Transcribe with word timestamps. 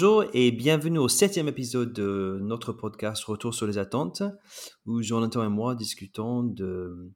Bonjour 0.00 0.26
et 0.32 0.52
bienvenue 0.52 0.98
au 0.98 1.08
septième 1.08 1.48
épisode 1.48 1.92
de 1.92 2.38
notre 2.40 2.72
podcast 2.72 3.24
Retour 3.24 3.52
sur 3.52 3.66
les 3.66 3.78
attentes, 3.78 4.22
où 4.86 5.02
Jonathan 5.02 5.42
et 5.44 5.48
moi 5.48 5.74
discutons 5.74 6.44
de, 6.44 7.10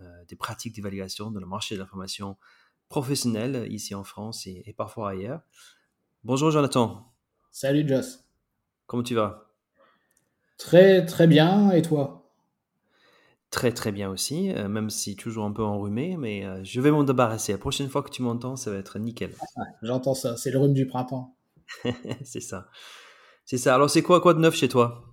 euh, 0.00 0.04
des 0.28 0.36
pratiques 0.36 0.76
d'évaluation 0.76 1.32
dans 1.32 1.40
le 1.40 1.46
marché 1.46 1.74
de 1.74 1.80
l'information 1.80 2.36
professionnelle 2.88 3.66
ici 3.72 3.96
en 3.96 4.04
France 4.04 4.46
et, 4.46 4.62
et, 4.64 4.72
parfois 4.72 5.10
ailleurs. 5.10 5.40
Bonjour 6.22 6.52
Jonathan. 6.52 7.12
Salut 7.50 7.88
Joss. 7.88 8.20
Comment 8.86 9.02
tu 9.02 9.16
vas? 9.16 9.50
Très 10.56 11.04
très 11.04 11.26
bien 11.26 11.72
et 11.72 11.82
toi? 11.82 12.30
Très 13.50 13.72
très 13.72 13.90
bien 13.90 14.08
aussi, 14.08 14.52
euh, 14.52 14.68
même 14.68 14.88
si 14.88 15.16
toujours 15.16 15.46
un 15.46 15.52
peu 15.52 15.64
enrhumé, 15.64 16.16
mais 16.16 16.44
euh, 16.44 16.62
je 16.62 16.80
vais 16.80 16.92
m'en 16.92 17.02
débarrasser. 17.02 17.50
La 17.50 17.58
prochaine 17.58 17.88
fois 17.88 18.04
que 18.04 18.10
tu 18.10 18.22
m'entends, 18.22 18.54
ça 18.54 18.70
va 18.70 18.76
être 18.76 19.00
nickel. 19.00 19.34
Ah, 19.56 19.62
J'entends 19.82 20.14
ça, 20.14 20.36
c'est 20.36 20.52
le 20.52 20.60
rhume 20.60 20.74
du 20.74 20.86
printemps. 20.86 21.34
c'est 22.24 22.40
ça. 22.40 22.68
C'est 23.44 23.58
ça. 23.58 23.74
Alors 23.74 23.90
c'est 23.90 24.02
quoi 24.02 24.20
quoi 24.20 24.34
de 24.34 24.40
neuf 24.40 24.54
chez 24.54 24.68
toi? 24.68 25.04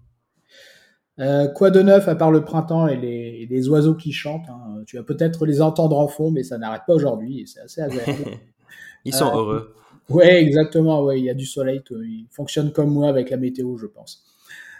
Euh, 1.20 1.48
Quoi 1.48 1.72
de 1.72 1.82
neuf 1.82 2.08
à 2.08 2.16
part 2.16 2.30
le 2.30 2.44
printemps 2.44 2.88
et 2.88 2.96
les, 2.96 3.40
et 3.42 3.48
les 3.48 3.70
oiseaux 3.70 3.96
qui 3.96 4.12
chantent 4.12 4.48
hein. 4.50 4.84
Tu 4.86 4.98
vas 4.98 5.04
peut-être 5.04 5.48
les 5.48 5.62
entendre 5.62 5.98
en 5.98 6.08
fond, 6.08 6.30
mais 6.30 6.44
ça 6.44 6.60
n'arrête 6.60 6.84
pas 6.86 6.94
aujourd'hui 6.94 7.42
et 7.42 7.46
c'est 7.48 7.60
assez 7.60 7.82
agréable. 7.82 8.38
Ils 9.06 9.14
sont 9.14 9.34
heureux. 9.34 9.74
Ouais, 10.10 10.42
exactement. 10.42 11.04
Ouais, 11.04 11.20
il 11.20 11.26
y 11.26 11.30
a 11.30 11.34
du 11.34 11.46
soleil. 11.46 11.82
Ils 11.92 12.28
fonctionnent 12.32 12.72
comme 12.72 12.92
moi 12.92 13.10
avec 13.10 13.30
la 13.30 13.38
météo, 13.38 13.78
je 13.78 13.88
pense. 13.88 14.24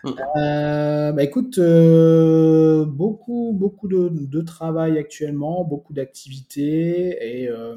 Euh, 0.06 1.12
bah 1.12 1.24
écoute, 1.24 1.58
euh, 1.58 2.86
beaucoup, 2.86 3.52
beaucoup 3.54 3.88
de, 3.88 4.10
de, 4.12 4.42
travail 4.42 4.98
actuellement, 4.98 5.64
beaucoup 5.64 5.94
d'activités 5.94 7.42
et, 7.42 7.50
euh, 7.50 7.76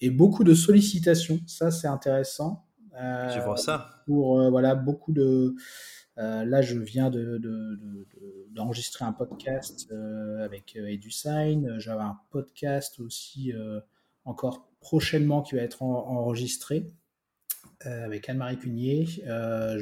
et, 0.00 0.10
beaucoup 0.10 0.44
de 0.44 0.54
sollicitations. 0.54 1.40
Ça, 1.46 1.70
c'est 1.70 1.86
intéressant. 1.86 2.64
Je 2.94 3.40
vois 3.40 3.56
ça. 3.56 4.02
Pour 4.06 4.50
voilà, 4.50 4.74
beaucoup 4.74 5.12
de. 5.12 5.54
là, 6.16 6.62
je 6.62 6.78
viens 6.78 7.10
d'enregistrer 8.50 9.04
de, 9.04 9.08
un 9.08 9.12
podcast 9.12 9.92
avec 10.40 10.76
EduSign. 10.76 11.78
J'avais 11.78 12.02
un 12.02 12.18
podcast 12.30 13.00
aussi 13.00 13.52
encore 14.24 14.68
prochainement 14.80 15.42
qui 15.42 15.54
va 15.54 15.62
être 15.62 15.82
en, 15.82 16.08
enregistré. 16.08 16.86
Euh, 17.86 18.04
avec 18.04 18.28
Anne-Marie 18.28 18.58
Cunier. 18.58 19.08
Euh, 19.26 19.76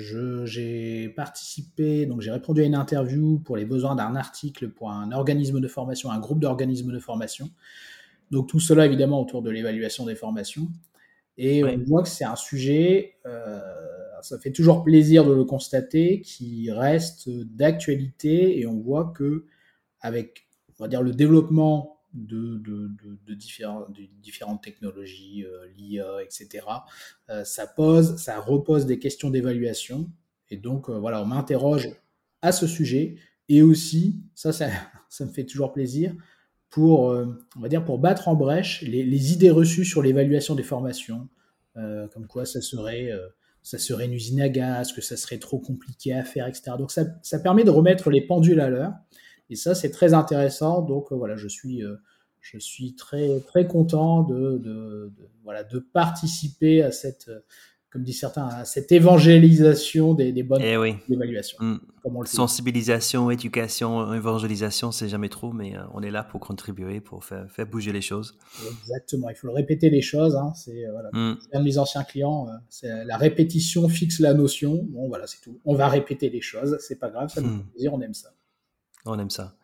j'ai 0.47 1.08
participé, 1.11 2.06
donc 2.06 2.22
j'ai 2.22 2.30
répondu 2.30 2.62
à 2.62 2.64
une 2.64 2.74
interview 2.74 3.39
pour 3.41 3.56
les 3.56 3.67
besoins 3.67 3.95
d'un 3.95 4.17
article 4.17 4.70
pour 4.70 4.91
un 4.91 5.12
organisme 5.12 5.61
de 5.61 5.69
formation, 5.69 6.11
un 6.11 6.19
groupe 6.19 6.41
d'organismes 6.41 6.92
de 6.92 6.98
formation. 6.98 7.50
Donc 8.30 8.48
tout 8.48 8.61
cela 8.61 8.86
évidemment 8.86 9.20
autour 9.20 9.42
de 9.42 9.50
l'évaluation 9.50 10.06
des 10.06 10.14
formations. 10.14 10.69
Et 11.42 11.64
on 11.64 11.78
voit 11.84 12.02
que 12.02 12.08
c'est 12.10 12.24
un 12.24 12.36
sujet, 12.36 13.14
euh, 13.24 13.58
ça 14.20 14.38
fait 14.38 14.52
toujours 14.52 14.84
plaisir 14.84 15.24
de 15.24 15.33
le 15.33 15.44
constater, 15.44 16.20
qui 16.20 16.70
reste 16.70 17.30
d'actualité 17.30 18.58
et 18.58 18.66
on 18.66 18.78
voit 18.78 19.10
que 19.16 19.46
avec, 20.02 20.46
on 20.78 20.84
va 20.84 20.88
dire, 20.88 21.00
le 21.00 21.12
développement 21.12 22.02
de, 22.12 22.58
de, 22.58 22.91
de, 23.27 23.34
différents, 23.34 23.86
différentes 24.22 24.62
technologies, 24.62 25.46
euh, 25.46 25.66
l'IA, 25.78 26.22
etc. 26.22 26.66
Euh, 27.30 27.42
ça 27.44 27.66
pose, 27.66 28.16
ça 28.16 28.38
repose 28.38 28.84
des 28.84 28.98
questions 28.98 29.30
d'évaluation. 29.30 30.11
Et 30.50 30.58
donc, 30.58 30.91
euh, 30.91 30.98
voilà, 30.98 31.22
on 31.22 31.27
m'interroge 31.27 31.88
à 32.42 32.52
ce 32.52 32.66
sujet. 32.66 33.16
Et 33.48 33.62
aussi, 33.62 34.20
ça, 34.34 34.52
ça, 34.52 34.68
ça 35.08 35.24
me 35.24 35.30
fait 35.30 35.46
toujours 35.46 35.72
plaisir, 35.72 36.14
pour, 36.71 37.01
on 37.01 37.61
va 37.61 37.69
dire, 37.69 37.85
pour 37.85 37.99
battre 37.99 38.29
en 38.29 38.35
brèche 38.35 38.83
les, 38.83 39.03
les 39.03 39.33
idées 39.33 39.51
reçues 39.51 39.85
sur 39.85 40.03
l'évaluation 40.03 40.55
des 40.55 40.63
formations, 40.63 41.29
comme 41.75 42.27
quoi 42.29 42.47
ça 42.47 42.61
serait 42.61 43.11
ça 43.63 43.79
serait 43.79 44.07
une 44.07 44.14
usine 44.14 44.41
à 44.41 44.48
gaz, 44.48 44.92
que 44.92 45.01
ça 45.01 45.17
serait 45.17 45.39
trop 45.39 45.59
compliqué 45.59 46.14
à 46.14 46.25
faire, 46.25 46.47
etc. 46.47 46.73
Donc 46.79 46.91
ça, 46.91 47.05
ça 47.23 47.39
permet 47.39 47.64
de 47.64 47.70
remettre 47.70 48.11
les 48.11 48.20
pendules 48.20 48.61
à 48.61 48.70
l'heure 48.70 48.95
et 49.51 49.57
ça, 49.57 49.75
c'est 49.75 49.91
très 49.91 50.14
intéressant. 50.14 50.80
Donc 50.80 51.13
euh, 51.13 51.17
voilà, 51.17 51.36
je 51.36 51.48
suis, 51.48 51.83
euh, 51.85 51.97
je 52.41 52.59
suis 52.59 52.95
très, 52.95 53.41
très 53.41 53.67
content 53.67 54.23
de, 54.23 54.59
de, 54.59 55.13
voilà, 55.45 55.64
de 55.64 55.79
participer 55.79 56.83
à 56.83 56.92
cette, 56.92 57.29
euh, 57.29 57.41
comme 57.90 58.02
disent 58.02 58.20
certains, 58.20 58.46
à 58.46 58.64
cette 58.64 58.92
évangélisation 58.92 60.14
des, 60.14 60.33
des 60.33 60.42
bonnes 60.42 60.62
eh 60.62 60.77
oui. 60.77 60.96
évaluations. 61.11 61.58
Mm. 61.61 61.78
Sensibilisation, 62.24 63.30
éducation, 63.30 64.14
évangélisation, 64.14 64.92
c'est 64.92 65.08
jamais 65.08 65.28
trop, 65.28 65.52
mais 65.52 65.74
on 65.92 66.02
est 66.02 66.11
là 66.11 66.23
pour 66.23 66.40
contribuer, 66.40 67.00
pour 67.00 67.24
faire, 67.24 67.50
faire, 67.50 67.67
bouger 67.67 67.92
les 67.92 68.00
choses. 68.00 68.39
Exactement, 68.80 69.29
il 69.29 69.34
faut 69.34 69.48
le 69.48 69.52
répéter 69.52 69.90
les 69.90 70.02
choses. 70.02 70.36
Hein. 70.36 70.52
C'est 70.55 70.86
voilà, 70.90 71.11
mm. 71.12 71.39
un 71.52 71.58
de 71.58 71.64
mes 71.64 71.79
anciens 71.79 72.05
clients, 72.05 72.46
c'est 72.68 73.05
la 73.05 73.17
répétition 73.17 73.89
fixe 73.89 74.20
la 74.20 74.34
notion. 74.34 74.86
Bon, 74.90 75.08
voilà, 75.08 75.27
c'est 75.27 75.40
tout. 75.40 75.61
On 75.64 75.74
va 75.74 75.89
répéter 75.89 76.30
les 76.30 76.40
choses, 76.40 76.79
c'est 76.80 76.98
pas 76.98 77.11
grave, 77.11 77.29
ça 77.29 77.40
nous 77.40 77.48
mm. 77.48 77.58
fait 77.58 77.70
plaisir, 77.73 77.95
on 77.95 78.00
aime 78.00 78.14
ça. 78.14 78.30
On 79.05 79.18
aime 79.18 79.30
ça. 79.30 79.56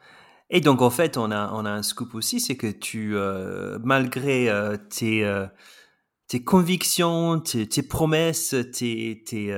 Et 0.50 0.60
donc, 0.60 0.80
en 0.80 0.90
fait, 0.90 1.16
on 1.16 1.30
a, 1.30 1.50
on 1.52 1.64
a 1.64 1.70
un 1.70 1.82
scoop 1.82 2.14
aussi, 2.14 2.40
c'est 2.40 2.56
que 2.56 2.68
tu, 2.68 3.16
euh, 3.16 3.78
malgré 3.82 4.48
euh, 4.48 4.76
tes, 4.76 5.24
euh, 5.24 5.46
tes 6.28 6.42
convictions, 6.42 7.40
tes, 7.40 7.66
tes 7.68 7.82
promesses, 7.82 8.54
tes, 8.72 9.22
tes, 9.26 9.54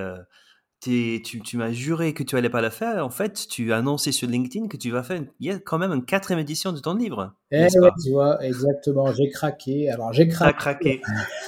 tes 0.81 1.23
tu, 1.25 1.41
tu 1.41 1.57
m'as 1.57 1.73
juré 1.73 2.15
que 2.15 2.23
tu 2.23 2.37
allais 2.37 2.51
pas 2.51 2.63
le 2.63 2.71
faire. 2.71 3.05
En 3.05 3.11
fait, 3.11 3.47
tu 3.49 3.73
as 3.73 3.79
annoncé 3.79 4.13
sur 4.13 4.29
LinkedIn 4.29 4.69
que 4.69 4.77
tu 4.77 4.91
vas 4.91 5.03
faire, 5.03 5.23
il 5.41 5.47
y 5.47 5.51
a 5.51 5.59
quand 5.59 5.79
même 5.79 5.93
une 5.93 6.05
quatrième 6.05 6.41
édition 6.41 6.73
de 6.73 6.81
ton 6.81 6.95
livre. 6.95 7.35
Eh 7.51 7.63
ouais, 7.63 7.91
tu 8.03 8.11
vois, 8.11 8.45
exactement. 8.45 9.13
J'ai 9.13 9.29
craqué. 9.31 9.91
Alors, 9.91 10.13
j'ai 10.13 10.29
craqué. 10.29 11.01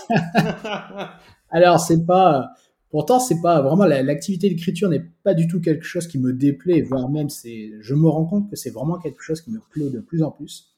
Alors, 1.50 1.80
c'est 1.80 2.06
pas, 2.06 2.54
Pourtant, 2.90 3.20
c'est 3.20 3.40
pas 3.40 3.62
vraiment 3.62 3.86
l'activité 3.86 4.48
d'écriture 4.48 4.88
n'est 4.88 5.04
pas 5.22 5.34
du 5.34 5.46
tout 5.46 5.60
quelque 5.60 5.84
chose 5.84 6.08
qui 6.08 6.18
me 6.18 6.32
déplaît, 6.32 6.82
voire 6.82 7.08
même 7.08 7.30
c'est, 7.30 7.70
je 7.80 7.94
me 7.94 8.08
rends 8.08 8.26
compte 8.26 8.50
que 8.50 8.56
c'est 8.56 8.70
vraiment 8.70 8.98
quelque 8.98 9.22
chose 9.22 9.40
qui 9.40 9.52
me 9.52 9.60
plaît 9.70 9.90
de 9.90 10.00
plus 10.00 10.24
en 10.24 10.32
plus. 10.32 10.69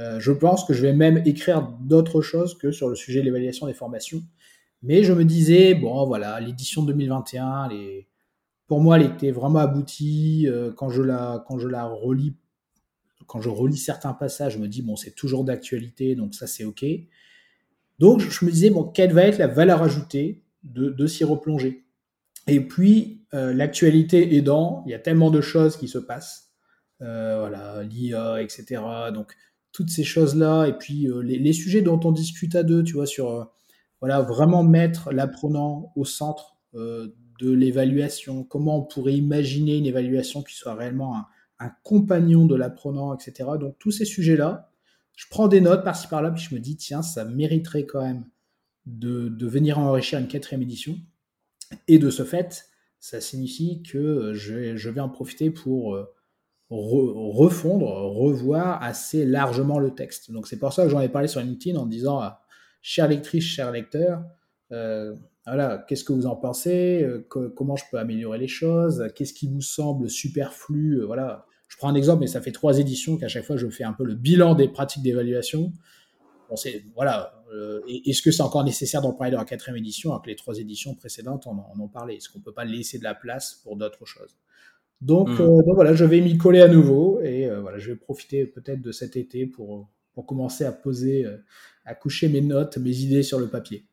Euh, 0.00 0.18
je 0.18 0.32
pense 0.32 0.64
que 0.64 0.72
je 0.72 0.82
vais 0.82 0.94
même 0.94 1.22
écrire 1.26 1.68
d'autres 1.80 2.22
choses 2.22 2.56
que 2.56 2.72
sur 2.72 2.88
le 2.88 2.94
sujet 2.94 3.20
de 3.20 3.26
l'évaluation 3.26 3.66
des 3.66 3.74
formations. 3.74 4.22
Mais 4.82 5.04
je 5.04 5.12
me 5.12 5.24
disais, 5.24 5.74
bon, 5.74 6.06
voilà, 6.06 6.40
l'édition 6.40 6.82
2021, 6.82 7.68
les... 7.68 8.08
pour 8.66 8.80
moi, 8.80 8.98
elle 8.98 9.06
était 9.06 9.30
vraiment 9.30 9.58
aboutie. 9.58 10.48
Euh, 10.48 10.72
quand 10.72 10.88
je 10.88 11.02
la, 11.02 11.44
quand 11.46 11.58
je 11.58 11.68
la 11.68 11.84
relis, 11.84 12.34
quand 13.26 13.42
je 13.42 13.50
relis 13.50 13.76
certains 13.76 14.14
passages, 14.14 14.54
je 14.54 14.58
me 14.58 14.68
dis, 14.68 14.80
bon, 14.80 14.96
c'est 14.96 15.14
toujours 15.14 15.44
d'actualité, 15.44 16.14
donc 16.14 16.34
ça, 16.34 16.46
c'est 16.46 16.64
OK. 16.64 16.84
Donc, 17.98 18.20
je 18.20 18.44
me 18.46 18.50
disais, 18.50 18.70
bon, 18.70 18.84
quelle 18.84 19.12
va 19.12 19.24
être 19.24 19.38
la 19.38 19.48
valeur 19.48 19.82
ajoutée 19.82 20.42
de, 20.62 21.06
s'y 21.06 21.24
replonger? 21.24 21.84
Et 22.46 22.66
puis, 22.66 23.26
euh, 23.34 23.52
l'actualité 23.52 24.34
aidant, 24.34 24.82
il 24.86 24.92
y 24.92 24.94
a 24.94 24.98
tellement 24.98 25.30
de 25.30 25.42
choses 25.42 25.76
qui 25.76 25.86
se 25.86 25.98
passent. 25.98 26.50
Euh, 27.02 27.36
voilà, 27.40 27.82
l'IA, 27.82 28.42
etc. 28.42 28.82
Donc, 29.12 29.34
toutes 29.72 29.90
ces 29.90 30.04
choses-là. 30.04 30.66
Et 30.66 30.72
puis, 30.72 31.08
euh, 31.08 31.20
les, 31.20 31.52
sujets 31.52 31.82
dont 31.82 32.00
on 32.04 32.12
discute 32.12 32.54
à 32.54 32.62
deux, 32.62 32.82
tu 32.82 32.94
vois, 32.94 33.06
sur 33.06 33.50
voilà, 34.00 34.22
vraiment 34.22 34.62
mettre 34.62 35.12
l'apprenant 35.12 35.92
au 35.96 36.04
centre 36.04 36.56
de 36.72 37.50
l'évaluation. 37.50 38.44
Comment 38.44 38.78
on 38.78 38.82
pourrait 38.82 39.14
imaginer 39.14 39.76
une 39.76 39.86
évaluation 39.86 40.42
qui 40.42 40.54
soit 40.54 40.74
réellement 40.74 41.16
un, 41.16 41.26
un 41.60 41.70
compagnon 41.82 42.46
de 42.46 42.56
l'apprenant, 42.56 43.14
etc. 43.14 43.50
Donc, 43.60 43.76
tous 43.78 43.90
ces 43.90 44.06
sujets-là, 44.06 44.70
je 45.14 45.26
prends 45.28 45.48
des 45.48 45.60
notes 45.60 45.84
par-ci 45.84 46.08
par-là, 46.08 46.30
puis 46.30 46.42
je 46.42 46.54
me 46.54 46.60
dis, 46.60 46.76
tiens, 46.76 47.02
ça 47.02 47.26
mériterait 47.26 47.84
quand 47.84 48.02
même 48.02 48.24
de, 48.86 49.46
venir 49.46 49.78
enrichir 49.78 50.18
une 50.18 50.28
quatrième 50.28 50.62
édition. 50.62 50.98
Et 51.86 51.98
de 51.98 52.08
ce 52.08 52.24
fait, 52.24 52.66
ça 52.98 53.20
signifie 53.20 53.82
que 53.82 54.32
je, 54.32 54.88
vais 54.88 55.00
en 55.00 55.10
profiter 55.10 55.50
pour 55.50 55.96
euh, 56.70 57.12
refondre, 57.32 57.86
revoir 57.86 58.82
assez 58.82 59.24
largement 59.26 59.78
le 59.78 59.94
texte. 59.94 60.30
Donc 60.30 60.46
c'est 60.46 60.58
pour 60.58 60.72
ça 60.72 60.84
que 60.84 60.90
j'en 60.90 61.00
ai 61.00 61.08
parlé 61.08 61.28
sur 61.28 61.40
LinkedIn 61.40 61.78
en 61.78 61.86
disant, 61.86 62.18
ah, 62.18 62.42
chère 62.82 63.08
lectrice, 63.08 63.44
cher 63.44 63.70
lecteur, 63.70 64.22
euh, 64.72 65.14
voilà, 65.46 65.84
qu'est-ce 65.88 66.04
que 66.04 66.12
vous 66.12 66.26
en 66.26 66.36
pensez 66.36 67.02
euh, 67.02 67.26
Comment 67.28 67.76
je 67.76 67.84
peux 67.90 67.98
améliorer 67.98 68.38
les 68.38 68.48
choses 68.48 69.08
Qu'est-ce 69.14 69.34
qui 69.34 69.48
vous 69.48 69.62
semble 69.62 70.08
superflu 70.08 71.02
Voilà, 71.04 71.46
je 71.68 71.76
prends 71.76 71.88
un 71.88 71.94
exemple, 71.94 72.20
mais 72.20 72.28
ça 72.28 72.40
fait 72.40 72.52
trois 72.52 72.78
éditions 72.78 73.16
qu'à 73.16 73.28
chaque 73.28 73.44
fois 73.44 73.56
je 73.56 73.68
fais 73.68 73.84
un 73.84 73.92
peu 73.92 74.04
le 74.04 74.14
bilan 74.14 74.54
des 74.54 74.68
pratiques 74.68 75.02
d'évaluation 75.02 75.72
voilà. 76.94 77.34
Euh, 77.52 77.80
est-ce 77.86 78.22
que 78.22 78.30
c'est 78.30 78.42
encore 78.42 78.64
nécessaire 78.64 79.02
d'en 79.02 79.12
parler 79.12 79.32
dans 79.32 79.38
la 79.38 79.44
quatrième 79.44 79.76
édition 79.76 80.10
alors 80.10 80.22
que 80.22 80.28
les 80.28 80.36
trois 80.36 80.58
éditions 80.58 80.94
précédentes 80.94 81.46
en, 81.46 81.72
en 81.72 81.80
ont 81.80 81.88
parlé 81.88 82.14
Est-ce 82.14 82.28
qu'on 82.28 82.40
peut 82.40 82.52
pas 82.52 82.64
laisser 82.64 82.98
de 82.98 83.04
la 83.04 83.14
place 83.14 83.60
pour 83.64 83.76
d'autres 83.76 84.04
choses? 84.04 84.36
Donc, 85.00 85.28
hmm. 85.28 85.40
euh, 85.40 85.62
donc, 85.62 85.74
voilà, 85.74 85.94
je 85.94 86.04
vais 86.04 86.20
m'y 86.20 86.36
coller 86.36 86.60
à 86.60 86.68
nouveau 86.68 87.20
et 87.22 87.46
euh, 87.46 87.60
voilà, 87.60 87.78
je 87.78 87.90
vais 87.90 87.96
profiter 87.96 88.46
peut-être 88.46 88.82
de 88.82 88.92
cet 88.92 89.16
été 89.16 89.46
pour, 89.46 89.88
pour 90.14 90.26
commencer 90.26 90.64
à 90.64 90.72
poser, 90.72 91.26
à 91.84 91.94
coucher 91.94 92.28
mes 92.28 92.40
notes, 92.40 92.76
mes 92.78 92.96
idées 92.98 93.22
sur 93.22 93.38
le 93.38 93.48
papier. 93.48 93.86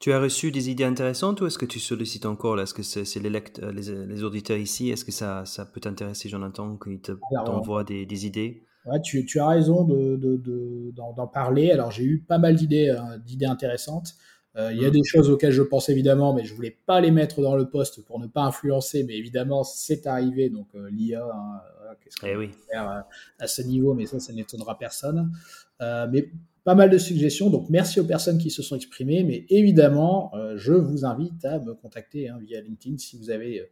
Tu 0.00 0.12
as 0.12 0.20
reçu 0.20 0.50
des 0.50 0.70
idées 0.70 0.84
intéressantes 0.84 1.40
ou 1.40 1.46
est-ce 1.46 1.58
que 1.58 1.66
tu 1.66 1.78
sollicites 1.78 2.26
encore 2.26 2.60
Est-ce 2.60 2.74
que 2.74 2.82
c'est 2.82 3.20
les, 3.20 3.30
les, 3.30 4.06
les, 4.06 4.24
auditeurs 4.24 4.58
ici? 4.58 4.90
Est-ce 4.90 5.04
que 5.04 5.12
ça, 5.12 5.44
ça 5.44 5.66
peut 5.66 5.80
t'intéresser, 5.80 6.28
Jonathan, 6.28 6.76
qu'ils 6.76 7.00
t'envoient 7.00 7.84
des, 7.84 8.04
des 8.04 8.26
idées? 8.26 8.64
tu, 9.04 9.40
as 9.40 9.48
raison 9.48 9.84
d'en 9.84 9.94
de, 9.94 10.36
de, 10.36 11.32
parler. 11.32 11.70
Alors, 11.70 11.90
j'ai 11.90 12.04
eu 12.04 12.18
pas 12.20 12.38
mal 12.38 12.56
d'idées 12.56 12.88
euh, 12.90 13.18
d'idées 13.18 13.46
intéressantes. 13.46 14.14
Euh, 14.58 14.72
il 14.72 14.82
y 14.82 14.84
a 14.84 14.88
mm. 14.88 14.92
des 14.92 15.04
choses 15.04 15.30
auxquelles 15.30 15.52
je 15.52 15.62
pense 15.62 15.88
évidemment, 15.88 16.34
mais 16.34 16.44
je 16.44 16.52
voulais 16.52 16.76
pas 16.86 17.00
les 17.00 17.10
mettre 17.10 17.40
dans 17.40 17.54
le 17.54 17.68
poste 17.68 18.04
pour 18.04 18.18
ne 18.18 18.26
pas 18.26 18.42
influencer. 18.42 19.04
Mais 19.04 19.16
évidemment, 19.16 19.62
c'est 19.62 20.06
arrivé. 20.06 20.50
Donc 20.50 20.66
euh, 20.74 20.88
l'IA, 20.90 21.24
hein, 21.24 21.60
qu'est-ce 22.02 22.16
qu'on 22.16 22.26
eh 22.26 22.36
oui. 22.36 22.50
faire 22.70 22.90
euh, 22.90 23.00
à 23.38 23.46
ce 23.46 23.62
niveau 23.62 23.94
Mais 23.94 24.06
ça, 24.06 24.18
ça 24.18 24.32
n'étonnera 24.32 24.78
personne. 24.78 25.30
mais 25.80 26.30
pas 26.64 26.74
mal 26.74 26.90
de 26.90 26.98
suggestions. 26.98 27.50
Donc 27.50 27.70
merci 27.70 27.98
aux 28.00 28.04
personnes 28.04 28.38
qui 28.38 28.50
se 28.50 28.62
sont 28.62 28.76
exprimées. 28.76 29.22
Mais 29.24 29.46
évidemment, 29.48 30.32
je 30.56 30.72
vous 30.72 31.04
invite 31.04 31.44
à 31.44 31.60
me 31.60 31.72
contacter 31.72 32.28
hein, 32.28 32.38
via 32.40 32.60
LinkedIn 32.60 32.98
si 32.98 33.16
vous 33.16 33.30
avez 33.30 33.70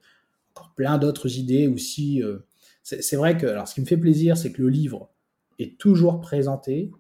encore 0.55 0.73
plein 0.75 0.97
d'autres 0.97 1.37
idées 1.37 1.69
ou 1.69 1.77
si 1.77 2.23
c'est 2.83 3.17
vrai 3.17 3.37
que 3.37 3.47
alors 3.47 3.69
ce 3.69 3.75
qui 3.75 3.81
me 3.83 3.87
fait 3.87 3.99
plaisir, 3.99 4.37
c'est 4.39 4.53
que 4.53 4.63
le 4.63 4.69
livre 4.69 5.11
est 5.59 5.79
toujours 5.79 6.21
présenté 6.21 6.91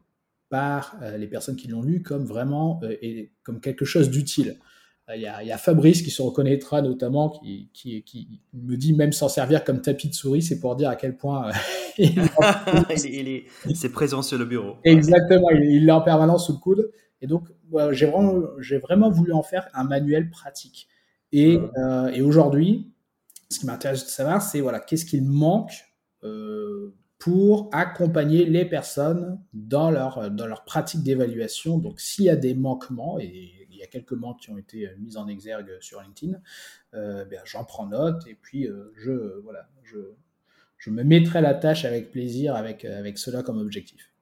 par 0.48 0.96
euh, 1.02 1.16
les 1.16 1.26
personnes 1.26 1.56
qui 1.56 1.69
l'ont 1.69 1.82
lu 1.82 2.02
comme 2.02 2.25
vraiment 2.25 2.81
euh, 2.82 2.96
et 3.02 3.32
comme 3.43 3.60
quelque 3.60 3.84
chose 3.84 4.10
d'utile. 4.10 4.58
Euh, 5.08 5.16
il 5.16 5.22
y, 5.22 5.26
a, 5.26 5.58
Fabrice 5.58 6.02
qui 6.02 6.10
se 6.10 6.20
reconnaîtra 6.20 6.82
notamment, 6.82 7.31
qui, 7.31 7.70
qui, 7.72 8.02
qui, 8.02 8.40
me 8.52 8.76
dit 8.76 8.93
même 8.93 9.12
s'en 9.12 9.28
servir 9.28 9.62
comme 9.62 9.81
tapis 9.81 10.08
de 10.08 10.14
souris, 10.14 10.43
c'est 10.43 10.58
pour 10.58 10.75
dire 10.75 10.88
à 10.88 10.96
quel 10.96 11.16
point 11.16 11.50
il, 11.98 13.28
est, 13.28 13.46
c'est 13.75 13.93
présent 13.93 14.22
sur 14.22 14.38
le 14.38 14.44
bureau. 14.44 14.76
Exactement, 14.84 15.50
il 15.50 15.87
l'a 15.87 15.96
en 15.96 16.02
permanence 16.02 16.46
sous 16.46 16.52
le 16.54 16.58
coude. 16.58 16.90
Et 17.22 17.26
donc, 17.26 17.44
j'ai 17.93 18.06
vraiment, 18.06 19.10
voulu 19.10 19.32
en 19.32 19.43
faire 19.43 19.69
un 19.75 19.84
manuel 19.84 20.28
pratique. 20.28 20.88
Et, 21.32 21.58
et 22.12 22.20
aujourd'hui, 22.20 22.93
ce 23.48 23.60
qui 23.60 23.66
m'intéresse 23.66 24.04
de 24.04 24.10
savoir, 24.10 24.43
c'est 24.43 24.60
voilà, 24.60 24.81
qu'est-ce 24.81 25.06
qu'il 25.06 25.25
manque 25.25 25.87
euh, 26.25 26.94
pour 27.19 27.71
accompagner 27.73 28.45
les 28.45 28.65
personnes 28.65 29.41
dans 29.55 29.91
leur, 29.91 30.31
dans 30.31 30.47
leur 30.47 30.65
pratique 30.65 31.03
d'évaluation. 31.03 31.79
Donc, 31.79 32.01
s'il 32.01 32.27
y 32.27 32.31
a 32.31 32.37
des 32.37 32.55
manquements, 32.55 33.19
et 33.19 33.67
il 33.77 33.81
y 33.81 33.83
a 33.83 33.87
quelques 33.87 34.13
manques 34.13 34.41
qui 34.41 34.51
ont 34.51 34.59
été 34.59 34.89
mis 34.99 35.17
en 35.17 35.29
exergue 35.29 35.77
sur 35.81 36.01
LinkedIn, 36.03 36.39
euh, 36.95 37.25
ben, 37.25 37.41
j'en 37.45 37.65
prends 37.65 37.87
note 37.87 38.27
et 38.27 38.35
puis 38.35 38.67
euh, 38.67 38.93
je, 38.97 39.41
voilà, 39.41 39.69
je, 39.83 39.99
je 40.79 40.91
me 40.91 41.05
mettrai 41.05 41.41
la 41.41 41.55
tâche 41.55 41.85
avec 41.85 42.11
plaisir 42.11 42.55
avec, 42.55 42.85
avec 42.85 43.19
cela 43.19 43.43
comme 43.43 43.59
objectif. 43.59 44.13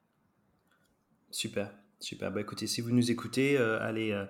Super, 1.30 1.72
super. 2.00 2.32
Bah, 2.32 2.40
écoutez, 2.40 2.66
si 2.66 2.80
vous 2.80 2.90
nous 2.90 3.10
écoutez, 3.10 3.56
euh, 3.56 3.80
allez, 3.80 4.20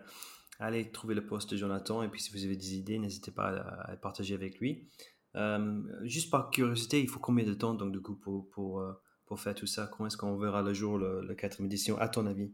allez 0.58 0.90
trouver 0.90 1.14
le 1.14 1.26
poste 1.26 1.52
de 1.52 1.56
Jonathan 1.56 2.02
et 2.02 2.08
puis 2.08 2.20
si 2.20 2.30
vous 2.32 2.44
avez 2.44 2.56
des 2.56 2.74
idées, 2.74 2.98
n'hésitez 2.98 3.30
pas 3.30 3.48
à, 3.48 3.92
à, 3.92 3.96
partager 3.96 4.34
avec 4.34 4.58
lui. 4.58 4.88
Euh, 5.36 5.82
juste 6.02 6.30
par 6.30 6.50
curiosité, 6.50 7.00
il 7.00 7.08
faut 7.08 7.18
combien 7.18 7.44
de 7.44 7.54
temps 7.54 7.74
donc 7.74 7.92
du 7.92 8.00
coup 8.00 8.14
pour, 8.14 8.48
pour, 8.50 8.80
euh, 8.80 8.92
pour 9.26 9.40
faire 9.40 9.54
tout 9.54 9.66
ça? 9.66 9.88
Comment 9.92 10.06
est-ce 10.06 10.16
qu'on 10.16 10.36
verra 10.36 10.62
le 10.62 10.72
jour 10.72 10.98
le 10.98 11.34
4 11.34 11.62
édition 11.62 11.98
à 11.98 12.08
ton 12.08 12.26
avis? 12.26 12.52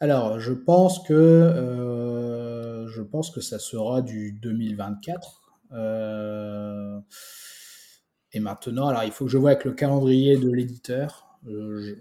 Alors, 0.00 0.38
je 0.40 0.52
pense 0.52 1.06
que 1.06 1.14
euh, 1.14 2.86
je 2.88 3.02
pense 3.02 3.30
que 3.30 3.40
ça 3.40 3.58
sera 3.58 4.02
du 4.02 4.32
2024. 4.32 5.42
et 8.32 8.40
maintenant, 8.40 8.88
alors 8.88 9.04
il 9.04 9.12
faut 9.12 9.24
que 9.24 9.30
je 9.30 9.38
vois 9.38 9.50
avec 9.50 9.64
le 9.64 9.72
calendrier 9.72 10.36
de 10.36 10.50
l'éditeur. 10.50 11.38
je 11.44 11.94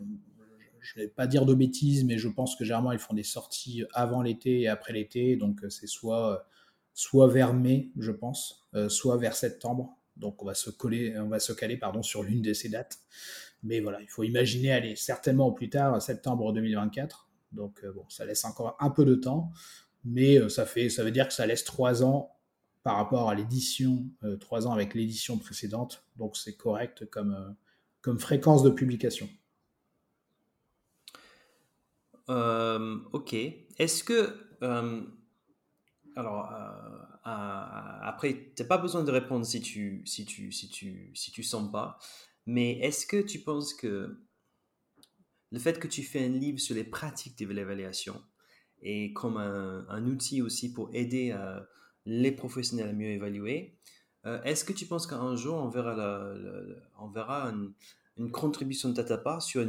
ne 0.97 1.01
vais 1.03 1.07
pas 1.07 1.27
dire 1.27 1.45
de 1.45 1.53
bêtises, 1.53 2.03
mais 2.03 2.17
je 2.17 2.27
pense 2.27 2.55
que 2.55 2.65
généralement 2.65 2.91
ils 2.91 2.99
font 2.99 3.13
des 3.13 3.23
sorties 3.23 3.83
avant 3.93 4.21
l'été 4.21 4.61
et 4.61 4.67
après 4.67 4.91
l'été, 4.93 5.35
donc 5.35 5.61
c'est 5.69 5.87
soit 5.87 6.45
soit 6.95 7.27
vers 7.27 7.53
mai, 7.53 7.91
je 7.99 8.11
pense, 8.11 8.67
euh, 8.73 8.89
soit 8.89 9.17
vers 9.17 9.35
septembre. 9.35 9.95
Donc 10.15 10.41
on 10.41 10.45
va 10.45 10.53
se 10.55 10.69
coller, 10.69 11.11
va 11.27 11.39
se 11.39 11.51
caler 11.51 11.77
pardon 11.77 12.01
sur 12.01 12.23
l'une 12.23 12.41
de 12.41 12.53
ces 12.53 12.69
dates. 12.69 12.99
Mais 13.63 13.81
voilà, 13.81 14.01
il 14.01 14.07
faut 14.07 14.23
imaginer 14.23 14.71
aller 14.71 14.95
certainement 14.95 15.47
au 15.47 15.51
plus 15.51 15.69
tard 15.69 16.01
septembre 16.01 16.53
2024. 16.53 17.29
Donc 17.51 17.83
euh, 17.83 17.91
bon, 17.91 18.05
ça 18.09 18.25
laisse 18.25 18.45
encore 18.45 18.77
un 18.79 18.89
peu 18.89 19.03
de 19.03 19.15
temps, 19.15 19.51
mais 20.05 20.39
euh, 20.39 20.47
ça 20.47 20.65
fait, 20.65 20.89
ça 20.89 21.03
veut 21.03 21.11
dire 21.11 21.27
que 21.27 21.33
ça 21.33 21.45
laisse 21.45 21.65
trois 21.65 22.01
ans 22.01 22.31
par 22.81 22.95
rapport 22.95 23.29
à 23.29 23.35
l'édition, 23.35 24.05
trois 24.39 24.67
ans 24.67 24.71
avec 24.71 24.93
l'édition 24.93 25.39
précédente. 25.39 26.05
Donc 26.17 26.37
c'est 26.37 26.55
correct 26.55 27.09
comme 27.09 27.55
comme 28.01 28.19
fréquence 28.19 28.61
de 28.61 28.69
publication. 28.69 29.27
ok. 32.27 33.33
Est-ce 33.79 34.03
que 34.03 34.37
alors, 36.15 36.49
euh, 36.51 36.99
après, 37.23 38.51
tu 38.55 38.61
n'as 38.61 38.67
pas 38.67 38.77
besoin 38.77 39.03
de 39.03 39.11
répondre 39.11 39.45
si 39.45 39.61
tu, 39.61 40.01
si 40.05 40.25
tu, 40.25 40.51
si 40.51 40.69
tu, 40.69 41.11
si 41.13 41.31
tu 41.31 41.43
sens 41.43 41.69
pas. 41.71 41.99
Mais 42.45 42.79
est-ce 42.79 43.05
que 43.05 43.21
tu 43.21 43.39
penses 43.39 43.73
que 43.73 44.17
le 45.51 45.59
fait 45.59 45.79
que 45.79 45.87
tu 45.87 46.03
fais 46.03 46.25
un 46.25 46.29
livre 46.29 46.59
sur 46.59 46.75
les 46.75 46.83
pratiques 46.83 47.37
de 47.37 47.53
l'évaluation 47.53 48.21
et 48.81 49.13
comme 49.13 49.37
un, 49.37 50.05
outil 50.05 50.41
aussi 50.41 50.71
pour 50.71 50.89
aider 50.93 51.31
euh, 51.31 51.59
les 52.05 52.31
professionnels 52.31 52.89
à 52.89 52.93
mieux 52.93 53.09
évaluer, 53.09 53.77
euh, 54.25 54.41
est-ce 54.43 54.63
que 54.63 54.73
tu 54.73 54.85
penses 54.85 55.07
qu'un 55.07 55.35
jour 55.35 55.55
on 55.55 55.69
verra, 55.69 56.33
on 56.99 57.07
verra 57.09 57.51
une 58.17 58.31
contribution 58.31 58.89
de 58.89 59.01
ta 59.01 59.17
part 59.17 59.41
sur 59.41 59.63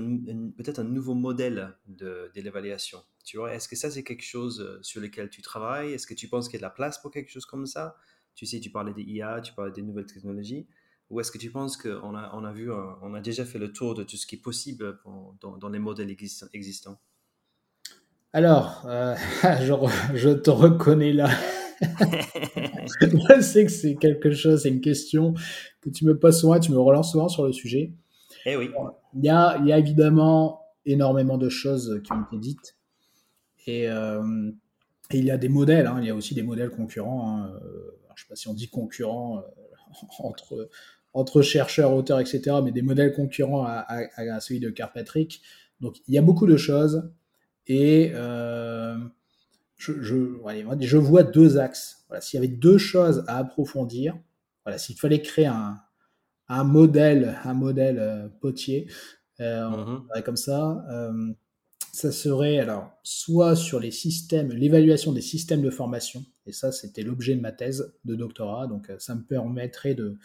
peut-être 0.56 0.78
un 0.81 0.84
nouveau 0.84 1.14
modèle 1.14 1.75
de, 1.87 2.31
de 2.34 2.40
l'évaluation? 2.40 3.02
Tu 3.26 3.38
vois, 3.38 3.52
est-ce 3.52 3.69
que 3.69 3.75
ça, 3.75 3.90
c'est 3.90 4.05
quelque 4.05 4.23
chose 4.23 4.61
euh, 4.61 4.78
sur 4.82 5.00
lequel 5.00 5.28
tu 5.28 5.43
travailles? 5.43 5.93
Est-ce 5.93 6.06
que 6.06 6.14
tu 6.14 6.28
penses 6.28 6.49
qu'il 6.49 6.55
y 6.55 6.58
a 6.58 6.61
de 6.61 6.70
la 6.70 6.70
place 6.70 6.99
pour 6.99 7.11
quelque 7.11 7.28
chose 7.28 7.44
comme 7.44 7.67
ça? 7.67 7.96
Tu 8.37 8.46
sais, 8.46 8.61
tu 8.61 8.70
parlais 8.70 8.94
des 8.94 9.02
IA, 9.02 9.40
tu 9.40 9.52
parlais 9.52 9.73
des 9.73 9.82
nouvelles 9.82 10.06
technologies. 10.06 10.69
Ou 11.11 11.19
est-ce 11.19 11.32
que 11.32 11.38
tu 11.38 11.50
penses 11.50 11.76
qu'on 11.76 12.14
a, 12.14 12.31
on 12.34 12.44
a, 12.44 12.52
vu, 12.52 12.70
on 12.73 13.14
a 13.14 13.20
déjà 13.20 13.44
fait 13.44 13.58
le 13.58 13.73
tour 13.73 13.94
de 13.94 14.05
tout 14.05 14.17
ce 14.17 14.28
qui 14.28 14.37
est 14.37 14.40
possible 14.40 15.00
dans, 15.40 15.69
les 15.69 15.78
modèles 15.81 16.14
existants? 16.52 17.00
Alors, 18.32 18.84
euh, 18.87 19.17
je, 20.14 20.32
te 20.32 20.50
reconnais 20.50 21.12
là. 21.12 21.29
je 21.81 23.40
sais 23.40 23.67
que 23.67 23.72
c'est 23.72 23.96
quelque 23.96 24.32
chose, 24.32 24.62
c'est 24.62 24.69
une 24.69 24.81
question 24.81 25.34
que 25.81 25.90
tu 25.90 26.05
me 26.05 26.17
poses 26.17 26.40
souvent, 26.40 26.61
tu 26.61 26.70
me 26.70 26.79
relances 26.79 27.11
souvent 27.11 27.29
sur 27.29 27.44
le 27.44 27.52
sujet. 27.52 27.93
Eh 28.44 28.56
oui. 28.56 28.70
Il 29.14 29.25
y 29.25 29.29
a, 29.31 29.58
il 29.58 29.67
y 29.67 29.72
a 29.72 29.79
évidemment 29.79 30.62
énormément 30.84 31.38
de 31.38 31.49
choses 31.49 32.00
qui 32.05 32.12
ont 32.12 32.22
été 32.22 32.38
dites. 32.38 32.75
Euh, 33.68 34.50
et, 35.10 35.18
il 35.18 35.24
y 35.24 35.30
a 35.30 35.38
des 35.38 35.48
modèles, 35.48 35.86
hein. 35.86 35.98
il 36.00 36.06
y 36.06 36.10
a 36.10 36.14
aussi 36.14 36.34
des 36.34 36.42
modèles 36.42 36.70
concurrents. 36.70 37.30
Hein. 37.30 37.52
Euh, 37.62 37.98
je 38.14 38.22
ne 38.22 38.24
sais 38.24 38.28
pas 38.28 38.36
si 38.36 38.48
on 38.48 38.54
dit 38.54 38.68
concurrents 38.68 39.38
euh, 39.38 39.42
entre, 40.18 40.68
entre 41.12 41.42
chercheurs, 41.42 41.92
auteurs, 41.92 42.20
etc., 42.20 42.56
mais 42.62 42.72
des 42.72 42.82
modèles 42.82 43.12
concurrents 43.12 43.64
à, 43.64 44.41
celui 44.41 44.60
de 44.60 44.70
Carpatrick. 44.70 45.43
Donc 45.81 45.96
il 46.08 46.14
y 46.14 46.19
a 46.19 46.22
beaucoup 46.22 46.46
de 46.46 46.56
choses. 46.56 47.10
Et 47.67 48.12
je, 49.76 49.93
je, 50.00 50.96
vois 50.96 51.22
deux 51.22 51.58
axes. 51.58 52.05
Voilà, 52.08 52.20
S'il 52.20 52.41
y 52.41 52.44
avait 52.44 52.55
deux 52.55 52.79
choses 52.79 53.24
à 53.26 53.38
approfondir, 53.38 54.17
voilà, 54.64 54.79
s'il 54.79 54.96
fallait 54.96 55.20
créer 55.20 55.46
un, 55.46 55.81
un 56.48 56.64
modèle, 56.64 57.36
un 57.44 57.55
modèle 57.55 58.31
potier, 58.41 58.88
mm-hmm. 59.41 60.22
comme 60.22 60.36
ça, 60.36 60.84
ça 61.96 62.12
serait 62.12 62.58
alors 62.58 62.91
soit 63.03 63.56
sur 63.56 63.81
les 63.81 63.91
systèmes, 63.91 64.50
l'évaluation 64.50 65.12
des 65.12 65.22
systèmes 65.22 65.62
de 65.62 65.70
formation, 65.70 66.22
et 66.44 66.53
ça 66.53 66.70
c'était 66.70 67.03
l'objet 67.03 67.34
de 67.34 67.41
ma 67.41 67.53
thèse 67.53 67.94
de 68.05 68.15
doctorat, 68.15 68.67
donc 68.67 68.91
euh, 68.91 68.98
ça 68.98 69.15
me 69.15 69.22
permettrait 69.22 69.94
de, 69.94 70.19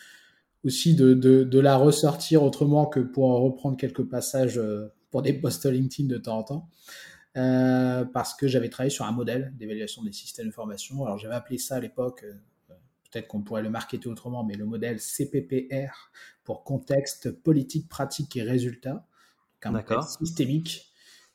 aussi 0.65 0.95
de, 0.95 1.13
de, 1.13 1.59
la 1.59 1.77
ressortir 1.77 2.43
autrement 2.43 2.87
que 2.87 2.99
pour 2.99 3.29
reprendre 3.39 3.77
quelques 3.77 4.03
passages 4.03 4.57
euh, 4.57 4.93
pour 5.11 5.21
des 5.21 5.31
posts 5.31 5.65
LinkedIn 5.65 6.09
de 6.09 6.17
temps 6.17 6.39
en 6.39 6.43
temps, 6.43 6.69
euh, 7.37 8.03
parce 8.03 8.33
que 8.33 8.49
j'avais 8.49 8.67
travaillé 8.67 8.91
sur 8.91 9.05
un 9.05 9.13
modèle 9.13 9.53
d'évaluation 9.55 10.03
des 10.03 10.11
systèmes 10.11 10.47
de 10.47 10.53
formation. 10.53 11.05
Alors 11.05 11.19
j'avais 11.19 11.35
appelé 11.35 11.57
ça 11.57 11.75
à 11.75 11.79
l'époque, 11.79 12.25
peut-être 13.09 13.29
qu'on 13.29 13.43
pourrait 13.43 13.63
le 13.63 13.69
marketer 13.69 14.09
autrement, 14.09 14.43
mais 14.43 14.55
le 14.55 14.65
modèle 14.65 14.99
CPPR 14.99 16.11
pour 16.43 16.65
contexte, 16.65 17.31
politique, 17.31 17.87
pratique 17.87 18.35
et 18.35 18.43
résultat, 18.43 19.07
un 19.63 19.71
modèle 19.71 20.03
systémique 20.19 20.90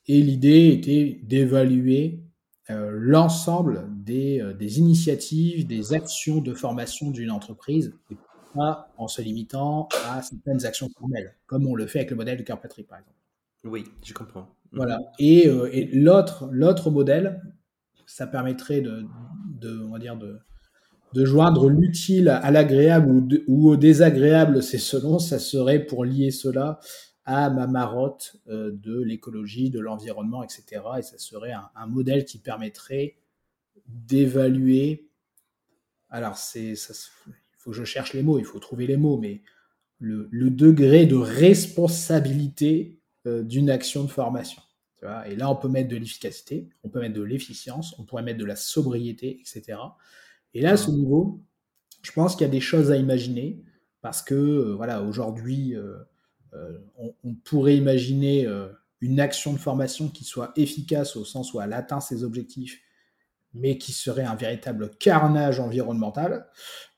et 0.09 0.21
l'idée 0.21 0.69
était 0.69 1.21
d'évaluer 1.23 2.21
euh, 2.71 2.91
l'ensemble 2.93 3.87
des, 3.91 4.41
euh, 4.41 4.53
des, 4.53 4.79
initiatives, 4.81 5.67
des 5.67 5.93
actions 5.93 6.41
de 6.41 6.53
formation 6.53 7.11
d'une 7.11 7.31
entreprise, 7.31 7.95
et 8.11 8.17
pas 8.55 8.93
en 8.97 9.07
se 9.07 9.23
limitant 9.23 9.89
à 10.09 10.23
certaines 10.23 10.65
actions 10.67 10.89
formelles, 10.99 11.35
comme 11.47 11.67
on 11.67 11.75
le 11.75 11.87
fait 11.87 12.01
avec 12.01 12.11
le 12.11 12.17
modèle 12.17 12.39
de 12.39 12.43
Carpatrick, 12.43 12.89
par 12.89 12.99
exemple. 12.99 13.17
Oui, 13.65 13.85
je 14.05 14.13
comprends. 14.13 14.49
Voilà. 14.73 14.99
Et, 15.19 15.49
euh, 15.49 15.69
et 15.73 15.85
l'autre, 15.87 16.49
l'autre 16.51 16.91
modèle, 16.91 17.41
ça 18.07 18.27
permettrait 18.27 18.81
de, 18.81 19.05
de, 19.61 19.81
on 19.81 19.93
va 19.93 19.99
dire 19.99 20.17
de, 20.17 20.39
de 21.15 21.25
joindre 21.25 21.69
l'utile 21.69 22.29
à 22.29 22.51
l'agréable 22.51 23.11
ou, 23.11 23.29
ou, 23.47 23.71
au 23.71 23.77
désagréable, 23.77 24.63
c'est 24.63 24.79
selon, 24.79 25.19
ça 25.19 25.39
serait 25.39 25.81
pour 25.81 26.05
lier 26.05 26.31
cela 26.31 26.81
à 27.27 27.51
ma 27.51 27.67
marotte 27.67 28.37
euh, 28.49 28.71
de 28.73 29.01
l'écologie, 29.01 29.69
de 29.69 29.81
l'environnement, 29.81 30.43
etc. 30.45 30.83
Et 30.99 31.03
ça 31.03 31.19
serait 31.19 31.53
un, 31.53 31.87
modèle 31.87 32.25
qui 32.25 32.39
permettrait 32.39 33.17
d'évaluer. 33.87 35.11
Alors, 36.09 36.39
c'est, 36.39 36.73
il 36.73 37.57
faut 37.59 37.71
que 37.71 37.77
je 37.77 37.85
cherche 37.85 38.15
les 38.15 38.23
mots, 38.23 38.39
il 38.39 38.45
faut 38.45 38.61
trouver 38.61 38.87
les 38.87 38.97
mots, 38.97 39.19
mais 39.19 39.43
le, 39.99 40.29
degré 40.51 41.05
de 41.05 41.17
responsabilité 41.17 43.01
euh, 43.27 43.43
d'une 43.43 43.71
action 43.71 44.05
de 44.05 44.09
formation. 44.09 44.63
et 45.27 45.35
là, 45.35 45.51
on 45.51 45.57
peut 45.57 45.69
mettre 45.69 45.89
de 45.89 45.97
l'efficacité, 45.97 46.69
on 46.85 46.89
peut 46.89 47.01
mettre 47.01 47.15
de 47.15 47.23
l'efficience, 47.23 47.99
on 47.99 48.05
pourrait 48.05 48.23
mettre 48.23 48.39
de 48.39 48.45
la 48.45 48.57
sobriété, 48.57 49.41
etc. 49.41 49.79
Et 50.55 50.61
là, 50.61 50.73
à 50.73 50.77
ce 50.77 50.93
niveau, 50.93 51.43
je 52.03 52.13
pense 52.13 52.37
qu'il 52.37 52.47
y 52.47 52.49
a 52.49 52.53
des 52.53 52.61
choses 52.61 52.93
à 52.93 52.97
imaginer 52.97 53.65
parce 54.01 54.23
que, 54.23 54.35
euh, 54.35 54.75
voilà, 54.77 55.03
aujourd'hui, 55.03 55.75
euh, 55.75 55.97
euh, 56.55 56.79
on, 57.25 57.35
pourrait 57.45 57.77
imaginer 57.77 58.47
une 59.01 59.21
action 59.21 59.53
de 59.53 59.59
formation 59.59 60.09
qui 60.09 60.25
soit 60.25 60.53
efficace 60.57 61.17
au 61.17 61.25
sens 61.25 61.53
où 61.53 61.61
elle 61.61 61.73
atteint 61.73 62.01
ses 62.01 62.25
objectifs, 62.25 62.81
mais 63.55 63.79
qui 63.79 63.93
serait 63.93 64.25
un 64.25 64.35
véritable 64.35 64.91
carnage 64.99 65.61
environnemental. 65.61 66.47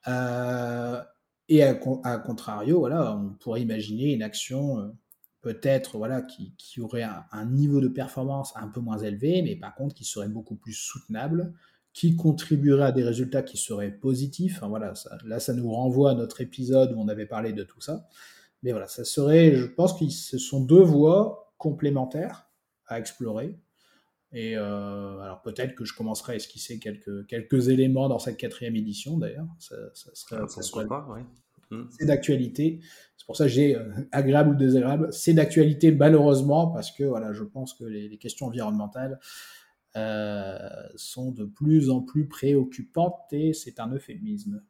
et 0.06 1.62
à, 1.62 1.74
contrario, 2.18 2.78
voilà, 2.80 3.16
on 3.16 3.30
pourrait 3.34 3.62
imaginer 3.62 4.12
une 4.12 4.22
action 4.22 4.92
peut-être 5.40 5.98
voilà, 5.98 6.22
qui, 6.22 6.80
aurait 6.80 7.06
un, 7.32 7.46
niveau 7.46 7.80
de 7.80 7.88
performance 7.88 8.52
un 8.56 8.68
peu 8.68 8.80
moins 8.80 8.98
élevé, 8.98 9.42
mais 9.42 9.56
par 9.56 9.74
contre 9.74 9.94
qui 9.94 10.04
serait 10.04 10.28
beaucoup 10.28 10.56
plus 10.56 10.74
soutenable, 10.74 11.54
qui 11.92 12.16
contribuerait 12.16 12.86
à 12.86 12.92
des 12.92 13.04
résultats 13.04 13.42
qui 13.42 13.56
seraient 13.56 13.90
positifs. 13.90 14.60
voilà, 14.62 14.92
là, 15.24 15.40
ça 15.40 15.52
nous 15.54 15.70
renvoie 15.70 16.12
à 16.12 16.14
notre 16.14 16.40
épisode 16.40 16.92
où 16.92 17.00
on 17.00 17.08
avait 17.08 17.26
parlé 17.26 17.52
de 17.52 17.64
tout 17.64 17.80
ça. 17.80 18.08
Mais 18.62 18.72
voilà, 18.72 18.86
ça 18.88 19.04
serait, 19.04 19.54
je 19.54 19.66
pense 19.66 19.98
que 19.98 20.08
ce 20.08 20.38
sont 20.38 20.64
deux 20.64 20.82
voies 20.82 21.52
complémentaires 21.58 22.50
à 22.86 22.98
explorer. 22.98 23.58
Et 24.32 24.56
euh, 24.56 25.20
alors 25.20 25.40
peut-être 25.42 25.74
que 25.74 25.84
je 25.84 25.94
commencerai 25.94 26.34
à 26.34 26.36
esquisser 26.36 26.78
quelques, 26.78 27.26
quelques 27.26 27.68
éléments 27.68 28.08
dans 28.08 28.18
cette 28.18 28.36
quatrième 28.36 28.76
édition 28.76 29.16
d'ailleurs. 29.16 29.46
Ça, 29.58 29.76
serait, 29.94 30.40
ah, 30.42 30.48
ça 30.48 30.84
pas, 30.86 31.08
hmm. 31.70 31.86
C'est 31.98 32.06
d'actualité. 32.06 32.80
C'est 33.16 33.26
pour 33.26 33.36
ça 33.36 33.44
que 33.44 33.50
j'ai 33.50 33.76
euh, 33.76 33.88
agréable 34.12 34.50
ou 34.50 34.54
désagréable. 34.54 35.08
C'est 35.12 35.32
d'actualité 35.32 35.92
malheureusement 35.92 36.66
parce 36.68 36.90
que 36.90 37.04
voilà, 37.04 37.32
je 37.32 37.44
pense 37.44 37.72
que 37.72 37.84
les, 37.84 38.08
les 38.08 38.18
questions 38.18 38.46
environnementales 38.46 39.18
euh, 39.96 40.58
sont 40.96 41.32
de 41.32 41.44
plus 41.44 41.88
en 41.88 42.02
plus 42.02 42.28
préoccupantes 42.28 43.32
et 43.32 43.54
c'est 43.54 43.80
un 43.80 43.90
euphémisme. 43.90 44.62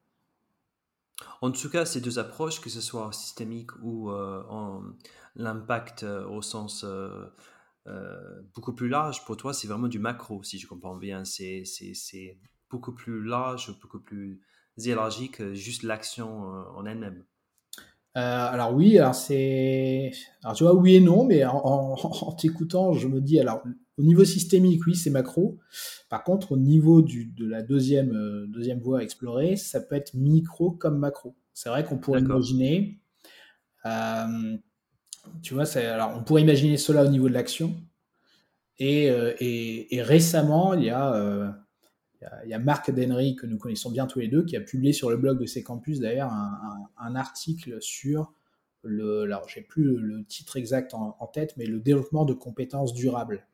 En 1.40 1.50
tout 1.50 1.68
cas, 1.70 1.84
ces 1.84 2.00
deux 2.00 2.18
approches, 2.18 2.60
que 2.60 2.70
ce 2.70 2.80
soit 2.80 3.12
systémique 3.12 3.70
ou 3.82 4.10
euh, 4.10 4.42
l'impact 5.36 6.02
euh, 6.02 6.26
au 6.28 6.42
sens 6.42 6.84
beaucoup 8.54 8.74
plus 8.74 8.88
large, 8.88 9.24
pour 9.24 9.36
toi, 9.36 9.54
c'est 9.54 9.66
vraiment 9.66 9.88
du 9.88 9.98
macro, 9.98 10.42
si 10.42 10.58
je 10.58 10.66
comprends 10.66 10.96
bien. 10.96 11.24
C'est 11.24 11.64
beaucoup 12.70 12.92
plus 12.92 13.22
large, 13.24 13.78
beaucoup 13.80 14.00
plus 14.00 14.40
élargi 14.84 15.30
que 15.30 15.54
juste 15.54 15.82
l'action 15.82 16.44
en 16.76 16.84
elle-même. 16.84 17.24
alors 18.14 18.74
oui, 18.74 18.98
alors 18.98 19.14
c'est, 19.14 20.12
alors 20.42 20.54
tu 20.54 20.64
vois 20.64 20.74
oui 20.74 20.96
et 20.96 21.00
non, 21.00 21.24
mais 21.24 21.44
en, 21.44 21.54
en 21.64 22.32
t'écoutant, 22.36 22.92
je 22.92 23.08
me 23.08 23.20
dis 23.20 23.40
alors 23.40 23.62
au 23.98 24.02
niveau 24.02 24.24
systémique, 24.24 24.86
oui, 24.86 24.94
c'est 24.94 25.10
macro. 25.10 25.58
Par 26.08 26.22
contre, 26.22 26.52
au 26.52 26.56
niveau 26.56 27.02
de 27.02 27.44
la 27.44 27.62
deuxième, 27.62 28.14
euh, 28.14 28.46
deuxième 28.46 28.78
voie 28.78 29.00
à 29.00 29.02
explorer, 29.02 29.56
ça 29.56 29.80
peut 29.80 29.96
être 29.96 30.14
micro 30.14 30.70
comme 30.70 30.98
macro. 30.98 31.34
C'est 31.52 31.68
vrai 31.68 31.84
qu'on 31.84 31.98
pourrait 31.98 32.20
imaginer, 32.20 33.00
euh, 33.84 34.56
tu 35.42 35.54
vois, 35.54 35.64
alors 35.76 36.14
on 36.16 36.22
pourrait 36.22 36.42
imaginer 36.42 36.76
cela 36.76 37.04
au 37.04 37.08
niveau 37.08 37.28
de 37.28 37.34
l'action. 37.34 37.74
Et, 38.78 39.10
euh, 39.10 39.34
récemment, 40.04 40.74
il 40.74 40.84
y 40.84 40.90
a, 40.90 41.58
il 42.44 42.50
y 42.50 42.54
a 42.54 42.58
Marc 42.60 42.92
Denry, 42.92 43.34
que 43.34 43.46
nous 43.46 43.58
connaissons 43.58 43.90
bien 43.90 44.06
tous 44.06 44.20
les 44.20 44.28
deux, 44.28 44.44
qui 44.44 44.56
a 44.56 44.60
publié 44.60 44.92
sur 44.92 45.10
le 45.10 45.16
blog 45.16 45.40
de 45.40 45.46
ses 45.46 45.64
campus 45.64 45.98
d'ailleurs 45.98 46.32
un, 46.32 47.16
article 47.16 47.78
sur 47.80 48.32
le, 48.82 49.22
alors 49.22 49.48
j'ai 49.48 49.62
plus 49.62 49.96
le 49.96 50.24
titre 50.24 50.56
exact 50.56 50.94
en, 50.94 51.26
tête, 51.26 51.56
mais 51.56 51.66
le 51.66 51.80
développement 51.80 52.24
de 52.24 52.34
compétences 52.34 52.94
durables. 52.94 53.47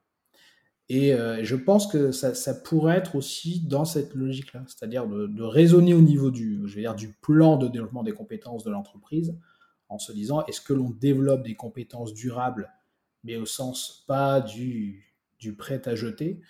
Et 0.90 1.14
euh, 1.14 1.42
je 1.42 1.56
pense 1.56 1.86
que 1.86 2.12
ça, 2.12 2.54
pourrait 2.54 2.98
être 2.98 3.16
aussi 3.16 3.60
dans 3.60 3.86
cette 3.86 4.14
logique-là, 4.14 4.64
c'est-à-dire 4.66 5.06
de, 5.06 5.42
raisonner 5.42 5.94
au 5.94 6.02
niveau 6.02 6.30
du, 6.30 6.60
je 6.66 6.74
vais 6.74 6.82
dire, 6.82 6.94
du 6.94 7.08
plan 7.08 7.56
de 7.56 7.68
développement 7.68 8.02
des 8.02 8.12
compétences 8.12 8.64
de 8.64 8.70
l'entreprise, 8.70 9.34
en 9.88 9.98
se 9.98 10.12
disant 10.12 10.44
est-ce 10.46 10.60
que 10.60 10.74
l'on 10.74 10.90
développe 10.90 11.42
des 11.42 11.54
compétences 11.54 12.12
durables, 12.12 12.70
mais 13.22 13.36
au 13.36 13.46
sens 13.46 14.04
pas 14.06 14.40
du, 14.42 15.10
prêt 15.56 15.80
à 15.88 15.94
jeter, 15.94 16.40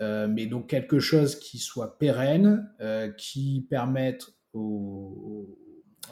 euh, 0.00 0.26
mais 0.26 0.46
donc 0.46 0.68
quelque 0.68 0.98
chose 0.98 1.38
qui 1.38 1.58
soit 1.58 1.98
pérenne, 1.98 2.70
euh, 2.80 3.10
qui 3.10 3.66
permette 3.68 4.28
aux, 4.54 5.58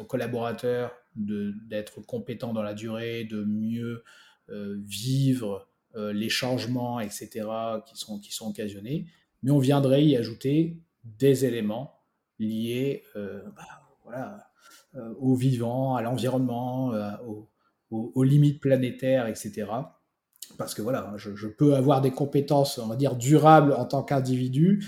collaborateurs 0.06 0.92
d'être 1.16 2.00
compétents 2.00 2.52
dans 2.52 2.62
la 2.62 2.74
durée, 2.74 3.24
de 3.24 3.42
mieux 3.44 4.02
vivre 4.48 5.69
les 5.96 6.28
changements, 6.28 7.00
etc., 7.00 7.46
qui 7.86 7.96
sont, 7.96 8.18
qui 8.18 8.32
sont 8.32 8.50
occasionnés, 8.50 9.06
mais 9.42 9.50
on 9.50 9.58
viendrait 9.58 10.04
y 10.04 10.16
ajouter 10.16 10.78
des 11.04 11.44
éléments 11.44 12.00
liés 12.38 13.04
euh, 13.16 13.42
bah, 13.56 13.62
voilà, 14.04 14.50
euh, 14.96 15.14
au 15.18 15.34
vivant, 15.34 15.96
à 15.96 16.02
l'environnement, 16.02 16.92
aux, 17.90 18.22
limites 18.22 18.60
planétaires, 18.60 19.26
etc. 19.26 19.66
Parce 20.58 20.74
que 20.74 20.82
voilà, 20.82 21.14
je, 21.16 21.46
peux 21.46 21.74
avoir 21.74 22.00
des 22.00 22.10
compétences, 22.10 22.78
on 22.78 22.86
va 22.86 22.96
dire, 22.96 23.16
durables 23.16 23.72
en 23.72 23.84
tant 23.84 24.02
qu'individu, 24.02 24.84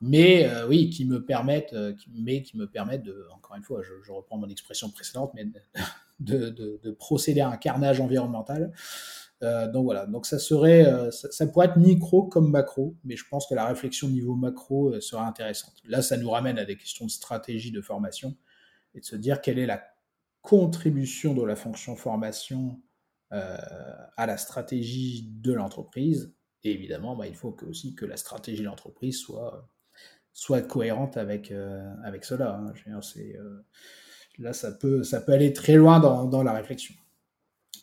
mais 0.00 0.50
oui, 0.68 0.90
qui 0.90 1.04
me 1.04 1.24
permettent, 1.24 1.74
mais 2.14 2.42
qui 2.42 2.56
me 2.56 2.66
permettent 2.66 3.04
de, 3.04 3.26
encore 3.34 3.56
une 3.56 3.62
fois, 3.62 3.80
je, 3.82 4.12
reprends 4.12 4.38
mon 4.38 4.48
expression 4.48 4.90
précédente, 4.90 5.32
mais 5.34 5.46
de, 6.20 6.90
procéder 6.98 7.40
à 7.40 7.48
un 7.48 7.56
carnage 7.56 8.00
environnemental. 8.00 8.72
Euh, 9.42 9.70
donc 9.70 9.84
voilà, 9.84 10.06
donc 10.06 10.26
ça 10.26 10.38
serait, 10.38 10.86
euh, 10.86 11.10
ça, 11.10 11.46
pourrait 11.46 11.66
être 11.66 11.76
micro 11.76 12.24
comme 12.24 12.50
macro, 12.50 12.96
mais 13.04 13.16
je 13.16 13.24
pense 13.28 13.46
que 13.46 13.54
la 13.54 13.66
réflexion 13.66 14.08
niveau 14.08 14.36
macro 14.36 14.94
euh, 14.94 15.00
sera 15.00 15.26
intéressante. 15.26 15.74
Là, 15.84 16.02
ça 16.02 16.16
nous 16.16 16.30
ramène 16.30 16.58
à 16.58 16.64
des 16.64 16.76
questions 16.76 17.04
de 17.04 17.10
stratégie 17.10 17.72
de 17.72 17.80
formation 17.80 18.36
et 18.94 19.00
de 19.00 19.04
se 19.04 19.16
dire 19.16 19.40
quelle 19.40 19.58
est 19.58 19.66
la 19.66 19.82
contribution 20.40 21.34
de 21.34 21.42
la 21.42 21.56
fonction 21.56 21.96
formation 21.96 22.80
à 23.30 24.26
la 24.26 24.36
stratégie 24.36 25.28
de 25.28 25.52
l'entreprise. 25.52 26.32
Et 26.62 26.70
évidemment, 26.70 27.16
bah, 27.16 27.26
il 27.26 27.34
faut 27.34 27.50
que, 27.50 27.66
aussi 27.66 27.96
que 27.96 28.04
la 28.04 28.16
stratégie 28.16 28.60
de 28.60 28.66
l'entreprise 28.66 29.18
soit, 30.32 30.62
cohérente 30.68 31.16
avec, 31.16 31.48
cela. 31.48 32.54
Hein. 32.54 32.72
là, 34.38 34.52
ça 34.52 34.70
peut, 34.70 35.02
aller 35.26 35.52
très 35.52 35.74
loin 35.74 35.98
dans 35.98 36.42
la 36.44 36.52
réflexion 36.52 36.94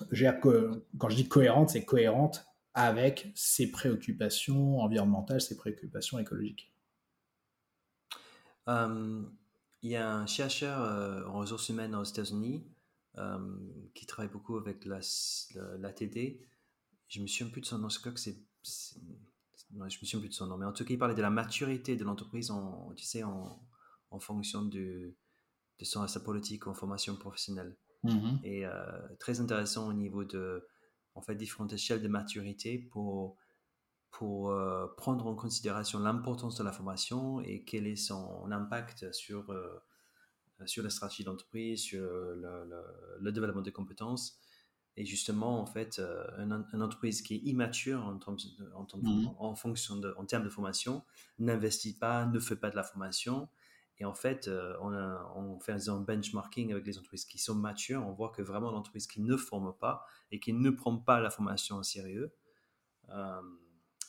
quand 0.09 1.09
je 1.09 1.15
dis 1.15 1.27
cohérente, 1.27 1.69
c'est 1.69 1.85
cohérente 1.85 2.45
avec 2.73 3.31
ses 3.35 3.71
préoccupations 3.71 4.79
environnementales, 4.79 5.41
ses 5.41 5.57
préoccupations 5.57 6.19
écologiques. 6.19 6.73
Euh, 8.67 9.23
il 9.81 9.89
y 9.89 9.95
a 9.95 10.13
un 10.13 10.25
chercheur 10.27 10.81
euh, 10.81 11.25
en 11.25 11.39
ressources 11.39 11.69
humaines 11.69 11.95
aux 11.95 12.03
États-Unis 12.03 12.63
euh, 13.17 13.57
qui 13.93 14.05
travaille 14.05 14.31
beaucoup 14.31 14.57
avec 14.57 14.85
la, 14.85 14.99
l'ATD. 15.79 16.39
Je 17.07 17.21
me 17.21 17.27
souviens 17.27 17.51
plus 17.51 17.61
de 17.61 17.65
son 17.65 17.79
nom, 17.79 17.89
je 17.89 17.99
me 18.07 18.15
souviens 19.89 20.19
plus 20.19 20.29
de 20.29 20.33
son 20.33 20.47
nom, 20.47 20.57
mais 20.57 20.65
en 20.65 20.71
tout 20.71 20.85
cas, 20.85 20.93
il 20.93 20.99
parlait 20.99 21.15
de 21.15 21.21
la 21.21 21.31
maturité 21.31 21.97
de 21.97 22.03
l'entreprise 22.03 22.51
en, 22.51 22.93
tu 22.95 23.03
sais, 23.03 23.23
en 23.23 24.19
fonction 24.19 24.61
de, 24.61 25.13
de 25.81 25.85
son, 25.85 26.07
sa 26.07 26.19
politique 26.19 26.67
en 26.67 26.73
formation 26.73 27.15
professionnelle. 27.15 27.75
Mmh 28.03 28.37
et 28.43 28.65
euh, 28.65 28.71
très 29.19 29.41
intéressant 29.41 29.87
au 29.87 29.93
niveau 29.93 30.23
de 30.23 30.67
en 31.13 31.21
fait, 31.21 31.35
différentes 31.35 31.73
échelles 31.73 32.01
de 32.01 32.07
maturité 32.07 32.77
pour, 32.79 33.35
pour 34.11 34.51
euh, 34.51 34.87
prendre 34.97 35.27
en 35.27 35.35
considération 35.35 35.99
l'importance 35.99 36.55
de 36.55 36.63
la 36.63 36.71
formation 36.71 37.41
et 37.41 37.63
quel 37.63 37.85
est 37.85 37.97
son 37.97 38.49
impact 38.49 39.11
sur, 39.11 39.51
euh, 39.51 39.83
sur 40.65 40.83
la 40.83 40.89
stratégie 40.89 41.25
d'entreprise, 41.25 41.81
sur 41.81 42.01
le, 42.01 42.67
le, 43.19 43.31
développement 43.31 43.61
des 43.61 43.73
compétences. 43.73 44.39
Et 44.95 45.05
justement, 45.05 45.59
en 45.59 45.65
fait, 45.65 46.01
une, 46.37 46.53
entreprise 46.81 47.21
qui 47.21 47.35
est 47.35 47.39
immature 47.39 48.05
en, 48.05 48.17
termes 48.17 48.37
en, 48.73 49.35
en, 49.37 49.55
fonction 49.55 49.97
de, 49.97 50.13
en 50.17 50.25
termes 50.25 50.45
de 50.45 50.49
formation 50.49 51.03
n'investit 51.39 51.97
pas, 51.97 52.25
ne 52.25 52.39
fait 52.39 52.55
pas 52.55 52.69
de 52.69 52.75
la 52.77 52.83
formation 52.83 53.49
et 54.01 54.05
en 54.05 54.15
fait, 54.15 54.47
euh, 54.47 54.73
on, 54.81 54.91
on, 55.35 55.59
fait 55.59 55.87
un 55.87 55.99
benchmarking 55.99 56.71
avec 56.71 56.87
les 56.87 56.97
entreprises 56.97 57.23
qui 57.23 57.37
sont 57.37 57.53
matures. 57.53 58.03
On 58.03 58.13
voit 58.13 58.29
que 58.29 58.41
vraiment 58.41 58.71
l'entreprise 58.71 59.05
qui 59.05 59.21
ne 59.21 59.37
forme 59.37 59.75
pas 59.79 60.07
et 60.31 60.39
qui 60.39 60.53
ne 60.53 60.71
prend 60.71 60.97
pas 60.97 61.19
la 61.19 61.29
formation 61.29 61.75
au 61.77 61.83
sérieux 61.83 62.33
euh, 63.09 63.41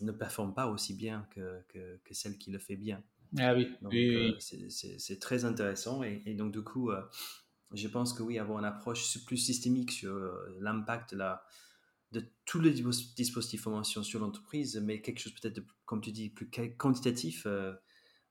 ne 0.00 0.10
performe 0.10 0.54
pas 0.54 0.66
aussi 0.68 0.94
bien 0.94 1.28
que, 1.30 1.62
que, 1.68 2.14
celle 2.14 2.38
qui 2.38 2.50
le 2.50 2.58
fait 2.58 2.76
bien. 2.76 3.04
Ah 3.38 3.54
oui. 3.54 3.70
Euh, 3.92 4.32
c'est 4.38 5.20
très 5.20 5.44
intéressant. 5.44 6.02
Et, 6.02 6.32
donc, 6.32 6.52
du 6.52 6.62
coup, 6.62 6.90
je 7.74 7.88
pense 7.88 8.14
que 8.14 8.22
oui, 8.22 8.38
avoir 8.38 8.60
une 8.60 8.64
approche 8.64 9.22
plus 9.26 9.36
systémique 9.36 9.92
sur 9.92 10.18
l'impact 10.58 11.14
de 11.14 12.24
tous 12.46 12.60
les 12.60 12.70
dispositifs 12.72 13.60
de 13.60 13.62
formation 13.62 14.02
sur 14.02 14.20
l'entreprise, 14.20 14.80
mais 14.82 15.02
quelque 15.02 15.18
chose 15.18 15.34
peut-être, 15.34 15.60
comme 15.84 16.00
tu 16.00 16.12
dis, 16.12 16.30
plus 16.30 16.48
quantitatif 16.78 17.46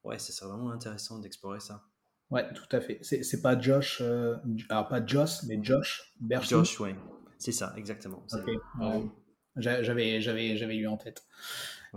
ouais, 0.04 0.20
ce 0.20 0.32
serait 0.32 0.50
vraiment 0.50 0.72
intéressant 0.72 1.20
d'explorer 1.20 1.60
ça. 1.60 1.84
Ouais, 2.30 2.52
tout 2.54 2.76
à 2.76 2.80
fait. 2.80 3.00
C'est 3.02 3.42
pas 3.42 3.60
Josh, 3.60 4.00
euh, 4.02 4.38
alors 4.70 4.88
pas 4.88 5.06
Josh, 5.06 5.44
mais 5.48 5.60
Josh 5.62 6.14
Josh, 6.42 6.80
ouais. 6.80 6.96
C'est 7.38 7.52
ça, 7.52 7.74
exactement. 7.76 8.26
Ok. 8.32 9.10
J'avais, 9.58 10.22
j'avais, 10.22 10.56
j'avais 10.56 10.78
eu 10.78 10.88
en 10.88 10.96
tête. 10.96 11.24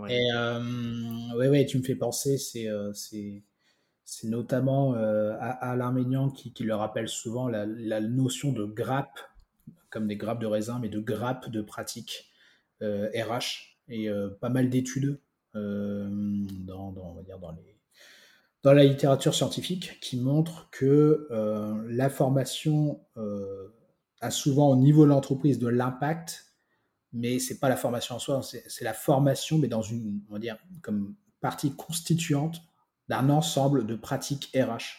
Et 0.09 0.27
euh, 0.33 0.59
ouais, 1.37 1.47
ouais, 1.47 1.65
tu 1.65 1.77
me 1.77 1.83
fais 1.83 1.95
penser, 1.95 2.37
c'est, 2.37 2.67
euh, 2.67 2.91
c'est, 2.93 3.43
c'est 4.03 4.27
notamment 4.27 4.93
euh, 4.95 5.35
à, 5.39 5.75
l'arménian 5.77 6.29
qui, 6.29 6.51
qui, 6.51 6.63
le 6.63 6.75
rappelle 6.75 7.07
souvent 7.07 7.47
la, 7.47 7.65
la, 7.65 8.01
notion 8.01 8.51
de 8.51 8.65
grappe, 8.65 9.19
comme 9.89 10.07
des 10.07 10.17
grappes 10.17 10.41
de 10.41 10.47
raisin, 10.47 10.79
mais 10.79 10.89
de 10.89 10.99
grappe 10.99 11.49
de 11.49 11.61
pratique 11.61 12.29
RH 12.81 13.77
et 13.87 14.09
pas 14.41 14.49
mal 14.49 14.69
d'études 14.69 15.21
dans, 15.53 16.91
dans, 16.91 17.11
on 17.11 17.13
va 17.13 17.23
dire 17.23 17.39
dans 17.39 17.51
les 17.51 17.74
dans 18.65 18.73
la 18.73 18.83
littérature 18.83 19.33
scientifique 19.33 19.99
qui 20.01 20.17
montrent 20.17 20.69
que 20.71 21.29
la 21.87 22.09
formation 22.09 22.99
a 24.19 24.31
souvent 24.31 24.69
au 24.71 24.75
niveau 24.75 25.05
de 25.05 25.09
l'entreprise 25.09 25.59
de 25.59 25.67
l'impact 25.67 26.45
mais 27.15 27.39
c'est 27.39 27.59
pas 27.59 27.69
la 27.69 27.77
formation 27.77 28.15
en 28.15 28.19
soi, 28.19 28.41
c'est 28.43 28.83
la 28.83 28.93
formation, 28.93 29.57
mais 29.57 29.69
dans 29.69 29.81
une, 29.81 30.21
on 30.29 30.33
va 30.33 30.39
dire, 30.39 30.57
comme 30.81 31.15
partie 31.39 31.73
constituante 31.73 32.61
d'un 33.07 33.29
ensemble 33.29 33.85
de 33.85 33.95
pratiques 33.95 34.51
RH. 34.53 34.97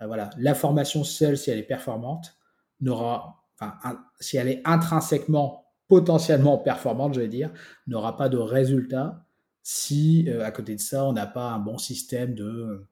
Euh, 0.00 0.06
voilà, 0.06 0.30
la 0.38 0.54
formation 0.54 1.04
seule, 1.04 1.38
si 1.38 1.50
elle 1.50 1.58
est 1.58 1.62
performante, 1.64 2.36
n'aura, 2.80 3.44
enfin, 3.60 3.78
si 4.18 4.36
elle 4.36 4.48
est 4.48 4.60
intrinsèquement, 4.64 5.66
potentiellement 5.86 6.58
performante, 6.58 7.14
je 7.14 7.20
vais 7.20 7.28
dire, 7.28 7.52
n'aura 7.86 8.16
pas 8.16 8.28
de 8.28 8.38
résultat 8.38 9.24
si, 9.62 10.28
euh, 10.28 10.44
à 10.44 10.50
côté 10.50 10.74
de 10.74 10.80
ça, 10.80 11.04
on 11.04 11.12
n'a 11.12 11.26
pas 11.26 11.50
un 11.50 11.60
bon 11.60 11.78
système 11.78 12.34
de 12.34 12.88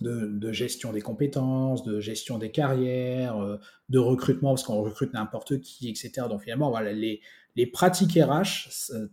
de, 0.00 0.52
gestion 0.52 0.92
des 0.92 1.00
compétences, 1.00 1.84
de 1.84 2.00
gestion 2.00 2.38
des 2.38 2.50
carrières, 2.50 3.36
euh, 3.38 3.58
de 3.88 3.98
recrutement, 3.98 4.50
parce 4.50 4.62
qu'on 4.62 4.82
recrute 4.82 5.12
n'importe 5.12 5.60
qui, 5.60 5.88
etc. 5.88 6.26
Donc 6.28 6.42
finalement, 6.42 6.70
voilà, 6.70 6.92
les, 6.92 7.20
les 7.56 7.66
pratiques 7.66 8.18
RH, 8.18 8.70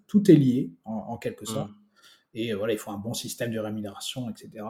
tout 0.08 0.30
est 0.32 0.36
lié 0.36 0.74
en, 0.86 1.18
quelque 1.18 1.44
mmh. 1.44 1.54
sorte. 1.54 1.72
Et 2.34 2.54
voilà, 2.54 2.74
il 2.74 2.80
faut 2.80 2.92
un 2.92 2.98
bon 2.98 3.14
système 3.14 3.52
de 3.52 3.60
rémunération, 3.60 4.30
etc. 4.30 4.64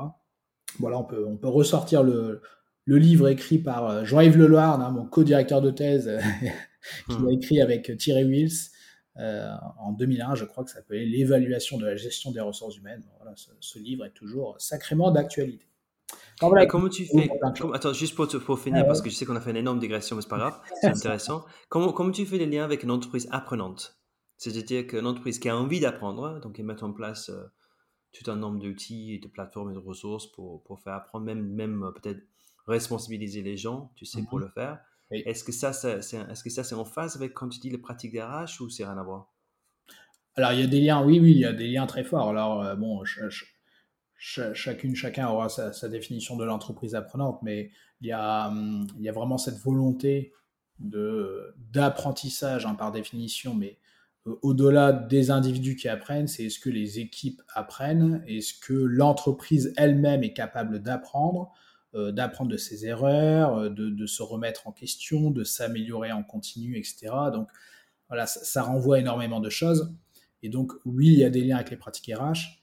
Voilà, 0.80 1.00
on 1.00 1.04
peut, 1.04 1.26
on 1.28 1.38
peut 1.38 1.48
ressortir 1.48 2.04
le, 2.04 2.42
le 2.86 2.98
livre 2.98 3.28
écrit 3.28 3.58
par 3.58 3.90
euh, 3.90 4.04
Jean-Yves 4.06 4.38
Leloir, 4.38 4.80
hein, 4.80 4.92
mon 4.92 5.06
co-directeur 5.06 5.62
de 5.62 5.72
thèse, 5.72 6.20
qui 7.10 7.16
mmh. 7.16 7.28
a 7.28 7.32
écrit 7.32 7.62
avec 7.62 7.98
Thierry 7.98 8.24
Wills 8.24 8.72
euh, 9.20 9.52
en 9.80 9.94
2001, 9.94 10.36
je 10.36 10.46
crois 10.46 10.64
que 10.64 10.70
ça 10.70 10.78
s'appelait 10.78 11.06
L'évaluation 11.06 11.78
de 11.78 11.86
la 11.86 11.96
gestion 11.96 12.32
des 12.32 12.40
ressources 12.40 12.78
humaines. 12.78 13.04
Voilà, 13.18 13.34
ce 13.36 13.80
livre 13.80 14.06
est 14.06 14.12
toujours 14.12 14.56
sacrément 14.60 15.12
d'actualité 15.12 15.66
comment 16.40 16.90
tu 16.90 17.06
fais 17.06 17.30
Attends, 17.74 17.94
juste 17.94 18.16
pour, 18.16 18.28
pour 18.28 18.60
finir, 18.60 18.86
parce 18.86 19.02
que 19.02 19.10
je 19.10 19.16
sais 19.16 19.26
qu'on 19.26 19.36
a 19.36 19.42
fait 19.42 19.52
une 19.52 19.58
énorme 19.58 19.80
digression, 19.80 20.16
mais 20.16 20.22
c'est 20.22 20.28
pas 20.28 20.38
grave, 20.38 20.60
c'est 20.82 20.88
intéressant. 20.88 21.46
Comment, 21.70 21.92
comment 21.92 22.12
tu 22.12 22.26
fais 22.26 22.38
les 22.38 22.46
liens 22.46 22.64
avec 22.64 22.84
une 22.84 22.92
entreprise 22.92 23.28
apprenante? 23.32 23.98
C'est-à-dire 24.38 24.86
qu'une 24.86 25.08
entreprise 25.08 25.40
qui 25.40 25.50
a 25.50 25.58
envie 25.58 25.80
d'apprendre, 25.80 26.40
donc 26.42 26.60
ils 26.60 26.66
mettent 26.66 26.84
en 26.84 26.94
place 26.94 27.30
euh, 27.30 27.44
tout 28.14 28.30
un 28.30 28.36
nombre 28.36 28.60
d'outils, 28.60 29.20
de 29.20 29.28
plateformes 29.28 29.72
et 29.72 29.74
de 29.74 29.80
ressources 29.80 30.28
pour, 30.32 30.64
pour 30.64 30.80
faire 30.80 30.94
apprendre, 30.94 31.26
même, 31.26 31.44
même 31.44 31.84
euh, 31.84 31.92
peut-être 31.92 32.22
responsabiliser 32.68 33.42
les 33.42 33.58
gens, 33.58 33.92
tu 33.96 34.06
sais, 34.06 34.22
pour 34.24 34.40
mhm. 34.40 34.46
le 34.46 34.52
faire. 34.52 34.80
Est-ce 35.10 35.44
que 35.44 35.54
ça, 35.54 35.72
c'est 35.72 36.00
est, 36.00 36.44
que 36.44 36.50
ça, 36.50 36.64
c'est 36.64 36.76
en 36.76 36.84
phase 36.84 37.16
avec 37.16 37.34
quand 37.34 37.48
tu 37.48 37.60
dis 37.60 37.70
les 37.70 37.78
pratiques 37.78 38.14
d'RH 38.14 38.60
ou 38.60 38.70
c'est 38.70 38.84
rien 38.84 38.98
à 38.98 39.04
voir? 39.04 39.32
Alors, 40.36 40.52
il 40.52 40.60
y 40.60 40.64
a 40.64 40.68
des 40.68 40.82
liens, 40.82 41.04
oui, 41.04 41.20
oui, 41.20 41.32
il 41.32 41.40
y 41.40 41.46
a 41.46 41.54
des 41.54 41.68
liens 41.68 41.88
très 41.88 42.04
forts. 42.04 42.30
Alors, 42.30 42.62
euh, 42.62 42.76
bon, 42.76 43.04
je, 43.06 43.46
chacune, 44.18 44.96
chacun 44.96 45.28
aura 45.28 45.50
sa, 45.50 45.90
définition 45.90 46.36
de 46.36 46.44
l'entreprise 46.44 46.96
apprenante, 46.96 47.40
mais 47.44 47.72
il 48.02 48.08
y, 48.08 48.12
a, 48.12 48.48
hum, 48.48 48.88
vraiment 49.14 49.38
cette 49.38 49.58
volonté 49.58 50.34
d'apprentissage 50.80 52.66
hein, 52.66 52.76
par 52.76 52.92
définition, 52.92 53.54
mais 53.56 53.78
euh, 54.28 54.36
au-delà 54.42 54.92
des 54.92 55.32
individus 55.32 55.76
qui 55.76 55.88
apprennent, 55.88 56.28
c'est 56.28 56.46
est-ce 56.46 56.60
que 56.60 56.70
les 56.70 57.00
équipes 57.00 57.42
apprennent, 57.54 58.24
est-ce 58.28 58.54
que 58.54 58.74
l'entreprise 58.74 59.74
elle-même 59.78 60.24
est 60.24 60.34
capable 60.34 60.82
d'apprendre, 60.82 61.52
euh, 61.96 62.12
d'apprendre 62.12 62.52
de 62.52 62.58
ses 62.58 62.86
erreurs, 62.86 63.58
euh, 63.58 63.70
de, 63.70 64.06
se 64.06 64.22
remettre 64.22 64.68
en 64.68 64.72
question, 64.72 65.32
de 65.32 65.44
s'améliorer 65.44 66.12
en 66.12 66.24
continu, 66.24 66.78
etc. 66.78 67.08
Donc 67.34 67.50
voilà, 68.10 68.28
ça, 68.28 68.44
ça 68.44 68.62
renvoie 68.62 69.00
énormément 69.00 69.40
de 69.40 69.50
choses. 69.50 69.94
Et 70.44 70.50
donc 70.50 70.74
oui, 70.86 71.08
il 71.08 71.20
y 71.20 71.24
a 71.24 71.30
des 71.30 71.42
liens 71.42 71.56
avec 71.56 71.72
les 71.72 71.78
pratiques 71.78 72.12
RH, 72.14 72.62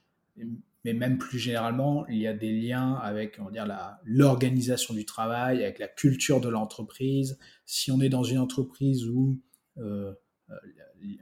mais 0.85 0.92
même 0.92 1.16
plus 1.16 1.38
généralement, 1.38 2.07
il 2.09 2.18
y 2.18 2.27
a 2.27 2.35
des 2.35 2.53
liens 2.53 2.94
avec 2.94 3.38
on 3.40 3.47
va 3.47 3.51
dire, 3.51 3.66
l'organisation 4.05 4.92
du 4.92 5.07
travail, 5.07 5.62
avec 5.62 5.79
la 5.79 5.88
culture 5.88 6.40
de 6.40 6.49
l'entreprise. 6.49 7.38
Si 7.64 7.90
on 7.90 8.01
est 8.01 8.11
dans 8.11 8.23
une 8.23 8.38
entreprise 8.38 9.09
où 9.09 9.40
euh, 9.79 10.12
euh, 10.51 10.55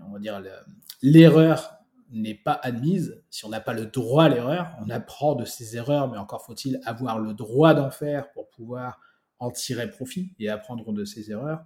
on 0.05 0.12
va 0.12 0.18
dire 0.18 0.42
l'erreur 1.01 1.79
n'est 2.11 2.35
pas 2.35 2.59
admise, 2.62 3.22
si 3.31 3.44
on 3.44 3.48
n'a 3.48 3.61
pas 3.61 3.72
le 3.72 3.87
droit 3.87 4.25
à 4.25 4.29
l'erreur, 4.29 4.77
on 4.85 4.90
apprend 4.90 5.35
de 5.35 5.44
ses 5.44 5.77
erreurs, 5.77 6.11
mais 6.11 6.18
encore 6.18 6.44
faut-il 6.44 6.81
avoir 6.85 7.18
le 7.18 7.33
droit 7.33 7.72
d'en 7.72 7.90
faire 7.90 8.31
pour 8.33 8.51
pouvoir 8.51 9.01
en 9.38 9.51
tirer 9.51 9.88
profit 9.88 10.35
et 10.38 10.48
apprendre 10.48 10.92
de 10.92 11.05
ses 11.05 11.31
erreurs. 11.31 11.64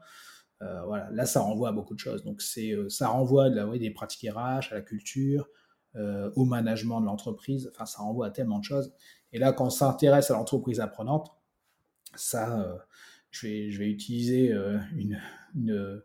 Euh, 0.62 0.82
voilà, 0.84 1.10
là, 1.10 1.26
ça 1.26 1.40
renvoie 1.40 1.70
à 1.70 1.72
beaucoup 1.72 1.94
de 1.94 1.98
choses. 1.98 2.22
Donc, 2.24 2.40
c'est, 2.40 2.74
ça 2.88 3.08
renvoie 3.08 3.50
de 3.50 3.56
la, 3.56 3.66
des 3.76 3.90
pratiques 3.90 4.30
RH, 4.30 4.70
à 4.70 4.74
la 4.74 4.80
culture, 4.82 5.48
euh, 5.96 6.30
au 6.36 6.44
management 6.44 7.00
de 7.00 7.06
l'entreprise. 7.06 7.70
Enfin, 7.72 7.86
ça 7.86 8.02
renvoie 8.02 8.26
à 8.26 8.30
tellement 8.30 8.58
de 8.58 8.64
choses. 8.64 8.92
Et 9.32 9.38
là, 9.38 9.54
quand 9.54 9.66
on 9.66 9.70
s'intéresse 9.70 10.30
à 10.30 10.34
l'entreprise 10.34 10.78
apprenante, 10.80 11.30
ça, 12.14 12.60
euh, 12.60 12.76
je, 13.30 13.46
vais, 13.46 13.70
je 13.70 13.78
vais 13.78 13.88
utiliser 13.88 14.52
euh, 14.52 14.76
une, 14.94 15.18
une, 15.54 16.02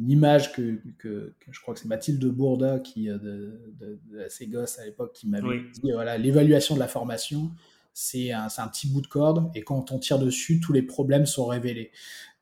image 0.00 0.52
que, 0.52 0.80
que, 0.98 1.34
je 1.50 1.60
crois 1.60 1.74
que 1.74 1.78
c'est 1.78 1.86
Mathilde 1.86 2.24
Bourda 2.24 2.80
qui, 2.80 3.06
de, 3.06 3.60
de, 3.78 4.00
de 4.10 4.80
à 4.80 4.84
l'époque 4.84 5.12
qui 5.12 5.28
m'avait 5.28 5.60
dit 5.72 5.92
voilà, 5.92 6.18
l'évaluation 6.18 6.74
de 6.74 6.80
la 6.80 6.88
formation, 6.88 7.52
c'est 7.92 8.32
un, 8.32 8.48
un, 8.56 8.68
petit 8.68 8.88
bout 8.88 9.02
de 9.02 9.06
corde 9.06 9.52
et 9.54 9.62
quand 9.62 9.92
on 9.92 10.00
tire 10.00 10.18
dessus, 10.18 10.58
tous 10.58 10.72
les 10.72 10.82
problèmes 10.82 11.26
sont 11.26 11.46
révélés. 11.46 11.92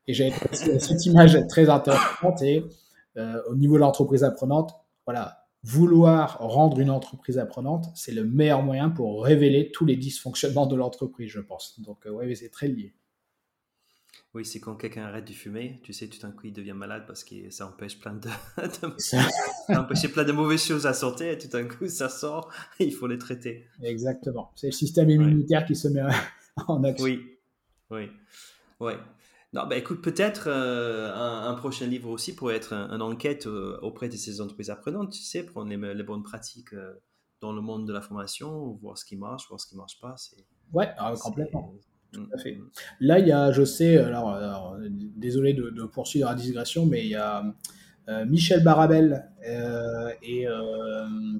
Et 0.07 0.13
j'ai 0.13 0.31
cette 0.51 1.05
image 1.05 1.37
très 1.47 1.69
intéressante 1.69 2.41
et 2.41 2.63
au 3.47 3.55
niveau 3.55 3.75
de 3.75 3.81
l'entreprise 3.81 4.23
apprenante, 4.23 4.73
voilà, 5.05 5.46
vouloir 5.67 6.37
rendre 6.39 6.79
une 6.79 6.89
entreprise 6.89 7.37
apprenante, 7.37 7.87
c'est 7.93 8.13
le 8.13 8.23
meilleur 8.23 8.63
moyen 8.63 8.89
pour 8.89 9.23
révéler 9.25 9.69
tous 9.73 9.85
les 9.85 9.97
dysfonctionnements 9.97 10.65
de 10.65 10.77
l'entreprise, 10.77 11.29
je 11.29 11.41
pense. 11.41 11.77
Donc, 11.81 12.05
euh, 12.05 12.11
oui, 12.11 12.35
c'est 12.37 12.49
très 12.49 12.69
lié. 12.69 12.93
Oui, 14.33 14.45
c'est 14.45 14.61
quand 14.61 14.75
quelqu'un 14.75 15.03
arrête 15.03 15.27
de 15.27 15.33
fumer, 15.33 15.81
tu 15.83 15.91
sais, 15.91 16.07
tout 16.07 16.19
d'un 16.19 16.31
coup, 16.31 16.47
il 16.47 16.53
devient 16.53 16.73
malade 16.73 17.03
parce 17.05 17.25
que 17.25 17.49
ça 17.49 17.67
empêche 17.67 17.99
plein 17.99 18.13
de, 18.13 18.29
plein 20.13 20.23
de 20.23 20.31
mauvaises 20.31 20.63
choses 20.63 20.85
à 20.85 20.93
sortir 20.93 21.27
et 21.27 21.37
tout 21.37 21.49
d'un 21.49 21.65
coup, 21.65 21.89
ça 21.89 22.07
sort, 22.07 22.49
il 22.79 22.93
faut 22.93 23.07
les 23.07 23.17
traiter. 23.17 23.65
Exactement. 23.83 24.51
C'est 24.55 24.67
le 24.67 24.73
système 24.73 25.09
immunitaire 25.09 25.65
qui 25.65 25.75
se 25.75 25.89
met 25.89 26.01
en 26.67 26.83
action. 26.85 27.03
Oui, 27.03 27.37
oui, 27.89 28.09
oui. 28.79 28.93
Non, 29.57 29.65
bah 29.65 29.75
écoute, 29.75 30.03
peut-être 30.03 30.49
euh, 30.49 31.11
un, 31.15 31.55
prochain 31.55 31.87
livre 31.87 32.11
aussi 32.11 32.35
pourrait 32.35 32.55
être 32.55 32.73
une 32.73 33.01
enquête 33.01 33.47
euh, 33.47 33.79
auprès 33.81 34.07
de 34.07 34.15
ces 34.15 34.39
entreprises 34.39 34.69
apprenantes, 34.69 35.11
tu 35.11 35.23
sais, 35.23 35.41
prendre 35.41 35.67
les, 35.67 36.03
bonnes 36.03 36.21
pratiques 36.21 36.73
euh, 36.73 36.93
dans 37.41 37.51
le 37.53 37.61
monde 37.61 37.87
de 37.87 37.91
la 37.91 38.01
formation, 38.01 38.73
voir 38.73 38.99
ce 38.99 39.03
qui 39.03 39.15
marche, 39.15 39.47
voir 39.47 39.59
ce 39.59 39.65
qui 39.65 39.73
ne 39.73 39.79
marche 39.79 39.99
pas. 39.99 40.13
Ouais, 40.73 40.89
ah, 40.99 41.11
complètement. 41.19 41.73
Tout 42.11 42.27
à 42.35 42.37
fait. 42.37 42.59
Là, 42.99 43.17
il 43.17 43.27
y 43.27 43.31
a, 43.31 43.51
je 43.51 43.63
sais, 43.63 43.97
alors, 43.97 44.77
désolé 45.15 45.55
de, 45.55 45.85
poursuivre 45.85 46.29
la 46.29 46.35
digression, 46.35 46.85
mais 46.85 47.03
il 47.05 47.09
y 47.09 47.15
a 47.15 47.43
Michel 48.27 48.63
Barabel 48.63 49.27
et 50.21 50.45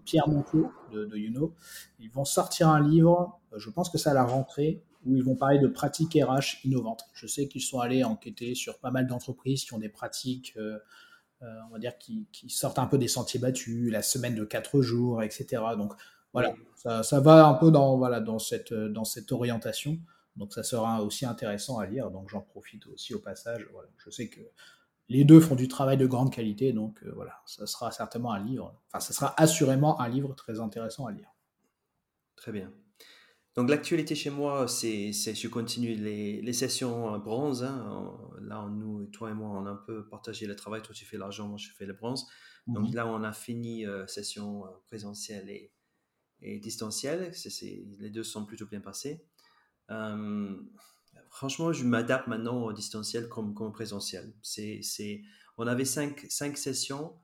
Pierre 0.06 0.27
Monclos 0.27 0.71
de, 0.91 1.06
de 1.06 1.17
Youno. 1.17 1.53
Ils 1.99 2.10
vont 2.10 2.25
sortir 2.25 2.69
un 2.69 2.82
livre, 2.82 3.39
je 3.56 3.69
pense 3.69 3.91
que 3.91 3.99
c'est 3.99 4.10
à 4.10 4.15
la 4.15 4.25
rentrée, 4.25 4.82
où 5.08 5.15
ils 5.15 5.24
vont 5.24 5.36
parler 5.36 5.60
de 5.60 5.67
pratiques 5.67 6.17
RH 6.22 6.65
innovantes. 6.65 7.06
Je 7.13 7.28
sais 7.28 7.48
qu'ils 7.48 7.62
sont 7.62 7.80
allés 7.80 8.04
enquêter 8.04 8.56
sur 8.56 8.80
pas 8.80 8.91
mal 8.91 9.08
d'entreprises 9.08 9.63
qui 9.63 9.74
ont 9.74 9.80
des 9.80 9.89
pratiques, 9.89 10.54
euh, 10.58 10.78
euh, 11.41 11.46
on 11.70 11.74
va 11.74 11.80
dire, 11.80 11.98
qui, 11.98 12.28
sortent 12.50 12.80
un 12.80 12.88
peu 12.88 12.98
des 12.98 13.08
sentiers 13.08 13.39
battus, 13.39 13.91
la 13.91 14.02
semaine 14.02 14.36
de 14.36 14.43
quatre 14.43 14.82
jours, 14.82 15.24
etc. 15.24 15.63
Donc 15.78 15.93
voilà, 16.34 16.54
ça, 16.76 17.20
va 17.20 17.48
un 17.48 17.54
peu 17.54 17.72
dans, 17.72 17.98
voilà, 17.98 18.20
dans, 18.20 18.39
cette, 18.39 18.74
dans 18.74 19.06
cette 19.06 19.32
orientation. 19.32 19.98
Donc 20.36 20.54
ça 20.54 20.63
sera 20.63 21.02
aussi 21.04 21.26
intéressant 21.26 21.80
à 21.80 21.86
lire. 21.86 22.12
Donc 22.12 22.30
j'en 22.30 22.41
profite 22.41 22.86
aussi 22.88 23.13
au 23.13 23.20
passage. 23.20 23.67
Je 23.98 24.10
sais 24.10 24.28
que 24.28 24.41
les 25.10 25.24
deux 25.24 25.39
font 25.39 25.56
du 25.56 25.67
travail 25.67 25.98
de 25.98 26.06
grande 26.06 26.34
qualité, 26.34 26.74
donc 26.74 27.02
euh, 27.04 27.12
voilà, 27.15 27.41
ça 27.46 27.65
sera 27.65 27.91
certainement 27.91 28.34
un 28.34 28.43
livre. 28.43 28.76
Enfin, 28.88 29.00
ça 29.00 29.13
sera 29.13 29.34
assurément 29.38 30.00
un 30.02 30.10
livre 30.10 30.34
très 30.36 30.60
intéressant 30.60 31.06
à 31.06 31.12
lire. 31.12 31.30
Très 32.36 32.52
bien. 32.52 32.72
Donc 33.58 33.72
l'actualité 33.72 34.13
chez 34.13 34.30
moi, 34.30 34.67
c'est, 34.67 35.12
je 35.12 35.48
continue 35.48 35.96
les, 35.96 36.43
les 36.43 36.54
sessions 36.54 37.17
bronze. 37.17 37.63
Hein. 37.63 38.15
Là, 38.39 38.70
nous, 38.70 39.08
toi 39.08 39.32
et 39.32 39.34
moi, 39.34 39.50
on 39.50 39.65
a 39.65 39.72
un 39.72 39.76
peu 39.76 40.08
partagé 40.08 40.46
le 40.46 40.56
travail. 40.56 40.84
Toi, 40.84 40.93
tu 40.93 41.06
fais 41.06 41.17
l'argent, 41.17 41.48
moi, 41.48 41.58
je 41.58 41.70
fais 41.72 41.88
le 41.88 41.93
bronze. 41.93 42.28
Donc 42.67 42.89
mhm. 42.89 42.96
là, 42.96 43.08
on 43.08 43.24
a 43.24 43.34
fini 43.34 43.86
euh, 43.88 44.06
session 44.06 44.65
euh, 44.65 44.70
présentielle 44.86 45.50
et, 45.50 45.74
et 46.41 46.60
distancielle. 46.60 47.32
les 48.00 48.10
deux 48.12 48.24
sont 48.24 48.46
plutôt 48.46 48.67
bien 48.67 48.80
passés. 48.80 49.26
Euh, 49.89 50.56
franchement, 51.32 51.74
je 51.74 51.84
m'adapte 51.84 52.28
maintenant 52.28 52.62
au 52.63 52.74
distanciel 52.74 53.28
comme, 53.28 53.56
comme 53.56 53.67
au 53.67 53.72
présentiel. 53.72 54.34
C'est, 54.43 55.24
on 55.58 55.65
avait 55.65 55.86
cinq, 55.86 56.26
cinq 56.30 56.58
sessions 56.58 57.15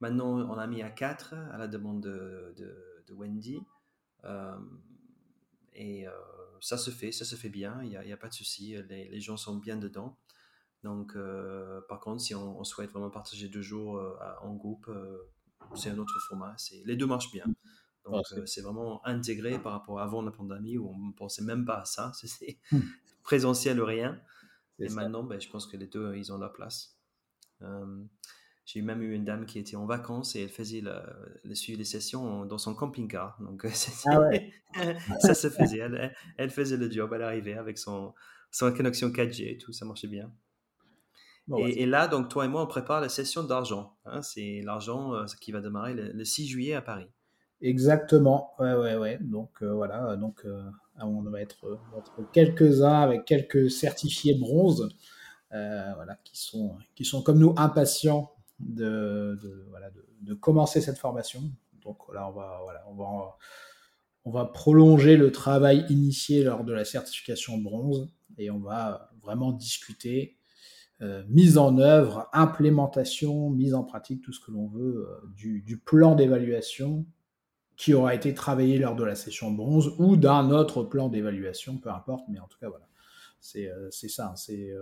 Maintenant, 0.00 0.50
on 0.50 0.58
a 0.58 0.66
mis 0.66 0.82
à 0.82 0.90
4 0.90 1.34
à 1.52 1.56
la 1.56 1.66
demande 1.66 2.02
de, 2.02 2.54
de, 3.06 3.14
Wendy. 3.14 3.58
Et 5.74 6.06
ça 6.60 6.78
se 6.78 6.90
fait, 6.90 7.12
ça 7.12 7.24
se 7.24 7.36
fait 7.36 7.48
bien, 7.48 7.82
il 7.82 7.90
n'y 7.90 7.96
a, 7.96 8.14
a, 8.14 8.16
pas 8.16 8.28
de 8.28 8.34
souci, 8.34 8.76
les, 8.88 9.08
les, 9.08 9.20
gens 9.20 9.36
sont 9.36 9.56
bien 9.56 9.76
dedans. 9.76 10.18
Donc, 10.82 11.16
par 11.88 12.00
contre, 12.00 12.22
si 12.22 12.34
on, 12.34 12.62
souhaite 12.64 12.90
vraiment 12.90 13.10
partager 13.10 13.48
deux 13.48 13.62
jours 13.62 14.00
en 14.42 14.54
groupe, 14.54 14.90
c'est 15.74 15.90
un 15.90 15.98
autre 15.98 16.18
format. 16.28 16.56
Les 16.84 16.96
deux 16.96 17.06
marchent 17.06 17.32
bien. 17.32 17.46
Donc, 18.04 18.26
c'est 18.46 18.60
vraiment 18.60 19.04
intégré 19.06 19.58
par 19.58 19.72
rapport 19.72 19.98
à 19.98 20.04
avant 20.04 20.22
la 20.22 20.30
pandémie 20.30 20.76
où 20.76 20.88
on 20.88 20.98
ne 20.98 21.12
pensait 21.12 21.42
même 21.42 21.64
pas 21.64 21.80
à 21.80 21.84
ça. 21.84 22.12
C'est 22.24 22.58
présentiel 23.22 23.80
ou 23.80 23.86
rien. 23.86 24.20
Et 24.78 24.88
maintenant, 24.88 25.22
ben, 25.22 25.40
je 25.40 25.48
pense 25.48 25.66
que 25.66 25.76
les 25.76 25.86
deux, 25.86 26.14
ils 26.16 26.32
ont 26.32 26.38
leur 26.38 26.52
place. 26.52 26.98
J'ai 28.66 28.80
même 28.80 29.02
eu 29.02 29.14
une 29.14 29.24
dame 29.24 29.44
qui 29.44 29.58
était 29.58 29.76
en 29.76 29.84
vacances 29.84 30.36
et 30.36 30.42
elle 30.42 30.48
faisait 30.48 30.80
le, 30.80 31.54
suivi 31.54 31.76
des 31.76 31.84
sessions 31.84 32.46
dans 32.46 32.56
son 32.56 32.74
camping-car. 32.74 33.36
Donc, 33.40 33.66
ah 34.06 34.30
ça 35.20 35.34
se 35.34 35.50
faisait. 35.50 35.78
Elle, 35.78 36.14
elle, 36.38 36.50
faisait 36.50 36.78
le 36.78 36.90
job. 36.90 37.12
Elle 37.14 37.22
arrivait 37.22 37.58
avec 37.58 37.76
son, 37.76 38.14
son 38.50 38.72
connexion 38.72 39.10
4G 39.10 39.52
et 39.52 39.58
tout. 39.58 39.72
Ça 39.72 39.84
marchait 39.84 40.08
bien. 40.08 40.32
et, 41.58 41.84
là, 41.84 42.08
donc, 42.08 42.30
toi 42.30 42.46
et 42.46 42.48
moi, 42.48 42.62
on 42.62 42.66
prépare 42.66 43.02
la 43.02 43.10
session 43.10 43.42
d'argent. 43.42 43.96
Hein. 44.06 44.22
c'est 44.22 44.62
l'argent 44.64 45.14
euh, 45.14 45.26
qui 45.42 45.52
va 45.52 45.60
démarrer 45.60 45.92
le, 45.92 46.24
6 46.24 46.46
juillet 46.46 46.74
à 46.74 46.80
Paris. 46.80 47.08
Exactement. 47.60 48.54
Ouais, 48.58 48.74
ouais, 48.74 48.96
ouais. 48.96 49.18
Donc, 49.20 49.50
euh, 49.60 49.74
voilà. 49.74 50.16
Donc, 50.16 50.40
euh, 50.46 50.62
on 51.00 51.22
va 51.22 51.42
être, 51.42 51.78
être 51.98 52.30
quelques-uns 52.32 53.02
avec 53.02 53.26
quelques 53.26 53.70
certifiés 53.70 54.34
bronze. 54.34 54.88
voilà, 55.50 56.16
qui 56.24 56.38
sont, 56.38 56.78
qui 56.94 57.04
sont 57.04 57.22
comme 57.22 57.38
nous 57.38 57.54
impatients 57.58 58.33
de, 58.60 59.38
voilà, 59.70 59.90
de, 60.20 60.34
commencer 60.34 60.80
cette 60.80 60.98
formation. 60.98 61.42
Donc 61.82 61.98
là, 62.12 62.28
on 62.28 62.32
va, 62.32 62.60
voilà, 62.62 62.84
on 62.88 62.94
va, 62.94 63.36
on 64.24 64.30
va 64.30 64.44
prolonger 64.46 65.16
le 65.16 65.32
travail 65.32 65.84
initié 65.88 66.44
lors 66.44 66.64
de 66.64 66.72
la 66.72 66.84
certification 66.84 67.58
bronze 67.58 68.08
et 68.38 68.50
on 68.50 68.60
va 68.60 69.10
vraiment 69.22 69.52
discuter 69.52 70.38
euh, 71.02 71.24
mise 71.28 71.58
en 71.58 71.78
œuvre, 71.78 72.28
implémentation, 72.32 73.50
mise 73.50 73.74
en 73.74 73.82
pratique, 73.82 74.22
tout 74.22 74.32
ce 74.32 74.38
que 74.38 74.52
l'on 74.52 74.68
veut 74.68 75.08
euh, 75.08 75.26
du, 75.34 75.76
plan 75.84 76.14
d'évaluation 76.14 77.04
qui 77.76 77.94
aura 77.94 78.14
été 78.14 78.32
travaillé 78.32 78.78
lors 78.78 78.94
de 78.94 79.02
la 79.02 79.16
session 79.16 79.50
bronze 79.50 79.92
ou 79.98 80.16
d'un 80.16 80.50
autre 80.50 80.84
plan 80.84 81.08
d'évaluation, 81.08 81.78
peu 81.78 81.90
importe, 81.90 82.24
mais 82.28 82.38
en 82.38 82.46
tout 82.46 82.58
cas, 82.58 82.68
voilà, 82.68 82.86
c'est 83.40 83.68
euh, 83.68 83.90
ça. 83.90 84.28
Hein. 84.28 84.36
C'est 84.36 84.72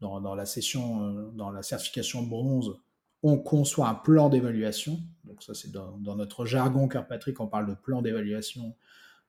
dans, 0.00 0.34
la 0.34 0.46
session, 0.46 1.32
dans 1.32 1.50
la 1.50 1.62
certification 1.62 2.22
bronze, 2.22 2.76
on 3.22 3.38
conçoit 3.38 3.88
un 3.88 3.94
plan 3.94 4.28
d'évaluation. 4.28 5.00
Donc 5.24 5.42
ça, 5.42 5.54
c'est 5.54 5.70
dans, 5.70 5.98
notre 5.98 6.46
jargon 6.46 6.88
Patrick, 6.88 7.40
on 7.40 7.46
parle 7.46 7.68
de 7.68 7.74
plan 7.74 8.02
d'évaluation. 8.02 8.74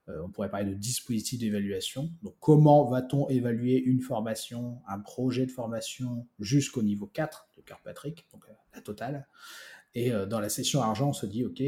Euh, 0.10 0.22
on 0.24 0.30
pourrait 0.30 0.50
parler 0.50 0.72
de 0.72 0.76
dispositif 0.76 1.40
d'évaluation. 1.40 2.12
Donc 2.24 2.36
comment 2.40 2.86
va-t-on 2.86 3.30
évaluer 3.30 3.78
une 3.78 4.02
formation, 4.02 4.80
un 4.88 5.00
projet 5.00 5.46
de 5.46 5.52
formation 5.52 6.28
jusqu'au 6.40 6.82
niveau 6.82 7.08
4 7.08 7.50
de 7.58 7.64
Patrick, 7.84 8.26
donc 8.34 8.44
euh, 8.50 8.54
la 8.74 8.82
totale. 8.82 9.28
Et 9.94 10.12
euh, 10.12 10.26
dans 10.26 10.40
la 10.40 10.50
session 10.50 10.82
argent, 10.82 11.10
on 11.10 11.14
se 11.14 11.26
dit, 11.26 11.46
OK, 11.46 11.62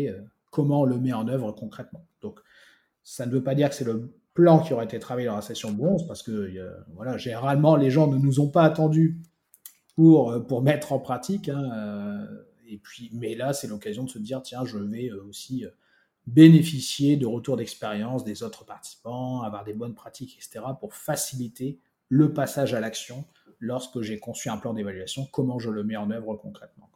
comment 0.50 0.82
on 0.82 0.86
le 0.86 0.98
met 0.98 1.14
en 1.14 1.28
œuvre 1.28 1.52
concrètement 1.52 2.06
Donc 2.22 2.40
ça 3.04 3.26
ne 3.26 3.32
veut 3.32 3.44
pas 3.44 3.54
dire 3.54 3.70
que 3.70 3.76
c'est 3.76 3.86
le 3.86 4.14
plan 4.34 4.60
qui 4.60 4.74
aurait 4.74 4.86
été 4.86 4.98
travaillé 4.98 5.28
dans 5.28 5.36
la 5.36 5.42
session 5.42 5.72
bronze, 5.72 6.08
parce 6.08 6.24
que 6.24 6.52
voilà, 6.96 7.18
généralement, 7.18 7.76
les 7.76 7.92
gens 7.92 8.08
ne 8.08 8.18
nous 8.18 8.40
ont 8.40 8.50
pas 8.50 8.64
attendus 8.64 9.20
pour, 9.96 10.32
euh, 10.32 10.40
pour 10.40 10.62
mettre 10.62 10.94
en 10.94 11.00
pratique. 11.00 11.50
Hein, 11.50 11.72
euh, 11.74 12.44
et 12.68 12.78
puis, 12.78 13.10
mais 13.14 13.36
là, 13.36 13.54
c'est 13.54 13.68
l'occasion 13.68 14.04
de 14.04 14.10
se 14.10 14.20
dire, 14.20 14.42
tiens, 14.42 14.66
je 14.66 14.78
vais 14.78 15.10
euh, 15.10 15.24
aussi 15.26 15.66
bénéficier 16.26 17.18
de 17.18 17.26
retours 17.26 17.58
d'expérience 17.58 18.24
des 18.24 18.44
autres 18.44 18.66
participants, 18.66 19.42
avoir 19.42 19.64
des 19.64 19.74
bonnes 19.74 19.94
pratiques, 19.94 20.38
etc., 20.38 20.66
pour 20.80 20.94
faciliter 20.94 21.80
le 22.08 22.34
passage 22.34 22.74
à 22.74 22.80
l'action 22.80 23.26
lorsque 23.60 24.02
j'ai 24.02 24.20
conçu 24.20 24.50
un 24.50 24.58
plan 24.58 24.74
d'évaluation, 24.74 25.28
comment 25.32 25.60
je 25.60 25.70
le 25.70 25.84
mets 25.84 25.98
en 25.98 26.10
œuvre 26.12 26.36
concrètement. 26.36 26.90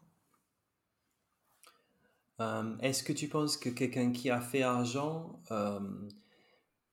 Est-ce 2.82 3.02
que 3.02 3.14
tu 3.14 3.28
penses 3.28 3.58
que 3.58 3.70
quelqu'un 3.70 4.12
qui 4.12 4.30
a 4.30 4.40
fait 4.40 4.62
argent, 4.62 5.42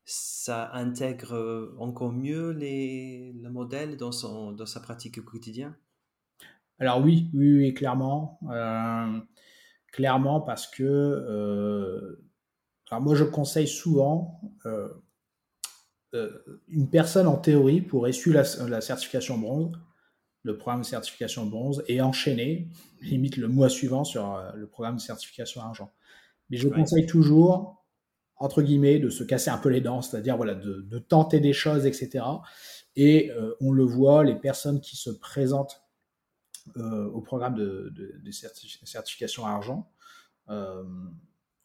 ça 0.06 0.72
intègre 0.72 1.74
encore 1.78 2.12
mieux 2.12 2.50
les, 2.50 3.32
le 3.34 3.50
modèle 3.50 3.98
dans, 3.98 4.12
son, 4.12 4.52
dans 4.52 4.64
sa 4.64 4.80
pratique 4.80 5.22
quotidienne 5.22 5.76
alors 6.78 7.00
oui, 7.02 7.30
oui, 7.34 7.72
clairement. 7.74 8.38
Euh, 8.50 9.20
clairement 9.92 10.40
parce 10.40 10.66
que 10.66 10.82
euh, 10.82 12.20
moi 13.00 13.14
je 13.14 13.24
conseille 13.24 13.68
souvent 13.68 14.40
euh, 14.66 14.88
une 16.68 16.90
personne 16.90 17.26
en 17.26 17.36
théorie 17.36 17.80
pour 17.80 18.06
essuyer 18.06 18.36
la, 18.36 18.80
certification 18.80 19.38
bronze, 19.38 19.72
le 20.42 20.56
programme 20.58 20.82
de 20.82 20.86
certification 20.86 21.46
bronze, 21.46 21.82
et 21.88 22.00
enchaîner, 22.00 22.68
limite 23.02 23.36
le 23.36 23.48
mois 23.48 23.68
suivant 23.68 24.04
sur 24.04 24.40
le 24.54 24.66
programme 24.66 24.96
de 24.96 25.00
certification 25.00 25.60
argent. 25.60 25.92
Mais 26.50 26.56
je 26.56 26.68
conseille 26.68 27.06
toujours, 27.06 27.84
entre 28.36 28.62
guillemets, 28.62 28.98
de 28.98 29.08
se 29.08 29.24
casser 29.24 29.50
un 29.50 29.58
peu 29.58 29.70
les 29.70 29.80
dents, 29.80 30.02
c'est-à-dire 30.02 30.36
voilà, 30.36 30.54
de, 30.54 30.98
tenter 30.98 31.40
des 31.40 31.52
choses, 31.52 31.86
etc. 31.86 32.24
Et 32.94 33.32
on 33.60 33.72
le 33.72 33.84
voit, 33.84 34.22
les 34.22 34.36
personnes 34.36 34.80
qui 34.80 34.96
se 34.96 35.10
présentent 35.10 35.83
au 36.76 37.20
programme 37.20 37.54
de, 37.54 37.92
certification 38.30 39.46
argent 39.46 39.90
euh, 40.48 40.82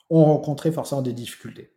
ont 0.10 0.26
rencontré 0.26 0.72
forcément 0.72 1.02
des 1.02 1.14
difficultés. 1.14 1.74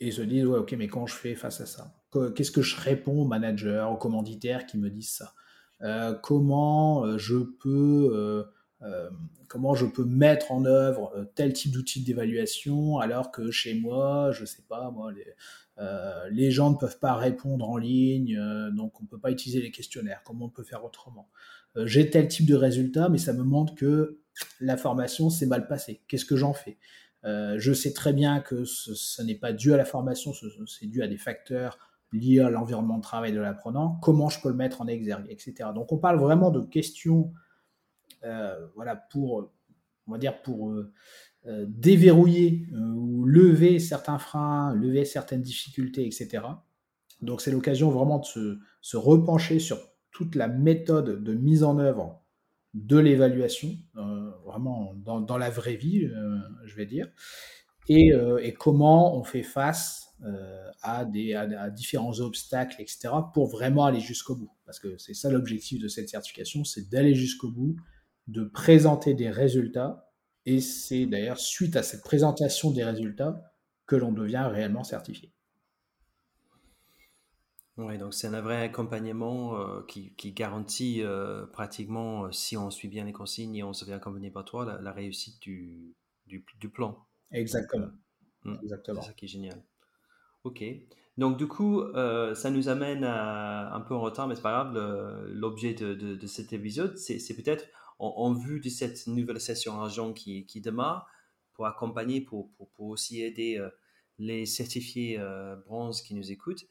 Et 0.00 0.10
se 0.12 0.22
disent 0.22 0.46
ok 0.46 0.72
mais 0.72 0.86
quand 0.88 1.06
je 1.06 1.14
fais 1.14 1.34
face 1.34 1.60
à 1.60 1.66
ça? 1.66 1.94
Qu'est-ce 2.34 2.50
que 2.50 2.62
je 2.62 2.80
réponds 2.80 3.22
aux 3.22 3.26
managers 3.26 3.86
aux 3.90 3.96
commanditaires 3.96 4.64
qui 4.66 4.78
me 4.78 4.90
disent 4.90 5.10
ça? 5.10 5.34
Euh, 5.82 6.14
comment 6.22 7.04
je 7.04 7.36
peux 9.86 10.04
mettre 10.04 10.52
en 10.52 10.64
œuvre 10.64 11.28
tel 11.34 11.52
type 11.52 11.72
d'outil 11.72 12.02
d'évaluation 12.02 12.98
alors 12.98 13.30
que 13.32 13.50
chez 13.50 13.74
moi 13.74 14.30
je 14.32 14.44
sais 14.44 14.62
pas 14.68 14.92
les, 15.14 15.34
les 16.30 16.50
gens 16.50 16.70
ne 16.70 16.76
peuvent 16.76 16.98
pas 16.98 17.14
répondre 17.14 17.68
en 17.68 17.76
ligne 17.76 18.40
donc 18.72 19.00
on 19.00 19.06
peut 19.06 19.18
pas 19.18 19.30
utiliser 19.30 19.60
les 19.60 19.70
questionnaires 19.70 20.22
comment 20.24 20.46
on 20.46 20.50
peut 20.50 20.64
faire 20.64 20.84
autrement? 20.84 21.28
euh, 21.67 21.67
j'ai 21.86 22.10
tel 22.10 22.28
type 22.28 22.46
de 22.46 22.54
résultat, 22.54 23.08
mais 23.08 23.18
ça 23.18 23.32
me 23.32 23.42
montre 23.42 23.74
que 23.74 24.20
la 24.60 24.76
formation 24.76 25.30
s'est 25.30 25.46
mal 25.46 25.66
passée. 25.66 26.02
Qu'est-ce 26.08 26.24
que 26.24 26.36
j'en 26.36 26.52
fais? 26.52 26.78
Euh, 27.24 27.56
Je 27.58 27.72
sais 27.72 27.92
très 27.92 28.12
bien 28.12 28.40
que 28.40 28.64
ce, 28.64 29.22
n'est 29.22 29.34
pas 29.34 29.52
dû 29.52 29.72
à 29.72 29.76
la 29.76 29.84
formation, 29.84 30.32
c'est 30.66 30.86
dû 30.86 31.02
à 31.02 31.08
des 31.08 31.18
facteurs 31.18 31.78
liés 32.12 32.40
à 32.40 32.50
l'environnement 32.50 32.96
de 32.96 33.02
travail 33.02 33.32
de 33.32 33.40
l'apprenant. 33.40 33.98
Comment 34.02 34.28
je 34.28 34.40
peux 34.40 34.48
le 34.48 34.54
mettre 34.54 34.80
en 34.80 34.86
exergue, 34.86 35.26
etc. 35.28 35.70
Donc 35.74 35.92
on 35.92 35.98
parle 35.98 36.18
vraiment 36.18 36.50
de 36.50 36.60
questions, 36.60 37.32
euh, 38.24 38.66
voilà, 38.74 38.96
pour, 38.96 39.52
on 40.06 40.12
va 40.12 40.18
dire 40.18 40.40
pour 40.42 40.74
déverrouiller 41.66 42.66
ou 42.74 43.24
lever 43.24 43.78
certains 43.78 44.18
freins, 44.18 44.74
lever 44.74 45.06
certaines 45.06 45.40
difficultés, 45.40 46.04
etc. 46.04 46.42
Donc 47.22 47.40
c'est 47.40 47.50
l'occasion 47.50 47.90
vraiment 47.90 48.18
de 48.18 48.24
se, 48.24 48.58
se 48.80 48.96
repencher 48.96 49.58
sur 49.58 49.78
toute 50.12 50.34
la 50.34 50.48
méthode 50.48 51.22
de 51.22 51.34
mise 51.34 51.64
en 51.64 51.78
œuvre 51.78 52.22
de 52.74 52.98
l'évaluation, 52.98 53.76
euh, 53.96 54.30
vraiment 54.44 54.94
dans, 54.94 55.38
la 55.38 55.50
vraie 55.50 55.76
vie, 55.76 56.04
euh, 56.04 56.38
je 56.64 56.76
vais 56.76 56.86
dire, 56.86 57.08
euh, 57.90 58.38
et, 58.38 58.52
comment 58.52 59.16
on 59.16 59.24
fait 59.24 59.42
face 59.42 60.04
à, 60.82 61.04
différents 61.70 62.20
obstacles, 62.20 62.82
etc., 62.82 63.08
pour 63.32 63.46
vraiment 63.48 63.86
aller 63.86 64.00
jusqu'au 64.00 64.34
bout. 64.34 64.50
Parce 64.66 64.80
que 64.80 64.98
c'est 64.98 65.14
ça 65.14 65.30
l'objectif 65.30 65.80
de 65.80 65.88
cette 65.88 66.08
certification, 66.08 66.64
c'est 66.64 66.90
d'aller 66.90 67.14
jusqu'au 67.14 67.50
bout, 67.50 67.76
de 68.26 68.44
présenter 68.44 69.14
des 69.14 69.30
résultats, 69.30 70.10
et 70.44 70.60
c'est 70.60 71.06
d'ailleurs 71.06 71.38
suite 71.38 71.76
à 71.76 71.82
cette 71.82 72.02
présentation 72.02 72.70
des 72.70 72.84
résultats 72.84 73.42
que 73.86 73.96
l'on 73.96 74.12
devient 74.12 74.48
réellement 74.50 74.84
certifié. 74.84 75.32
Oui, 77.78 77.96
donc 77.96 78.12
c'est 78.12 78.26
un 78.26 78.40
vrai 78.40 78.64
accompagnement 78.64 79.56
euh, 79.60 79.82
qui, 79.86 80.12
qui, 80.16 80.32
garantit 80.32 81.00
euh, 81.00 81.46
pratiquement, 81.46 82.24
euh, 82.24 82.32
si 82.32 82.56
on 82.56 82.72
suit 82.72 82.88
bien 82.88 83.04
les 83.04 83.12
consignes 83.12 83.54
et 83.54 83.62
on 83.62 83.72
se 83.72 83.84
fait 83.84 83.92
accompagner 83.92 84.32
par 84.32 84.44
toi, 84.44 84.80
la, 84.82 84.92
réussite 84.92 85.40
du, 85.40 85.94
du, 86.26 86.44
du, 86.58 86.68
plan. 86.68 87.06
Exactement. 87.30 87.86
Hmm, 88.42 88.56
Exactement. 88.62 89.00
C'est 89.00 89.06
ça 89.06 89.12
qui 89.12 89.26
est 89.26 89.28
génial. 89.28 89.62
Ok. 90.42 90.64
Donc 91.18 91.36
du 91.36 91.46
coup, 91.46 91.84
ça 91.94 92.50
nous 92.50 92.68
amène 92.68 93.04
à, 93.04 93.72
un 93.74 93.80
peu 93.80 93.94
en 93.94 94.00
retard, 94.00 94.26
mais 94.28 94.34
c'est 94.34 94.42
pas 94.42 94.64
grave. 94.64 95.26
L'objet 95.28 95.74
de, 95.74 95.94
de, 95.94 96.26
cet 96.26 96.52
épisode, 96.52 96.96
c'est 96.96 97.34
peut-être 97.34 97.66
en, 97.98 98.32
vue 98.34 98.60
de 98.60 98.68
cette 98.68 99.06
nouvelle 99.08 99.40
session 99.40 99.80
argent 99.80 100.12
qui, 100.12 100.46
qui 100.46 100.60
démarre, 100.60 101.08
pour 101.54 101.66
accompagner, 101.66 102.20
pour, 102.20 102.52
pour, 102.52 102.68
pour 102.70 102.86
aussi 102.86 103.20
aider 103.20 103.60
les 104.18 104.46
certifiés 104.46 105.20
bronze 105.66 106.02
qui 106.02 106.14
nous 106.14 106.30
écoutent 106.30 106.66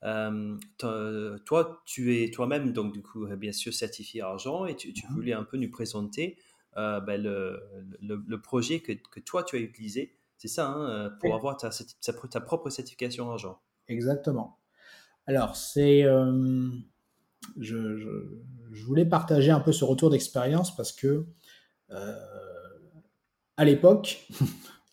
toi, 0.00 1.82
tu 1.84 2.22
es 2.22 2.30
toi-même, 2.30 2.72
donc 2.72 2.92
du 2.92 3.02
coup, 3.02 3.26
bien 3.36 3.52
sûr, 3.52 3.72
certifié 3.74 4.22
argent 4.22 4.66
et 4.66 4.76
tu, 4.76 4.92
tu, 4.92 5.06
mhm. 5.06 5.12
voulais 5.12 5.32
un 5.32 5.44
peu 5.44 5.56
nous 5.56 5.70
présenter 5.70 6.38
ben, 6.76 7.20
le, 7.20 7.60
le, 8.00 8.40
projet 8.40 8.80
que, 8.80 8.92
que, 8.92 9.20
toi 9.20 9.42
tu 9.42 9.56
as 9.56 9.60
utilisé. 9.60 10.14
C'est 10.36 10.48
ça, 10.48 10.68
hein, 10.68 11.10
pour 11.20 11.34
avoir 11.34 11.56
ta, 11.56 11.70
ta, 11.70 12.40
propre 12.40 12.70
certification 12.70 13.30
argent. 13.30 13.60
Exactement. 13.88 14.58
Alors, 15.26 15.56
c'est. 15.56 16.02
je, 17.58 17.96
je, 17.96 18.84
voulais 18.84 19.06
partager 19.06 19.50
un 19.50 19.60
peu 19.60 19.72
ce 19.72 19.84
retour 19.84 20.10
d'expérience 20.10 20.76
parce 20.76 20.92
que 20.92 21.26
à 23.58 23.64
l'époque, 23.64 24.26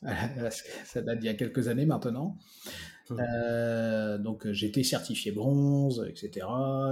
ça 0.85 1.01
date 1.01 1.19
d'il 1.19 1.27
y 1.27 1.29
a 1.29 1.35
quelques 1.35 1.67
années 1.67 1.85
maintenant. 1.85 2.37
Mmh. 3.09 3.17
Euh, 3.19 4.17
donc 4.17 4.49
j'étais 4.51 4.83
certifié 4.83 5.31
bronze, 5.31 6.05
etc. 6.09 6.47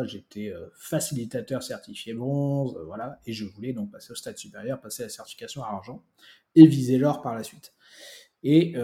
J'étais 0.06 0.49
euh, 0.49 0.67
facilitateur 0.76 1.63
certifié 1.63 2.13
bronze, 2.13 2.76
euh, 2.78 2.84
voilà. 2.86 3.19
Et 3.26 3.34
je 3.34 3.45
voulais 3.45 3.73
donc 3.73 3.91
passer 3.91 4.12
au 4.12 4.15
stade 4.15 4.38
supérieur, 4.38 4.80
passer 4.80 5.04
la 5.04 5.10
certification 5.10 5.63
à 5.63 5.67
argent 5.67 6.04
et 6.56 6.67
viser 6.67 6.97
l'or 6.97 7.21
par 7.21 7.34
la 7.36 7.43
suite. 7.43 7.73
Et 8.43 8.76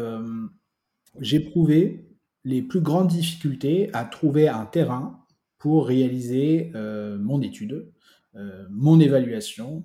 j'ai 1.20 1.42
prouvé 1.42 2.08
les 2.46 2.62
plus 2.62 2.80
grandes 2.80 3.10
difficultés 3.10 3.90
à 3.92 4.06
trouver 4.06 4.48
un 4.48 4.66
terrain 4.66 5.26
pour 5.58 5.86
réaliser 5.86 6.72
mon 6.74 7.42
étude 7.42 7.92
euh, 8.36 8.66
mon 8.70 9.00
évaluation. 9.00 9.84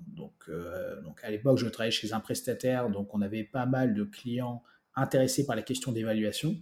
Euh, 0.49 1.01
donc 1.01 1.19
à 1.23 1.31
l'époque, 1.31 1.57
je 1.57 1.67
travaillais 1.67 1.91
chez 1.91 2.13
un 2.13 2.19
prestataire, 2.19 2.89
donc 2.89 3.13
on 3.13 3.21
avait 3.21 3.43
pas 3.43 3.65
mal 3.65 3.95
de 3.95 4.03
clients 4.03 4.61
intéressés 4.95 5.45
par 5.45 5.55
la 5.55 5.63
question 5.63 5.91
d'évaluation. 5.91 6.55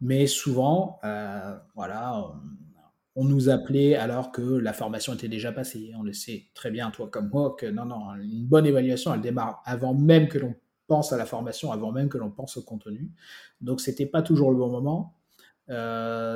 Mais 0.00 0.26
souvent, 0.26 0.98
euh, 1.04 1.56
voilà, 1.74 2.32
on 3.16 3.24
nous 3.24 3.48
appelait 3.48 3.96
alors 3.96 4.32
que 4.32 4.40
la 4.40 4.72
formation 4.72 5.14
était 5.14 5.28
déjà 5.28 5.52
passée. 5.52 5.92
On 5.98 6.02
le 6.02 6.12
sait 6.12 6.46
très 6.54 6.70
bien, 6.70 6.90
toi 6.90 7.08
comme 7.08 7.28
moi, 7.28 7.54
que 7.58 7.66
non, 7.66 7.84
non, 7.84 8.14
une 8.16 8.46
bonne 8.46 8.66
évaluation, 8.66 9.12
elle 9.14 9.20
démarre 9.20 9.62
avant 9.64 9.94
même 9.94 10.28
que 10.28 10.38
l'on 10.38 10.54
pense 10.86 11.12
à 11.12 11.16
la 11.16 11.26
formation, 11.26 11.70
avant 11.72 11.92
même 11.92 12.08
que 12.08 12.18
l'on 12.18 12.30
pense 12.30 12.56
au 12.56 12.62
contenu. 12.62 13.10
Donc, 13.60 13.80
c'était 13.80 14.06
pas 14.06 14.22
toujours 14.22 14.50
le 14.50 14.56
bon 14.56 14.70
moment. 14.70 15.14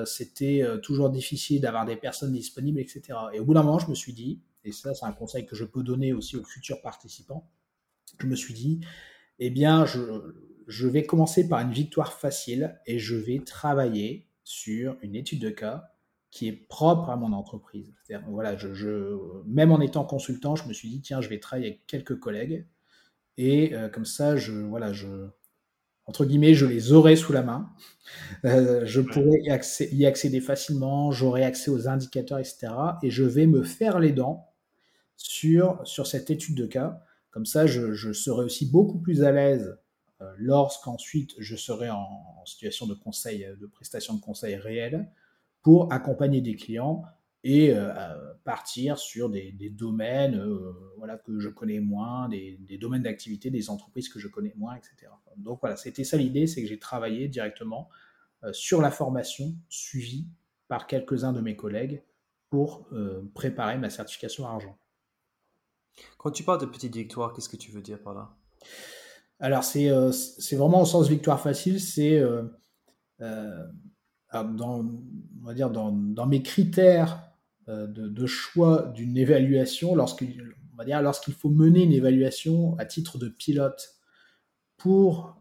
c'était 0.06 0.64
toujours 0.82 1.10
difficile 1.10 1.60
d'avoir 1.60 1.86
des 1.86 1.96
personnes 1.96 2.32
disponibles, 2.32 2.80
etc. 2.80 3.02
Et 3.32 3.40
au 3.40 3.44
bout 3.44 3.54
d'un 3.54 3.62
moment, 3.62 3.78
je 3.78 3.88
me 3.90 3.94
suis 3.94 4.12
dit, 4.12 4.40
et 4.64 4.72
ça 4.72 4.94
c'est 4.94 5.04
un 5.06 5.12
conseil 5.12 5.46
que 5.46 5.56
je 5.56 5.64
peux 5.64 5.82
donner 5.82 6.12
aussi 6.12 6.36
aux 6.36 6.44
futurs 6.44 6.80
participants, 6.80 7.48
je 8.18 8.26
me 8.26 8.36
suis 8.36 8.54
dit, 8.54 8.80
eh 9.38 9.50
bien, 9.50 9.84
je, 9.86 10.00
je 10.66 10.86
vais 10.88 11.04
commencer 11.04 11.48
par 11.48 11.60
une 11.60 11.72
victoire 11.72 12.12
facile 12.12 12.80
et 12.86 12.98
je 12.98 13.16
vais 13.16 13.40
travailler 13.40 14.28
sur 14.44 14.96
une 15.02 15.14
étude 15.14 15.40
de 15.40 15.50
cas 15.50 15.90
qui 16.30 16.48
est 16.48 16.68
propre 16.68 17.10
à 17.10 17.16
mon 17.16 17.32
entreprise. 17.32 17.94
Voilà, 18.28 18.56
je, 18.56 19.18
même 19.46 19.70
en 19.72 19.80
étant 19.80 20.04
consultant, 20.04 20.56
je 20.56 20.66
me 20.66 20.72
suis 20.72 20.88
dit, 20.88 21.00
tiens, 21.00 21.20
je 21.20 21.28
vais 21.28 21.38
travailler 21.38 21.68
avec 21.68 21.86
quelques 21.86 22.18
collègues 22.18 22.66
et 23.36 23.74
euh, 23.74 23.88
comme 23.88 24.04
ça, 24.04 24.36
je, 24.36 24.52
voilà, 24.52 24.92
je, 24.92 25.28
entre 26.06 26.24
guillemets, 26.24 26.54
je 26.54 26.66
les 26.66 26.92
aurai 26.92 27.16
sous 27.16 27.32
la 27.32 27.42
main. 27.42 27.70
Euh, 28.44 28.84
je 28.84 29.00
pourrai 29.00 29.40
y, 29.42 29.96
y 29.96 30.06
accéder 30.06 30.40
facilement, 30.40 31.10
j'aurai 31.10 31.44
accès 31.44 31.70
aux 31.70 31.88
indicateurs, 31.88 32.38
etc. 32.38 32.68
Et 33.02 33.10
je 33.10 33.24
vais 33.24 33.46
me 33.46 33.62
faire 33.62 33.98
les 33.98 34.12
dents 34.12 34.52
sur, 35.16 35.80
sur 35.84 36.06
cette 36.06 36.30
étude 36.30 36.56
de 36.56 36.66
cas. 36.66 37.02
Comme 37.30 37.46
ça, 37.46 37.66
je, 37.66 38.12
serai 38.12 38.44
aussi 38.44 38.70
beaucoup 38.70 38.98
plus 38.98 39.22
à 39.24 39.32
l'aise 39.32 39.78
lorsqu'ensuite 40.36 41.34
je 41.38 41.56
serai 41.56 41.90
en, 41.90 42.44
situation 42.44 42.86
de 42.86 42.94
conseil, 42.94 43.46
de 43.58 43.66
prestation 43.66 44.14
de 44.14 44.20
conseil 44.20 44.56
réel 44.56 45.08
pour 45.62 45.92
accompagner 45.92 46.40
des 46.40 46.56
clients 46.56 47.04
et 47.42 47.74
euh, 47.74 48.34
partir 48.44 48.98
sur 48.98 49.28
des, 49.28 49.52
domaines 49.70 50.36
euh, 50.36 50.72
voilà, 50.98 51.18
que 51.18 51.38
je 51.38 51.48
connais 51.48 51.80
moins, 51.80 52.28
des, 52.28 52.56
des 52.60 52.78
domaines 52.78 53.02
d'activité, 53.02 53.50
des 53.50 53.70
entreprises 53.70 54.08
que 54.08 54.18
je 54.18 54.28
connais 54.28 54.54
moins, 54.56 54.76
etc. 54.76 55.12
Donc 55.36 55.60
voilà, 55.60 55.76
c'était 55.76 56.04
ça 56.04 56.16
l'idée, 56.16 56.46
c'est 56.46 56.62
que 56.62 56.68
j'ai 56.68 56.78
travaillé 56.78 57.28
directement 57.28 57.88
sur 58.52 58.82
la 58.82 58.90
formation 58.90 59.54
suivie 59.70 60.26
par 60.68 60.86
quelques-uns 60.86 61.32
de 61.32 61.40
mes 61.40 61.56
collègues 61.56 62.02
pour 62.50 62.86
préparer 63.32 63.78
ma 63.78 63.88
certification 63.88 64.46
argent. 64.46 64.76
Quand 66.18 66.30
tu 66.30 66.42
parles 66.42 66.60
de 66.60 66.66
petite 66.66 66.94
victoire, 66.94 67.32
qu'est-ce 67.32 67.48
que 67.48 67.56
tu 67.56 67.70
veux 67.70 67.80
dire 67.80 68.02
par 68.02 68.14
là? 68.14 68.36
Alors, 69.40 69.64
c'est 69.64 69.90
euh, 69.90 70.12
c'est 70.12 70.56
vraiment 70.56 70.82
au 70.82 70.86
sens 70.86 71.08
victoire 71.08 71.40
facile, 71.40 71.80
c'est 71.80 72.18
euh, 72.18 72.44
euh, 73.20 73.64
dans, 74.32 74.84
dire 75.54 75.70
dans, 75.70 76.26
mes 76.26 76.42
critères 76.42 77.30
de, 77.68 78.26
choix 78.26 78.92
d'une 78.94 79.16
évaluation, 79.16 79.94
lorsqu'il 79.94 81.34
faut 81.34 81.50
mener 81.50 81.82
une 81.82 81.92
évaluation 81.92 82.76
à 82.78 82.84
titre 82.84 83.18
de 83.18 83.28
pilote 83.28 83.94
pour 84.76 85.38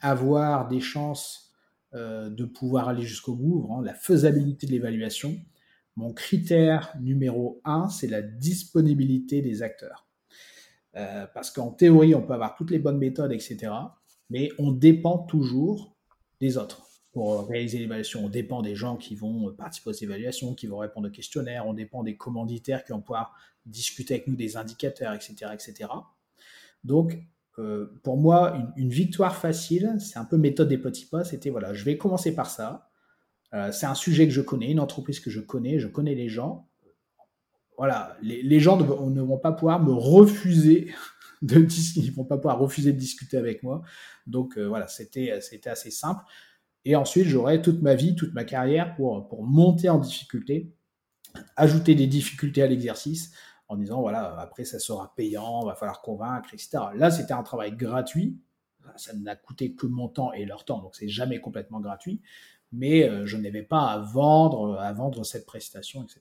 avoir 0.00 0.68
des 0.68 0.80
chances 0.80 1.52
de 1.92 2.44
pouvoir 2.46 2.88
aller 2.88 3.02
jusqu'au 3.02 3.34
bout, 3.34 3.68
la 3.84 3.92
faisabilité 3.92 4.66
de 4.66 4.72
l'évaluation, 4.72 5.36
mon 5.96 6.14
critère 6.14 6.94
numéro 6.98 7.60
un, 7.66 7.90
c'est 7.90 8.08
la 8.08 8.22
disponibilité 8.22 9.42
des 9.42 9.62
acteurs. 9.62 10.09
Euh, 10.96 11.26
parce 11.34 11.50
qu'en 11.50 11.70
théorie, 11.70 12.14
on 12.14 12.22
peut 12.22 12.32
avoir 12.32 12.56
toutes 12.56 12.70
les 12.70 12.78
bonnes 12.78 12.98
méthodes, 12.98 13.32
etc. 13.32 13.72
Mais 14.28 14.50
on 14.58 14.72
dépend 14.72 15.18
toujours 15.18 15.96
des 16.40 16.56
autres. 16.56 16.82
Pour 17.12 17.48
réaliser 17.48 17.78
l'évaluation, 17.78 18.24
on 18.24 18.28
dépend 18.28 18.62
des 18.62 18.76
gens 18.76 18.96
qui 18.96 19.16
vont 19.16 19.52
participer 19.52 19.90
aux 19.90 19.94
évaluations, 19.94 20.54
qui 20.54 20.68
vont 20.68 20.78
répondre 20.78 21.08
aux 21.08 21.12
questionnaires, 21.12 21.66
on 21.66 21.74
dépend 21.74 22.04
des 22.04 22.16
commanditaires 22.16 22.84
qui 22.84 22.92
vont 22.92 23.00
pouvoir 23.00 23.34
discuter 23.66 24.14
avec 24.14 24.28
nous 24.28 24.36
des 24.36 24.56
indicateurs, 24.56 25.12
etc. 25.12 25.34
etc. 25.52 25.90
Donc, 26.84 27.18
euh, 27.58 28.00
pour 28.04 28.16
moi, 28.16 28.56
une, 28.76 28.90
victoire 28.90 29.36
facile, 29.36 29.96
c'est 29.98 30.18
un 30.18 30.24
peu 30.24 30.36
méthode 30.36 30.68
des 30.68 30.78
petits 30.78 31.06
pas, 31.06 31.24
c'était 31.24 31.50
voilà, 31.50 31.74
je 31.74 31.84
vais 31.84 31.98
commencer 31.98 32.34
par 32.34 32.48
ça, 32.48 32.90
euh, 33.54 33.72
c'est 33.72 33.86
un 33.86 33.94
sujet 33.94 34.26
que 34.26 34.32
je 34.32 34.40
connais, 34.40 34.70
une 34.70 34.80
entreprise 34.80 35.20
que 35.20 35.30
je 35.30 35.40
connais, 35.40 35.78
je 35.78 35.88
connais 35.88 36.14
les 36.14 36.28
gens. 36.28 36.69
Voilà, 37.80 38.14
les, 38.20 38.60
gens 38.60 38.76
ne, 38.76 39.22
vont 39.22 39.38
pas 39.38 39.52
pouvoir 39.52 39.82
me 39.82 39.90
refuser 39.90 40.92
de 41.40 41.66
ils 41.96 42.12
vont 42.12 42.26
pas 42.26 42.36
pouvoir 42.36 42.58
refuser 42.58 42.92
de 42.92 42.98
discuter 42.98 43.38
avec 43.38 43.62
moi. 43.62 43.80
Donc 44.26 44.58
euh, 44.58 44.68
voilà, 44.68 44.86
c'était 44.86 45.40
c'était 45.40 45.70
assez 45.70 45.90
simple. 45.90 46.22
Et 46.84 46.94
ensuite, 46.94 47.24
j'aurai 47.24 47.62
toute 47.62 47.80
ma 47.80 47.94
vie, 47.94 48.14
toute 48.14 48.34
ma 48.34 48.44
carrière 48.44 48.94
pour 48.96 49.26
pour 49.28 49.44
monter 49.44 49.88
en 49.88 49.96
difficulté, 49.96 50.74
ajouter 51.56 51.94
des 51.94 52.06
difficultés 52.06 52.62
à 52.62 52.66
l'exercice 52.66 53.32
en 53.68 53.78
disant 53.78 54.02
voilà, 54.02 54.38
après 54.38 54.66
ça 54.66 54.78
sera 54.78 55.14
payant, 55.16 55.64
va 55.64 55.74
falloir 55.74 56.02
convaincre, 56.02 56.50
etc. 56.52 56.80
Là, 56.94 57.10
c'était 57.10 57.32
un 57.32 57.42
travail 57.42 57.72
gratuit. 57.74 58.38
Ça 58.96 59.14
n'a 59.14 59.36
coûté 59.36 59.74
que 59.74 59.86
mon 59.86 60.08
temps 60.08 60.34
et 60.34 60.44
leur 60.44 60.66
temps, 60.66 60.82
donc 60.82 60.94
c'est 60.96 61.08
jamais 61.08 61.40
complètement 61.40 61.80
gratuit 61.80 62.20
mais 62.72 63.08
euh, 63.08 63.26
je 63.26 63.36
n'avais 63.36 63.64
pas 63.64 63.86
à 63.86 63.98
vendre, 63.98 64.78
à 64.78 64.92
vendre 64.92 65.24
cette 65.24 65.44
prestation, 65.44 66.04
etc. 66.04 66.20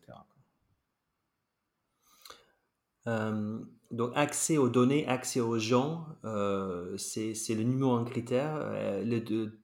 Euh, 3.10 3.60
donc 3.92 4.12
accès 4.16 4.58
aux 4.58 4.70
données, 4.70 5.08
accès 5.08 5.40
aux 5.40 5.58
gens, 5.58 6.06
euh, 6.24 6.96
c'est 6.98 7.34
le 7.50 7.64
numéro 7.64 7.94
un 7.94 8.06
critère. 8.06 8.60
deux, 9.04 9.60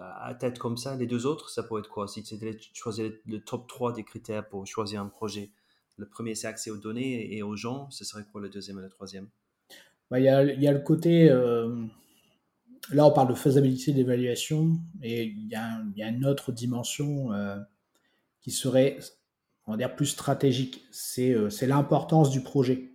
à 0.00 0.34
tête 0.34 0.58
comme 0.58 0.76
ça, 0.76 0.96
les 0.96 1.06
deux 1.06 1.26
autres, 1.26 1.50
ça 1.50 1.62
pourrait 1.62 1.80
être 1.80 1.90
quoi? 1.90 2.08
Si 2.08 2.22
tu 2.22 2.36
choisir 2.72 3.12
le 3.26 3.40
top 3.40 3.68
3 3.68 3.92
des 3.92 4.04
critères 4.04 4.48
pour 4.48 4.66
choisir 4.66 5.00
un 5.02 5.06
projet, 5.06 5.50
le 5.96 6.08
premier 6.08 6.34
c'est 6.34 6.46
accès 6.46 6.70
aux 6.70 6.76
données 6.76 7.36
et 7.36 7.42
aux 7.42 7.56
gens, 7.56 7.90
ce 7.90 8.04
serait 8.04 8.24
quoi 8.32 8.40
le 8.40 8.48
deuxième 8.48 8.78
et 8.78 8.82
le 8.82 8.88
troisième? 8.88 9.28
Bah, 10.10 10.18
Il 10.18 10.24
y, 10.24 10.28
a, 10.28 10.72
le 10.72 10.78
côté 10.80 11.28
là, 12.90 13.06
on 13.06 13.12
parle 13.12 13.28
de 13.28 13.34
faisabilité 13.34 13.92
d'évaluation, 13.92 14.78
et 15.02 15.24
il 15.24 15.48
y, 15.48 15.54
a 15.54 16.08
une 16.08 16.26
autre 16.26 16.52
dimension 16.52 17.32
euh, 17.32 17.56
qui 18.40 18.50
serait, 18.50 18.98
on 19.68 19.72
va 19.72 19.76
dire, 19.76 19.94
plus 19.94 20.06
stratégique. 20.06 20.86
C'est 20.90 21.32
euh, 21.32 21.48
l'importance 21.62 22.30
du 22.30 22.42
projet. 22.42 22.92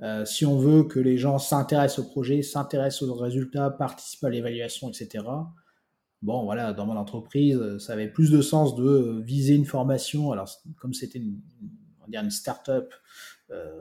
Euh, 0.00 0.24
si 0.24 0.46
on 0.46 0.56
veut 0.56 0.84
que 0.84 0.98
les 0.98 1.18
gens 1.18 1.38
s'intéressent 1.38 2.00
au 2.00 2.08
projet, 2.08 2.42
s'intéressent 2.42 3.02
aux 3.02 3.14
résultats, 3.14 3.70
participent 3.70 4.24
à 4.24 4.30
l'évaluation, 4.30 4.88
etc. 4.88 5.24
Bon, 6.22 6.44
voilà, 6.44 6.72
dans 6.72 6.86
mon 6.86 6.96
entreprise, 6.96 7.60
ça 7.78 7.92
avait 7.92 8.08
plus 8.08 8.30
de 8.30 8.40
sens 8.40 8.74
de 8.74 9.20
viser 9.24 9.54
une 9.54 9.66
formation. 9.66 10.32
Alors, 10.32 10.50
comme 10.80 10.94
c'était 10.94 11.18
une, 11.18 11.40
une 12.12 12.30
start-up, 12.30 12.92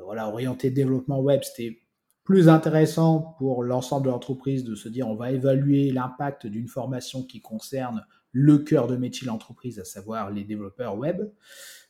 voilà, 0.05 0.29
orientée 0.29 0.69
développement 0.69 1.19
web, 1.19 1.41
c'était 1.43 1.81
plus 2.23 2.49
intéressant 2.49 3.35
pour 3.37 3.63
l'ensemble 3.63 4.05
de 4.05 4.11
l'entreprise 4.11 4.63
de 4.63 4.75
se 4.75 4.89
dire 4.89 5.07
on 5.07 5.15
va 5.15 5.31
évaluer 5.31 5.91
l'impact 5.91 6.45
d'une 6.45 6.67
formation 6.67 7.23
qui 7.23 7.41
concerne 7.41 8.05
le 8.33 8.59
cœur 8.59 8.87
de 8.87 8.97
métier 8.97 9.25
de 9.25 9.31
l'entreprise, 9.31 9.79
à 9.79 9.85
savoir 9.85 10.29
les 10.29 10.43
développeurs 10.43 10.97
web, 10.97 11.21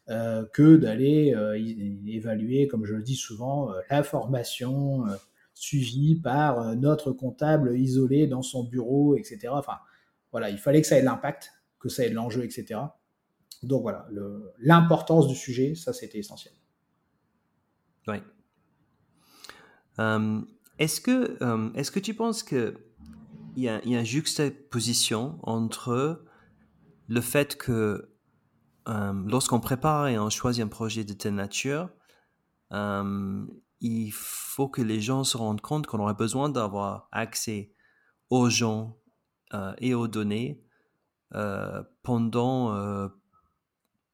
euh, 0.10 0.46
que 0.54 0.78
d'aller 0.78 1.34
euh, 1.36 1.58
évaluer, 2.08 2.67
comme 2.67 2.86
je 2.86 2.93
le 2.93 3.04
dis 3.04 3.15
souvent, 3.15 3.72
euh, 3.72 3.82
la 3.89 4.04
formation 4.04 5.06
suivie 5.54 6.15
par 6.15 6.76
notre 6.76 7.12
comptable 7.12 7.78
isolé 7.78 8.28
dans 8.28 8.43
son 8.43 8.63
bureau, 8.63 9.15
etc. 9.15 9.50
Enfin, 9.52 9.78
voilà, 10.32 10.50
il 10.50 10.58
fallait 10.58 10.82
que 10.82 10.88
ça 10.88 10.98
ait 10.98 11.02
de 11.02 11.06
l'impact, 11.06 11.52
que 11.80 11.89
ça 11.89 12.06
ait 12.06 12.10
de 12.10 12.15
l'enjeu, 12.15 12.43
etc. 12.43 12.80
Donc 13.63 13.82
voilà, 13.82 14.08
l'importance 14.60 15.28
du 15.28 15.36
sujet, 15.36 15.76
ça 15.76 15.93
c'était 15.93 16.20
essentiel. 16.20 16.54
Oui. 18.08 18.17
Euh, 20.00 20.41
Est-ce 20.80 21.02
que, 21.02 21.43
euh, 21.43 21.74
est-ce 21.74 21.91
que 21.91 22.00
tu 22.00 22.13
penses 22.13 22.43
qu'il 22.43 22.78
y 23.56 23.67
a 23.67 23.84
une 23.84 24.04
juxtaposition 24.04 25.39
entre 25.41 26.24
le 27.08 27.22
fait 27.22 27.58
que 27.58 28.10
euh, 28.88 29.13
lorsqu'on 29.26 29.60
prépare 29.60 30.08
et 30.08 30.17
on 30.17 30.30
choisit 30.30 30.63
un 30.63 30.67
projet 30.67 31.04
de 31.04 31.13
telle 31.13 31.36
nature, 31.36 31.89
euh, 32.73 33.45
il 33.80 34.12
faut 34.12 34.67
que 34.67 34.82
les 34.82 35.02
gens 35.02 35.23
se 35.23 35.38
rendent 35.38 35.62
compte 35.62 35.88
qu'on 35.88 36.00
aurait 36.00 36.13
besoin 36.13 36.50
d'avoir 36.50 37.08
accès 37.12 37.73
aux 38.30 38.50
gens 38.50 38.97
et 39.80 39.93
aux 39.93 40.10
données 40.10 40.62
pendant 42.04 43.10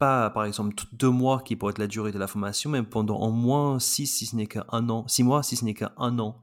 pas, 0.03 0.29
par 0.31 0.45
exemple, 0.45 0.75
deux 0.91 1.09
mois 1.09 1.41
qui 1.41 1.55
pourrait 1.55 1.71
être 1.71 1.79
la 1.79 1.87
durée 1.87 2.11
de 2.11 2.19
la 2.19 2.27
formation, 2.27 2.69
mais 2.69 2.83
pendant 2.83 3.19
au 3.21 3.31
moins 3.31 3.79
six, 3.79 4.07
si 4.07 4.25
ce 4.25 4.35
n'est 4.35 4.47
qu'un 4.47 4.89
an, 4.89 5.07
six 5.07 5.23
mois, 5.23 5.43
si 5.43 5.55
ce 5.55 5.63
n'est 5.63 5.73
qu'un 5.73 6.19
an. 6.19 6.41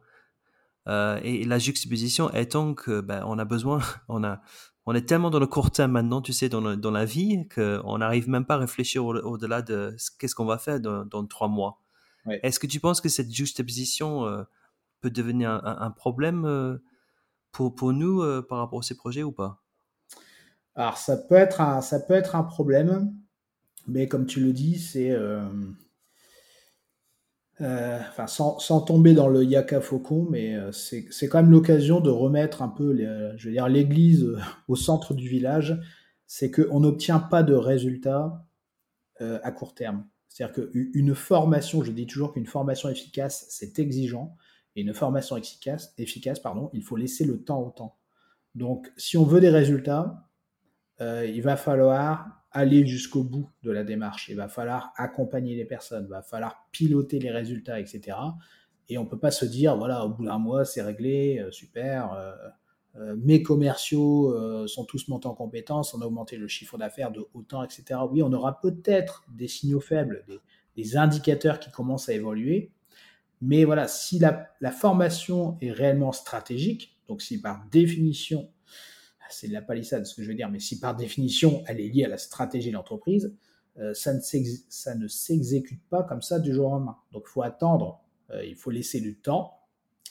Euh, 0.88 1.20
et, 1.22 1.44
la 1.44 1.58
juxtaposition 1.58 2.30
étant 2.30 2.72
que 2.72 3.02
ben, 3.02 3.22
on 3.26 3.38
a 3.38 3.44
besoin, 3.44 3.80
on 4.08 4.24
a, 4.24 4.40
on 4.86 4.94
est 4.94 5.06
tellement 5.06 5.30
dans 5.30 5.38
le 5.38 5.46
court 5.46 5.70
terme 5.70 5.92
maintenant, 5.92 6.22
tu 6.22 6.32
sais, 6.32 6.48
dans, 6.48 6.76
dans 6.76 6.90
la 6.90 7.04
vie, 7.04 7.46
qu'on 7.54 7.98
n'arrive 7.98 8.28
même 8.28 8.44
pas 8.44 8.54
à 8.54 8.58
réfléchir 8.58 9.04
au-delà 9.04 9.62
de 9.62 9.96
qu'est-ce 10.18 10.34
qu'on 10.34 10.46
va 10.46 10.58
faire 10.58 10.80
dans, 10.80 11.04
dans 11.04 11.26
trois 11.26 11.48
mois. 11.48 11.80
Est-ce 12.26 12.58
que 12.58 12.66
tu 12.66 12.80
penses 12.80 13.00
que 13.00 13.08
cette 13.08 13.30
juxtaposition 13.32 14.26
euh, 14.26 14.42
peut 15.00 15.10
devenir 15.10 15.50
un, 15.64 15.90
problème 15.90 16.44
euh, 16.44 16.78
pour, 17.50 17.74
pour 17.74 17.92
nous 17.92 18.22
par 18.42 18.58
rapport 18.58 18.80
à 18.80 18.82
ces 18.82 18.96
projets 18.96 19.22
ou 19.22 19.32
pas? 19.32 19.62
Alors, 20.74 20.96
ça 20.96 21.16
peut, 21.16 21.34
être 21.34 21.60
un, 21.60 21.80
ça 21.80 22.00
peut 22.00 22.14
être 22.14 22.36
un 22.36 22.42
problème, 22.42 23.12
mais 23.86 24.08
comme 24.08 24.26
tu 24.26 24.40
le 24.40 24.52
dis, 24.52 24.78
c'est 24.78 25.10
euh, 25.10 25.48
enfin, 27.60 28.26
sans, 28.26 28.80
tomber 28.80 29.12
dans 29.12 29.28
le 29.28 29.44
yaka 29.44 29.80
faucon, 29.80 30.26
mais 30.30 30.54
euh, 30.54 30.72
c'est 30.72 31.28
quand 31.28 31.42
même 31.42 31.50
l'occasion 31.50 32.00
de 32.00 32.10
remettre 32.10 32.62
un 32.62 32.68
peu, 32.68 32.96
je 33.36 33.48
veux 33.48 33.52
dire, 33.52 33.68
l'église 33.68 34.24
euh, 34.24 34.38
au 34.68 34.76
centre 34.76 35.14
du 35.14 35.28
village. 35.28 35.78
C'est 36.26 36.50
qu'on 36.50 36.80
n'obtient 36.80 37.18
pas 37.18 37.42
de 37.42 37.54
résultats 37.54 38.46
à 39.18 39.52
court 39.52 39.74
terme. 39.74 40.06
C'est-à-dire 40.28 40.70
qu'une 40.70 41.14
formation, 41.14 41.84
je 41.84 41.92
dis 41.92 42.06
toujours 42.06 42.32
qu'une 42.32 42.46
formation 42.46 42.88
efficace, 42.88 43.44
c'est 43.50 43.78
exigeant, 43.78 44.34
et 44.76 44.80
une 44.80 44.94
formation 44.94 45.36
efficace, 45.36 45.92
efficace, 45.98 46.38
pardon, 46.38 46.70
il 46.72 46.82
faut 46.82 46.96
laisser 46.96 47.24
le 47.24 47.42
temps 47.42 47.60
au 47.60 47.70
temps. 47.70 47.98
Donc, 48.54 48.90
si 48.96 49.18
on 49.18 49.24
veut 49.24 49.40
des 49.40 49.50
résultats, 49.50 50.30
il 51.00 51.42
va 51.42 51.56
falloir 51.56 52.39
aller 52.52 52.86
jusqu'au 52.86 53.22
bout 53.22 53.48
de 53.62 53.70
la 53.70 53.84
démarche. 53.84 54.28
Il 54.28 54.36
va 54.36 54.48
falloir 54.48 54.92
accompagner 54.96 55.54
les 55.54 55.64
personnes, 55.64 56.04
il 56.06 56.10
va 56.10 56.22
falloir 56.22 56.68
piloter 56.72 57.18
les 57.18 57.30
résultats, 57.30 57.78
etc. 57.78 58.16
Et 58.88 58.98
on 58.98 59.04
ne 59.04 59.08
peut 59.08 59.18
pas 59.18 59.30
se 59.30 59.44
dire, 59.44 59.76
voilà, 59.76 60.04
au 60.04 60.08
bout 60.08 60.24
d'un 60.24 60.38
mois, 60.38 60.64
c'est 60.64 60.82
réglé, 60.82 61.38
euh, 61.38 61.50
super, 61.52 62.12
euh, 62.12 62.32
euh, 62.96 63.16
mes 63.22 63.40
commerciaux 63.40 64.66
sont 64.66 64.84
tous 64.84 65.06
montés 65.06 65.28
en 65.28 65.34
compétences, 65.34 65.94
on 65.94 66.00
a 66.00 66.06
augmenté 66.06 66.36
le 66.36 66.48
chiffre 66.48 66.76
d'affaires 66.76 67.12
de 67.12 67.24
autant, 67.34 67.62
etc. 67.62 68.00
Oui, 68.10 68.20
on 68.20 68.32
aura 68.32 68.60
peut-être 68.60 69.24
des 69.32 69.46
signaux 69.46 69.80
faibles, 69.80 70.24
des, 70.76 70.96
indicateurs 70.96 71.60
qui 71.60 71.70
commencent 71.70 72.08
à 72.08 72.14
évoluer. 72.14 72.72
Mais 73.40 73.64
voilà, 73.64 73.86
si 73.86 74.18
la 74.18 74.72
formation 74.72 75.56
est 75.60 75.70
réellement 75.70 76.10
stratégique, 76.10 76.98
donc 77.06 77.22
si 77.22 77.40
par 77.40 77.64
définition 77.70 78.50
c'est 79.30 79.48
de 79.48 79.52
la 79.52 79.62
palissade 79.62 80.06
ce 80.06 80.14
que 80.14 80.22
je 80.22 80.28
veux 80.28 80.34
dire, 80.34 80.50
mais 80.50 80.60
si 80.60 80.78
par 80.78 80.96
définition 80.96 81.62
elle 81.66 81.80
est 81.80 81.88
liée 81.88 82.04
à 82.04 82.08
la 82.08 82.18
stratégie 82.18 82.70
de 82.70 82.74
l'entreprise, 82.74 83.34
euh, 83.78 83.94
ça 83.94 84.12
ne 84.14 85.08
s'exécute 85.08 85.82
pas 85.88 86.02
comme 86.02 86.22
ça 86.22 86.38
du 86.38 86.52
jour 86.52 86.66
au 86.66 86.70
lendemain. 86.70 86.96
Donc 87.12 87.24
il 87.26 87.30
faut 87.30 87.42
attendre, 87.42 88.02
euh, 88.30 88.44
il 88.44 88.56
faut 88.56 88.70
laisser 88.70 89.00
du 89.00 89.16
temps 89.16 89.58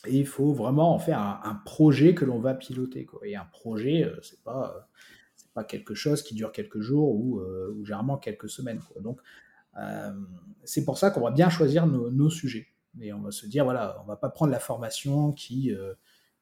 et 0.07 0.17
il 0.17 0.25
faut 0.25 0.53
vraiment 0.53 0.93
en 0.93 0.99
faire 0.99 1.19
un, 1.19 1.61
projet 1.65 2.15
que 2.15 2.25
l'on 2.25 2.39
va 2.39 2.53
piloter. 2.53 3.05
Et 3.23 3.35
un 3.35 3.45
projet, 3.45 4.03
euh, 4.03 4.19
c'est 4.21 4.41
pas 4.43 4.87
pas 5.55 5.63
quelque 5.63 5.95
chose 5.95 6.21
qui 6.21 6.35
dure 6.35 6.51
quelques 6.51 6.79
jours 6.79 7.15
ou, 7.15 7.41
généralement 7.83 8.17
quelques 8.17 8.49
semaines. 8.49 8.81
Donc 9.01 9.19
c'est 10.63 10.85
pour 10.85 10.97
ça 10.99 11.09
qu'on 11.09 11.21
va 11.21 11.31
bien 11.31 11.49
choisir 11.49 11.87
nos, 11.87 12.11
nos, 12.11 12.29
sujets. 12.29 12.67
Et 13.01 13.11
on 13.13 13.21
va 13.21 13.31
se 13.31 13.47
dire, 13.47 13.63
voilà, 13.63 13.99
on 14.03 14.05
va 14.05 14.15
pas 14.15 14.29
prendre 14.29 14.51
la 14.51 14.59
formation 14.59 15.31
qui 15.31 15.73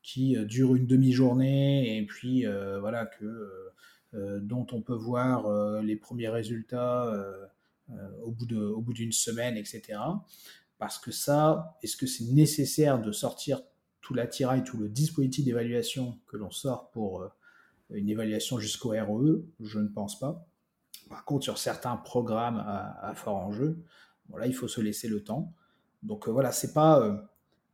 qui 0.08 0.38
euh, 0.38 0.46
dure 0.46 0.74
une 0.76 0.88
demi-journée 0.88 1.98
et 1.98 2.06
puis 2.06 2.48
euh, 2.48 2.80
voilà 2.80 3.06
que 3.06 3.72
euh, 4.13 4.39
dont 4.39 4.65
on 4.72 4.82
peut 4.82 4.96
voir 4.96 5.52
les 5.84 5.98
premiers 5.98 6.30
résultats 6.30 7.13
au 8.24 8.32
bout 8.32 8.52
au 8.54 8.82
bout 8.82 8.93
d'une 8.93 9.12
semaine, 9.12 9.58
etc. 9.58 10.00
Parce 10.80 10.98
que 10.98 11.12
ça, 11.12 11.78
est-ce 11.84 11.98
que 11.98 12.08
c'est 12.08 12.24
nécessaire 12.24 13.02
de 13.02 13.12
sortir 13.12 13.62
tout 14.00 14.13
l'attirail, 14.13 14.63
tout 14.63 14.78
le 14.78 14.88
dispositif 14.88 15.43
d'évaluation 15.43 16.17
que 16.26 16.38
l'on 16.38 16.52
sort 16.52 16.89
pour 16.91 17.30
une 17.91 18.10
évaluation 18.10 18.60
jusqu'au 18.60 18.91
RE 18.91 19.41
Je 19.60 19.80
ne 19.80 19.89
pense 19.89 20.17
pas. 20.17 20.48
Par 21.10 21.26
contre, 21.26 21.43
sur 21.43 21.58
certains 21.58 21.98
programmes 21.98 22.63
à, 22.65 23.13
fort 23.13 23.36
enjeu, 23.36 23.78
voilà, 24.30 24.48
il 24.48 24.56
faut 24.56 24.70
se 24.70 24.80
laisser 24.80 25.10
le 25.10 25.22
temps. 25.22 25.54
Donc 26.02 26.30
voilà, 26.30 26.54
c'est 26.54 26.74
pas 26.74 27.30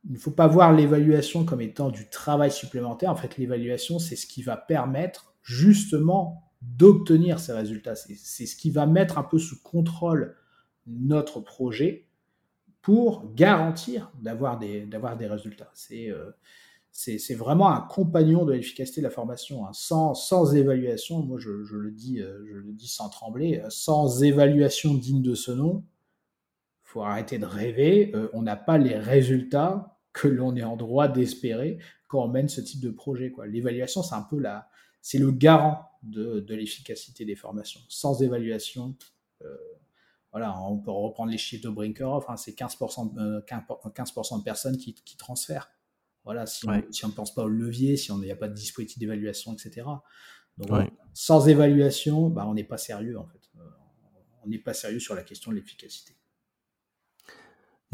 il 0.06 0.12
ne 0.12 0.18
faut 0.18 0.30
pas 0.30 0.46
voir 0.46 0.72
l'évaluation 0.72 1.44
comme 1.44 1.60
étant 1.60 1.90
du 1.90 2.08
travail 2.08 2.50
supplémentaire. 2.50 3.10
En 3.10 3.16
fait, 3.16 3.38
l'évaluation, 3.38 3.98
c'est 3.98 4.16
ce 4.16 4.26
qui 4.26 4.42
va 4.42 4.56
permettre 4.56 5.34
justement 5.42 6.50
d'obtenir 6.62 7.38
ces 7.38 7.52
résultats. 7.52 7.94
C'est 7.94 8.46
ce 8.46 8.56
qui 8.56 8.70
va 8.70 8.86
mettre 8.86 9.18
un 9.18 9.22
peu 9.22 9.38
sous 9.38 9.62
contrôle 9.62 10.36
notre 10.86 11.40
projet 11.40 12.06
pour 12.82 13.32
garantir 13.34 14.12
d'avoir 14.20 14.58
des, 14.58 14.86
des 14.86 15.26
résultats. 15.26 15.72
Euh, 15.92 16.30
c'est 16.90 17.34
vraiment 17.34 17.70
un 17.70 17.80
compagnon 17.80 18.44
de 18.44 18.52
l'efficacité 18.52 19.00
de 19.00 19.06
la 19.06 19.10
formation. 19.10 19.66
Hein. 19.66 19.70
Sans, 19.72 20.14
sans 20.14 20.54
évaluation, 20.54 21.22
moi 21.22 21.38
je, 21.38 21.50
le 21.50 21.90
dis, 21.90 22.20
euh, 22.20 22.44
je 22.46 22.56
le 22.56 22.72
dis 22.72 22.88
sans 22.88 23.08
trembler, 23.08 23.60
euh, 23.64 23.70
sans 23.70 24.22
évaluation 24.22 24.94
digne 24.94 25.22
de 25.22 25.34
ce 25.34 25.50
nom, 25.50 25.82
faut 26.82 27.02
arrêter 27.02 27.38
de 27.38 27.46
rêver. 27.46 28.12
on 28.34 28.42
n'a 28.42 28.54
pas 28.54 28.78
les 28.78 28.96
résultats 28.96 29.93
que 30.14 30.28
l'on 30.28 30.56
est 30.56 30.64
en 30.64 30.76
droit 30.76 31.08
d'espérer 31.08 31.78
quand 32.08 32.24
on 32.24 32.28
mène 32.28 32.48
ce 32.48 32.62
type 32.62 32.80
de 32.80 32.90
projet. 32.90 33.30
L'évaluation, 33.46 34.02
c'est 34.02 34.14
un 34.14 34.22
peu 34.22 34.38
la, 34.38 34.70
c'est 35.02 35.18
le 35.18 35.30
garant 35.32 35.90
de, 36.02 36.40
de 36.40 36.54
l'efficacité 36.54 37.26
des 37.26 37.34
formations. 37.34 37.80
Sans 37.88 38.22
évaluation, 38.22 38.96
euh, 39.42 39.54
voilà, 40.30 40.58
on 40.62 40.78
peut 40.78 40.90
reprendre 40.90 41.30
les 41.30 41.38
chiffres 41.38 41.64
de 41.64 41.68
Brinkerhoff, 41.68 42.24
hein, 42.30 42.36
c'est 42.36 42.56
15%, 42.56 43.44
15 43.44 43.62
euh, 44.16 44.38
de 44.38 44.42
personnes 44.42 44.78
qui, 44.78 44.94
qui 44.94 45.16
transfèrent. 45.16 45.70
Voilà, 46.24 46.46
si, 46.46 46.66
on, 46.66 46.82
si 46.90 47.04
on, 47.04 47.08
ne 47.08 47.12
pense 47.12 47.34
pas 47.34 47.42
au 47.42 47.48
levier, 47.48 47.96
si 47.96 48.10
on 48.10 48.18
n'y 48.18 48.30
a 48.30 48.36
pas 48.36 48.48
de 48.48 48.54
dispositif 48.54 48.98
d'évaluation, 48.98 49.52
etc. 49.52 49.86
Donc, 50.56 50.90
sans 51.12 51.48
évaluation, 51.48 52.30
bah, 52.30 52.46
on 52.46 52.54
n'est 52.54 52.64
pas 52.64 52.78
sérieux 52.78 53.18
en 53.18 53.26
fait. 53.26 53.40
Euh, 53.56 53.60
on 54.44 54.48
n'est 54.48 54.58
pas 54.58 54.74
sérieux 54.74 55.00
sur 55.00 55.14
la 55.14 55.22
question 55.22 55.50
de 55.50 55.56
l'efficacité. 55.56 56.16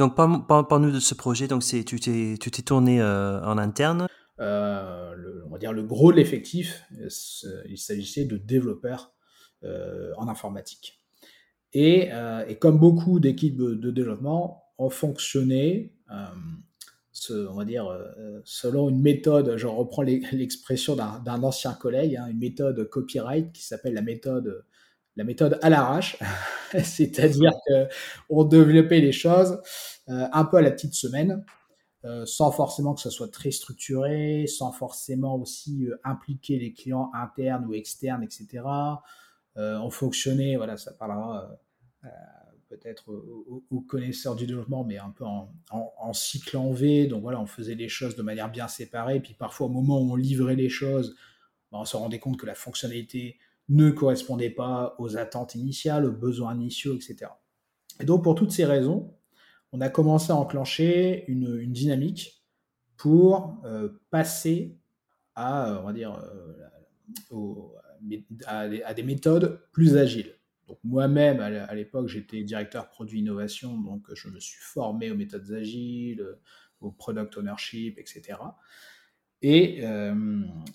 Donc, 0.00 0.16
parle-nous 0.16 0.92
de 0.92 0.98
ce 0.98 1.14
projet. 1.14 1.46
Donc, 1.46 1.62
c'est, 1.62 1.84
tu 1.84 2.00
t'es, 2.00 2.62
tourné 2.62 3.02
euh, 3.02 3.44
en 3.44 3.58
interne. 3.58 4.06
Euh, 4.40 5.14
on 5.44 5.50
va 5.50 5.58
dire 5.58 5.74
le 5.74 5.82
gros 5.82 6.10
de 6.10 6.16
l'effectif, 6.16 6.84
euh, 6.98 7.62
il 7.68 7.76
s'agissait 7.76 8.24
de 8.24 8.38
développeurs 8.38 9.12
en 10.16 10.26
informatique. 10.28 11.02
Et, 11.74 12.08
et, 12.48 12.56
comme 12.56 12.78
beaucoup 12.78 13.20
d'équipes 13.20 13.58
de 13.58 13.90
développement, 13.90 14.64
ont 14.78 14.88
fonctionné, 14.88 15.94
on 16.08 17.52
va 17.52 17.66
dire, 17.66 17.94
selon 18.44 18.88
une 18.88 19.02
méthode, 19.02 19.58
je 19.58 19.66
reprends 19.66 20.00
l'expression 20.32 20.96
d'un, 20.96 21.42
ancien 21.42 21.74
collègue, 21.74 22.16
hein, 22.16 22.28
une 22.28 22.38
méthode 22.38 22.88
copyright 22.88 23.52
qui 23.52 23.62
s'appelle 23.62 23.92
la 23.92 24.00
méthode 24.00 24.64
la 25.16 25.24
méthode 25.24 25.58
à 25.62 25.70
l'arrache, 25.70 26.18
c'est-à-dire 26.82 27.52
qu'on 28.28 28.44
développait 28.44 29.00
les 29.00 29.12
choses 29.12 29.60
euh, 30.08 30.26
un 30.32 30.44
peu 30.44 30.56
à 30.56 30.62
la 30.62 30.70
petite 30.70 30.94
semaine, 30.94 31.44
euh, 32.04 32.24
sans 32.26 32.50
forcément 32.50 32.94
que 32.94 33.00
ce 33.00 33.10
soit 33.10 33.30
très 33.30 33.50
structuré, 33.50 34.46
sans 34.46 34.72
forcément 34.72 35.36
aussi 35.36 35.86
euh, 35.86 36.00
impliquer 36.04 36.58
les 36.58 36.72
clients 36.72 37.10
internes 37.14 37.66
ou 37.66 37.74
externes, 37.74 38.22
etc. 38.22 38.64
on 39.56 39.90
fonctionnait, 39.90 40.56
voilà, 40.56 40.78
ça 40.78 40.92
parlera 40.92 41.50
peut-être 42.70 43.10
aux, 43.10 43.80
connaisseurs 43.80 44.36
du 44.36 44.46
développement, 44.46 44.84
mais 44.84 44.96
un 44.96 45.10
peu 45.10 45.24
en, 45.24 46.12
cycle 46.14 46.56
en 46.56 46.72
V. 46.72 47.08
Donc 47.08 47.20
voilà, 47.20 47.40
on 47.40 47.46
faisait 47.46 47.74
les 47.74 47.88
choses 47.88 48.16
de 48.16 48.22
manière 48.22 48.50
bien 48.50 48.68
séparée. 48.68 49.20
Puis 49.20 49.34
parfois, 49.34 49.66
au 49.66 49.70
moment 49.70 50.00
où 50.00 50.12
on 50.12 50.16
livrait 50.16 50.54
les 50.54 50.70
choses, 50.70 51.14
ben, 51.72 51.78
on 51.80 51.84
se 51.84 51.96
rendait 51.96 52.20
compte 52.20 52.38
que 52.38 52.46
la 52.46 52.54
fonctionnalité 52.54 53.38
ne 53.70 53.90
correspondait 53.90 54.50
pas 54.50 54.96
aux 54.98 55.16
attentes 55.16 55.54
initiales, 55.54 56.04
aux 56.04 56.12
besoins 56.12 56.54
initiaux, 56.54 56.94
etc. 56.94 57.30
Et 58.00 58.04
donc, 58.04 58.24
pour 58.24 58.34
toutes 58.34 58.50
ces 58.50 58.64
raisons, 58.64 59.14
on 59.72 59.80
a 59.80 59.88
commencé 59.88 60.32
à 60.32 60.36
enclencher 60.36 61.24
une, 61.28 61.72
dynamique 61.72 62.44
pour 62.96 63.62
euh, 63.64 63.88
passer 64.10 64.76
à, 65.36 65.80
on 65.80 65.86
va 65.86 65.92
dire, 65.92 66.20
euh, 67.32 67.54
à, 68.46 68.94
des 68.94 69.02
méthodes 69.04 69.62
plus 69.72 69.96
agiles. 69.96 70.34
Donc 70.66 70.78
moi-même, 70.84 71.40
à 71.40 71.74
l'époque, 71.74 72.08
j'étais 72.08 72.42
directeur 72.42 72.90
produit 72.90 73.20
innovation, 73.20 73.76
donc 73.80 74.06
je 74.14 74.28
me 74.28 74.38
suis 74.38 74.60
formé 74.60 75.10
aux 75.10 75.16
méthodes 75.16 75.50
agiles, 75.52 76.24
au 76.80 76.92
product 76.92 77.36
ownership, 77.36 77.98
etc. 77.98 78.38
Et, 79.42 79.82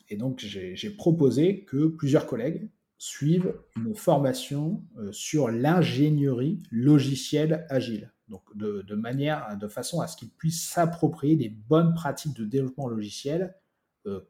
et 0.10 0.18
donc 0.18 0.40
j'ai 0.40 0.90
proposé 0.90 1.64
que 1.64 1.88
plusieurs 1.88 2.28
collègues 2.28 2.70
suivent 2.98 3.54
une 3.76 3.96
formation 3.96 4.84
sur 5.12 5.50
l'ingénierie 5.50 6.64
logicielle 6.72 7.66
agile. 7.70 8.14
Donc 8.28 8.44
de, 8.56 8.82
de, 8.82 8.96
manière, 8.96 9.58
de 9.58 9.68
façon 9.68 10.02
à 10.02 10.08
ce 10.08 10.18
qu'ils 10.18 10.32
puissent 10.32 10.68
s'approprier 10.68 11.36
des 11.36 11.50
bonnes 11.50 11.94
pratiques 11.94 12.36
de 12.36 12.46
développement 12.46 12.88
logiciel 12.88 13.56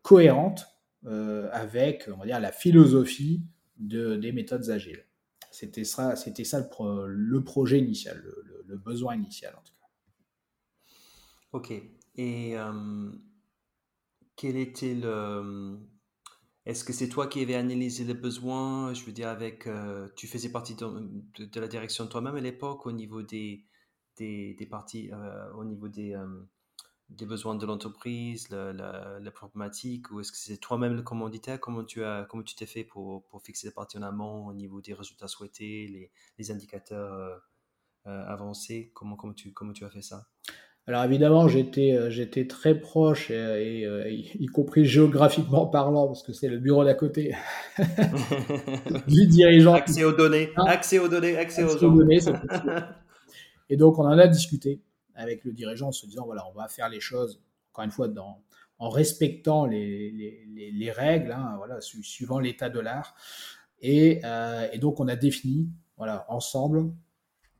cohérentes 0.01 0.67
avec, 1.05 2.09
on 2.13 2.17
va 2.17 2.25
dire, 2.25 2.39
la 2.39 2.51
philosophie 2.51 3.43
de, 3.77 4.15
des 4.15 4.31
méthodes 4.31 4.69
agiles. 4.69 5.05
C'était 5.51 5.85
ça, 5.85 6.15
c'était 6.15 6.43
ça 6.43 6.59
le, 6.59 7.07
le, 7.07 7.43
projet 7.43 7.79
initial, 7.79 8.21
le, 8.65 8.77
besoin 8.77 9.15
initial 9.15 9.55
en 9.55 9.61
tout 9.61 9.73
cas. 9.79 9.87
Ok. 11.53 11.71
Et 12.17 12.57
euh, 12.57 13.11
quel 14.35 14.57
était 14.57 14.95
le. 14.95 15.77
Est-ce 16.65 16.83
que 16.83 16.93
c'est 16.93 17.09
toi 17.09 17.27
qui 17.27 17.41
avais 17.41 17.55
analysé 17.55 18.03
les 18.03 18.13
besoins? 18.13 18.93
Je 18.93 19.03
veux 19.05 19.11
dire, 19.11 19.29
avec. 19.29 19.67
Euh, 19.67 20.07
tu 20.15 20.27
faisais 20.27 20.49
partie 20.51 20.75
de, 20.75 21.59
la 21.59 21.67
direction 21.67 22.07
toi-même 22.07 22.35
à 22.35 22.41
l'époque 22.41 22.85
au 22.85 22.91
niveau 22.91 23.21
des, 23.21 23.65
des, 24.17 24.67
parties, 24.69 25.11
euh, 25.11 25.51
au 25.53 25.63
niveau 25.63 25.87
des 25.89 26.15
des 27.09 27.25
besoins 27.25 27.55
de 27.55 27.65
l'entreprise, 27.65 28.49
la, 28.49 28.73
la, 28.73 29.31
problématique, 29.31 30.09
ou 30.11 30.19
est-ce 30.19 30.31
que 30.31 30.37
c'est 30.37 30.57
toi-même 30.57 30.95
le 30.95 31.03
commanditaire? 31.03 31.59
Comment 31.59 31.83
tu 31.83 32.03
as, 32.03 32.25
comment 32.29 32.43
tu 32.43 32.55
t'es 32.55 32.65
fait 32.65 32.83
pour, 32.83 33.25
pour, 33.27 33.41
fixer 33.43 33.67
les 33.67 33.73
parties 33.73 33.97
en 33.97 34.01
amont 34.01 34.47
au 34.47 34.53
niveau 34.53 34.81
des 34.81 34.93
résultats 34.93 35.27
souhaités, 35.27 35.87
les, 35.87 36.11
les 36.37 36.51
indicateurs 36.51 37.13
euh, 37.13 37.37
euh, 38.07 38.25
avancés? 38.27 38.91
Comment, 38.95 39.15
comment, 39.15 39.33
tu, 39.33 39.53
comment 39.53 39.73
tu 39.73 39.85
as 39.85 39.89
fait 39.89 40.01
ça? 40.01 40.27
Alors 40.87 41.03
évidemment, 41.03 41.47
j'étais 41.47 41.93
euh, 41.93 42.09
j'étais 42.11 42.45
très 42.45 42.79
proche, 42.79 43.31
et, 43.31 43.87
y 44.39 44.45
compris 44.47 44.85
géographiquement 44.85 45.65
parlant, 45.65 46.07
parce 46.07 46.21
que 46.21 46.31
c'est 46.31 46.47
le 46.47 46.59
bureau 46.59 46.83
d'à 46.83 46.93
côté 46.93 47.35
du 49.07 49.27
dirigeant. 49.27 49.73
Accès 49.73 50.03
aux 50.03 50.13
données, 50.13 50.51
accès 50.55 50.99
aux 50.99 51.07
données, 51.07 51.37
accès, 51.37 51.63
aux, 51.63 51.75
données. 51.75 52.19
et 53.69 53.77
donc 53.77 53.97
on 53.97 54.05
en 54.05 54.17
a 54.17 54.27
discuté 54.27 54.81
avec 55.15 55.43
le 55.43 55.53
dirigeant 55.53 55.87
en 55.87 55.91
se 55.91 56.05
disant 56.05 56.25
voilà, 56.25 56.45
on 56.53 56.57
va 56.57 56.67
faire 56.67 56.89
les 56.89 56.99
choses, 56.99 57.41
encore 57.71 57.85
une 57.85 57.91
fois, 57.91 58.07
dans, 58.07 58.41
en 58.77 58.89
respectant 58.89 59.65
les, 59.65 60.11
les, 60.11 60.71
les 60.71 60.91
règles, 60.91 61.31
hein, 61.31 61.55
voilà, 61.57 61.79
suivant 61.81 62.39
l'état 62.39 62.69
de 62.69 62.79
l'art. 62.79 63.15
Et, 63.81 64.21
euh, 64.23 64.67
et, 64.71 64.79
donc, 64.79 64.99
on 64.99 65.07
a 65.07 65.15
défini 65.15 65.69
voilà, 65.97 66.25
ensemble 66.29 66.91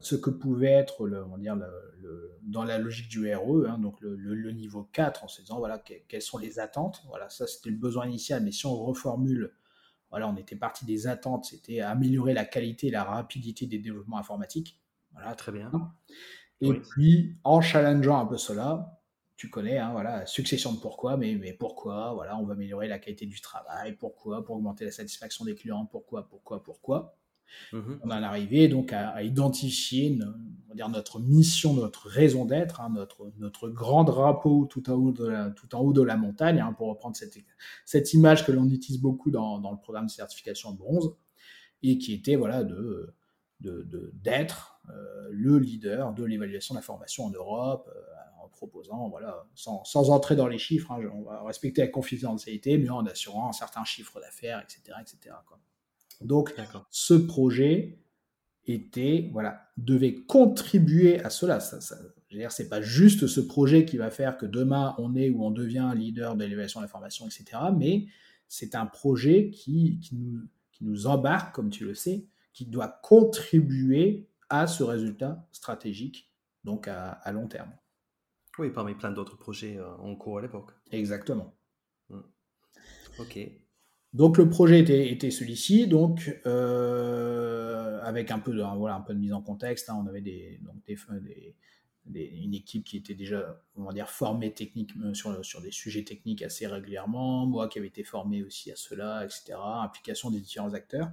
ce 0.06 0.16
que 0.16 0.30
pouvait 0.30 0.72
être 0.72 1.08
le, 1.08 1.26
on 1.26 1.38
dire, 1.39 1.56
le, 1.56 2.38
dans 2.43 2.64
la 2.64 2.78
logique 2.78 3.10
du 3.10 3.34
RE, 3.34 3.66
hein, 3.68 3.80
donc 3.80 3.99
le, 4.01 4.16
le, 4.16 4.51
niveau 4.51 4.84
4, 4.93 5.24
en 5.24 5.28
se 5.28 5.41
disant 5.41 5.58
voilà, 5.58 5.80
quelles 5.80 6.22
sont 6.22 6.38
les 6.38 6.60
attentes. 6.60 7.01
Voilà, 7.08 7.28
ça, 7.30 7.47
c'était 7.47 7.72
le 7.72 7.78
besoin 7.78 8.06
initial, 8.06 8.43
mais 8.43 8.51
si 8.51 8.68
on 8.68 8.76
reformule, 8.76 9.51
voilà, 10.12 10.30
on 10.30 10.38
était 10.38 10.56
parti 10.56 10.86
des 10.86 11.08
attentes, 11.08 11.45
c'était 11.45 11.80
améliorer 11.80 12.34
la 12.34 12.45
qualité 12.45 12.88
et 12.88 12.91
la 12.91 13.03
rapidité 13.03 13.66
des 13.66 13.80
développements 13.80 14.20
informatiques. 14.20 14.80
Voilà, 15.12 15.34
très 15.34 15.51
bien. 15.51 15.72
Et 16.62 16.74
puis, 16.74 17.36
en 17.43 17.60
challengeant 17.62 18.20
un 18.20 18.28
peu 18.28 18.38
cela, 18.38 19.01
tu 19.38 19.49
connais, 19.49 19.80
hein, 19.80 19.91
voilà, 19.91 20.28
succession 20.28 20.72
de 20.72 20.80
pourquoi, 20.80 21.18
mais, 21.18 21.34
mais 21.34 21.51
pourquoi, 21.51 22.14
voilà, 22.14 22.38
on 22.38 22.43
va 22.43 22.53
améliorer 22.53 22.88
la 22.88 22.99
qualité 22.99 23.26
du 23.26 23.41
travail, 23.41 23.93
pourquoi, 23.93 24.45
pour 24.45 24.58
augmenter 24.58 24.86
la 24.86 24.91
satisfaction 24.91 25.45
des 25.45 25.56
clients, 25.56 25.88
pourquoi, 25.88 26.28
pourquoi, 26.28 26.64
pourquoi. 26.64 27.18
Mmh 27.71 27.79
on 28.03 28.07
en 28.07 28.23
arrivé 28.23 28.67
donc 28.67 28.93
à, 28.93 29.23
identifier 29.23 30.17
on 30.21 30.69
va 30.69 30.75
dire 30.75 30.89
notre 30.89 31.19
mission, 31.19 31.73
notre 31.73 32.07
raison 32.07 32.45
d'être, 32.45 32.81
hein, 32.81 32.91
notre, 32.93 33.31
notre 33.37 33.69
grand 33.69 34.03
drapeau 34.03 34.65
tout 34.65 34.89
en 34.89 34.93
haut 34.95 35.11
de 35.11 36.01
la, 36.01 36.17
montagne, 36.17 36.59
hein, 36.59 36.73
pour 36.73 36.89
reprendre 36.89 37.15
cette, 37.15 37.37
cette 37.85 38.13
image 38.13 38.45
que 38.45 38.51
l'on 38.51 38.69
utilise 38.69 39.01
beaucoup 39.01 39.31
dans, 39.31 39.59
le 39.59 39.81
programme 39.81 40.05
de 40.05 40.11
certification 40.11 40.71
de 40.71 40.77
bronze, 40.77 41.15
et 41.83 41.97
qui 41.97 42.13
était 42.13 42.35
voilà, 42.35 42.63
de, 42.63 43.13
d'être 43.59 44.79
euh, 44.89 45.29
le 45.31 45.57
leader 45.57 46.13
de 46.13 46.23
l'évaluation 46.23 46.75
de 46.75 46.79
la 46.79 46.83
formation 46.83 47.25
en 47.25 47.31
Europe, 47.31 47.89
euh, 47.93 48.43
en 48.43 48.49
proposant, 48.49 49.09
voilà, 49.09 49.47
sans, 49.55 50.09
entrer 50.09 50.35
dans 50.35 50.47
les 50.47 50.57
chiffres, 50.57 50.91
hein, 50.91 50.99
on 51.13 51.23
va 51.23 51.43
respecter 51.43 51.81
la 51.81 51.87
confidentialité, 51.87 52.77
mais 52.77 52.89
en 52.89 53.05
assurant 53.05 53.49
un 53.49 53.53
certain 53.53 53.83
chiffre 53.83 54.19
d'affaires, 54.19 54.61
etc. 54.61 54.97
etc. 55.01 55.35
Donc, 56.22 56.53
ce 56.91 57.13
projet 57.13 57.99
était, 58.66 59.30
voilà, 59.32 59.70
devait 59.78 60.16
contribuer 60.16 61.20
à 61.20 61.30
cela. 61.30 61.59
Ça, 61.59 61.82
ça, 61.82 61.97
c'est 62.49 62.70
pas 62.70 62.82
juste 62.82 63.28
ce 63.28 63.39
projet 63.39 63.86
qui 63.86 63.97
va 63.97 64.09
faire 64.09 64.38
que 64.38 64.45
demain 64.45 64.95
on 64.97 65.16
est 65.16 65.30
ou 65.30 65.43
on 65.43 65.51
devient 65.51 65.91
leader 65.95 66.36
de 66.36 66.43
l'évaluation 66.43 66.80
de 66.80 66.86
la 66.86 66.89
formation, 66.89 67.26
etc. 67.26 67.45
Mais 67.78 68.07
c'est 68.47 68.76
un 68.76 68.86
projet 68.86 69.49
qui, 69.49 69.99
qui, 69.99 70.16
nous, 70.16 70.41
qui 70.72 70.84
nous 70.84 71.07
embarque, 71.07 71.53
comme 71.55 71.70
tu 71.70 71.86
le 71.86 71.93
sais, 71.93 72.26
qui 72.53 72.66
doit 72.66 72.99
contribuer 73.03 74.28
à 74.49 74.68
ce 74.68 74.84
résultat 74.84 75.47
stratégique, 75.51 76.32
donc 76.63 76.88
à, 76.88 77.20
long 77.32 77.47
terme. 77.47 77.72
Oui, 78.57 78.70
parmi 78.70 78.95
plein 78.95 79.11
d'autres 79.11 79.38
projets 79.38 79.78
euh, 79.78 79.95
en 79.97 80.16
cours 80.16 80.38
à 80.38 80.41
l'époque. 80.41 80.72
Exactement. 80.91 81.53
Hmm. 82.09 82.22
Ok. 83.20 83.38
Donc 84.16 84.38
le 84.38 84.47
projet 84.47 84.80
était, 84.80 85.30
celui-ci, 85.30 85.88
donc 85.88 86.39
euh, 86.45 87.99
avec 88.01 88.32
un 88.32 88.39
peu 88.39 88.53
de 88.53 88.61
un 88.61 89.01
peu 89.01 89.13
de 89.13 89.20
mise 89.20 89.34
en 89.34 89.41
contexte. 89.41 89.89
Hein, 89.89 90.01
on 90.01 90.07
avait 90.07 90.22
donc 90.61 90.78
des, 90.86 91.53
une 92.16 92.53
équipe 92.53 92.86
qui 92.86 92.95
était 92.95 93.13
déjà 93.13 93.61
dire 93.93 94.09
formée 94.09 94.53
techniquement 94.53 95.13
sur, 95.13 95.43
sur 95.43 95.59
des 95.59 95.72
sujets 95.72 96.05
techniques 96.05 96.43
assez 96.43 96.66
régulièrement. 96.66 97.45
Moi 97.45 97.68
qui 97.68 97.80
avais 97.80 97.89
été 97.89 98.05
formé 98.05 98.41
aussi 98.41 98.72
à 98.72 98.78
cela, 98.78 99.26
etc. 99.26 99.59
Implication 99.84 100.32
des 100.32 100.39
différents 100.39 100.74
acteurs. 100.74 101.11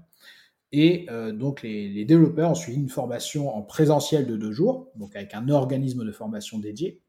Et 0.71 1.07
euh, 1.11 1.33
donc 1.33 1.63
les, 1.63 2.05
développeurs 2.05 2.53
ont 2.53 2.55
suivi 2.55 2.79
une 2.79 2.89
formation 2.89 3.53
en 3.53 3.63
présentiel 3.63 4.29
de 4.29 4.37
deux 4.37 4.53
jours, 4.53 4.93
donc 4.95 5.17
avec 5.17 5.35
un 5.35 5.49
organisme 5.49 6.05
de 6.05 6.13
formation 6.13 6.61
dédié. 6.61 7.03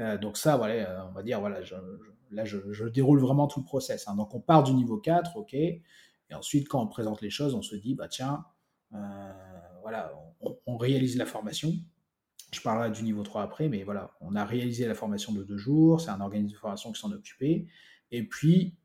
Euh, 0.00 0.18
donc 0.18 0.36
ça, 0.36 0.60
euh, 0.60 0.98
on 1.08 1.12
va 1.12 1.22
dire, 1.22 1.38
voilà, 1.38 1.60
là 2.32 2.44
je, 2.44 2.88
déroule 2.88 3.20
vraiment 3.20 3.46
tout 3.46 3.60
le 3.60 3.64
process. 3.64 4.08
Hein. 4.08 4.16
Donc 4.16 4.34
on 4.34 4.40
part 4.40 4.62
du 4.62 4.72
niveau 4.74 4.98
4, 4.98 5.36
ok, 5.36 5.54
et 5.54 5.82
ensuite 6.34 6.68
quand 6.68 6.82
on 6.82 6.86
présente 6.86 7.20
les 7.22 7.30
choses, 7.30 7.54
on 7.54 7.62
se 7.62 7.76
dit, 7.76 7.94
bah 7.94 8.08
tiens, 8.08 8.44
voilà, 9.82 10.12
on, 10.66 10.76
réalise 10.76 11.16
la 11.16 11.26
formation. 11.26 11.72
Je 12.52 12.60
parlerai 12.60 12.90
du 12.90 13.02
niveau 13.02 13.22
3 13.22 13.42
après, 13.42 13.68
mais 13.68 13.82
voilà, 13.82 14.12
on 14.20 14.36
a 14.36 14.44
réalisé 14.44 14.86
la 14.86 14.94
formation 14.94 15.32
de 15.32 15.42
deux 15.42 15.56
jours, 15.56 16.00
c'est 16.00 16.10
un 16.10 16.20
organisme 16.20 16.54
de 16.54 16.58
formation 16.58 16.92
qui 16.92 17.00
s'en 17.00 17.10
occupait. 17.10 17.66
Et 18.10 18.28
puis, 18.28 18.76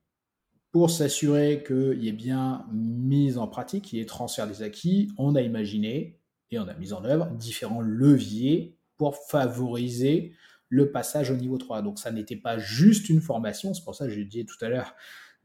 pour 0.72 0.90
s'assurer 0.90 1.64
qu'il 1.66 2.04
y 2.04 2.08
ait 2.08 2.14
bien 2.14 2.66
mise 2.72 3.38
en 3.38 3.48
pratique, 3.48 3.86
qu'il 3.86 4.00
y 4.00 4.02
ait 4.02 4.06
transfert 4.06 4.48
des 4.48 4.64
acquis, 4.64 5.12
on 5.18 5.36
a 5.36 5.42
imaginé 5.42 6.20
et 6.52 6.60
on 6.60 6.68
a 6.68 6.74
mis 6.76 6.94
en 6.94 7.04
œuvre 7.04 7.28
différents 7.32 7.82
leviers 7.82 8.78
pour 8.98 9.16
favoriser 9.16 10.34
le 10.70 10.92
passage 10.92 11.32
au 11.32 11.36
niveau 11.36 11.58
3. 11.58 11.82
Donc 11.82 12.00
ça 12.00 12.12
n'était 12.12 12.36
pas 12.36 12.58
juste 12.58 13.10
une 13.10 13.22
formation, 13.22 13.74
c'est 13.74 13.84
pour 13.84 13.96
ça 13.96 14.06
que 14.06 14.12
je 14.12 14.22
disais 14.22 14.46
tout 14.46 14.64
à 14.64 14.70
l'heure, 14.70 14.96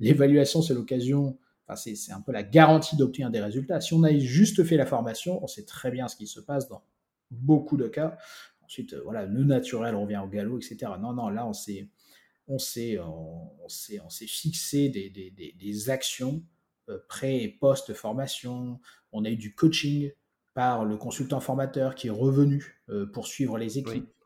l'évaluation 0.01 0.63
c'est 0.63 0.75
l'occasion, 0.75 1.39
c'est 1.77 2.13
un 2.13 2.21
peu 2.21 2.33
la 2.33 2.43
garantie 2.43 2.97
d'obtenir 2.97 3.31
des 3.31 3.41
résultats. 3.41 3.81
Si 3.81 3.95
on 3.95 4.03
a 4.03 4.17
juste 4.19 4.63
fait 4.65 4.77
la 4.77 4.87
formation, 4.87 5.43
on 5.43 5.47
sait 5.47 5.65
très 5.65 5.91
bien 5.91 6.09
ce 6.09 6.17
qui 6.17 6.27
se 6.27 6.41
passe 6.41 6.69
dans 6.69 6.85
beaucoup 7.31 7.77
de 7.77 7.89
cas. 7.89 8.19
Ensuite, 8.63 8.95
voilà, 9.05 9.25
le 9.27 9.45
naturel 9.45 9.95
revient 9.95 10.21
au 10.23 10.29
galop, 10.29 10.59
etc. 10.59 10.93
Non, 11.01 11.13
non, 11.15 11.29
là 11.29 11.47
on 11.47 11.53
s'est 11.53 11.89
on 12.49 12.59
s'est, 12.59 12.99
on, 12.99 13.69
s'est, 13.69 14.27
fixé 14.27 14.89
des, 14.89 15.91
actions 15.91 16.43
euh, 16.89 16.99
pré- 17.09 17.43
et 17.43 17.49
post-formation. 17.49 18.81
On 19.13 19.25
a 19.25 19.31
eu 19.31 19.37
du 19.37 19.55
coaching 19.55 20.11
par 20.55 20.85
le 20.85 20.97
consultant 20.97 21.41
formateur 21.41 21.95
qui 21.95 22.09
est 22.09 22.11
revenu 22.11 22.83
euh, 22.89 23.07
pour 23.07 23.27
suivre 23.27 23.59
les 23.59 23.79
équipes. 23.79 24.09
Euh, 24.09 24.22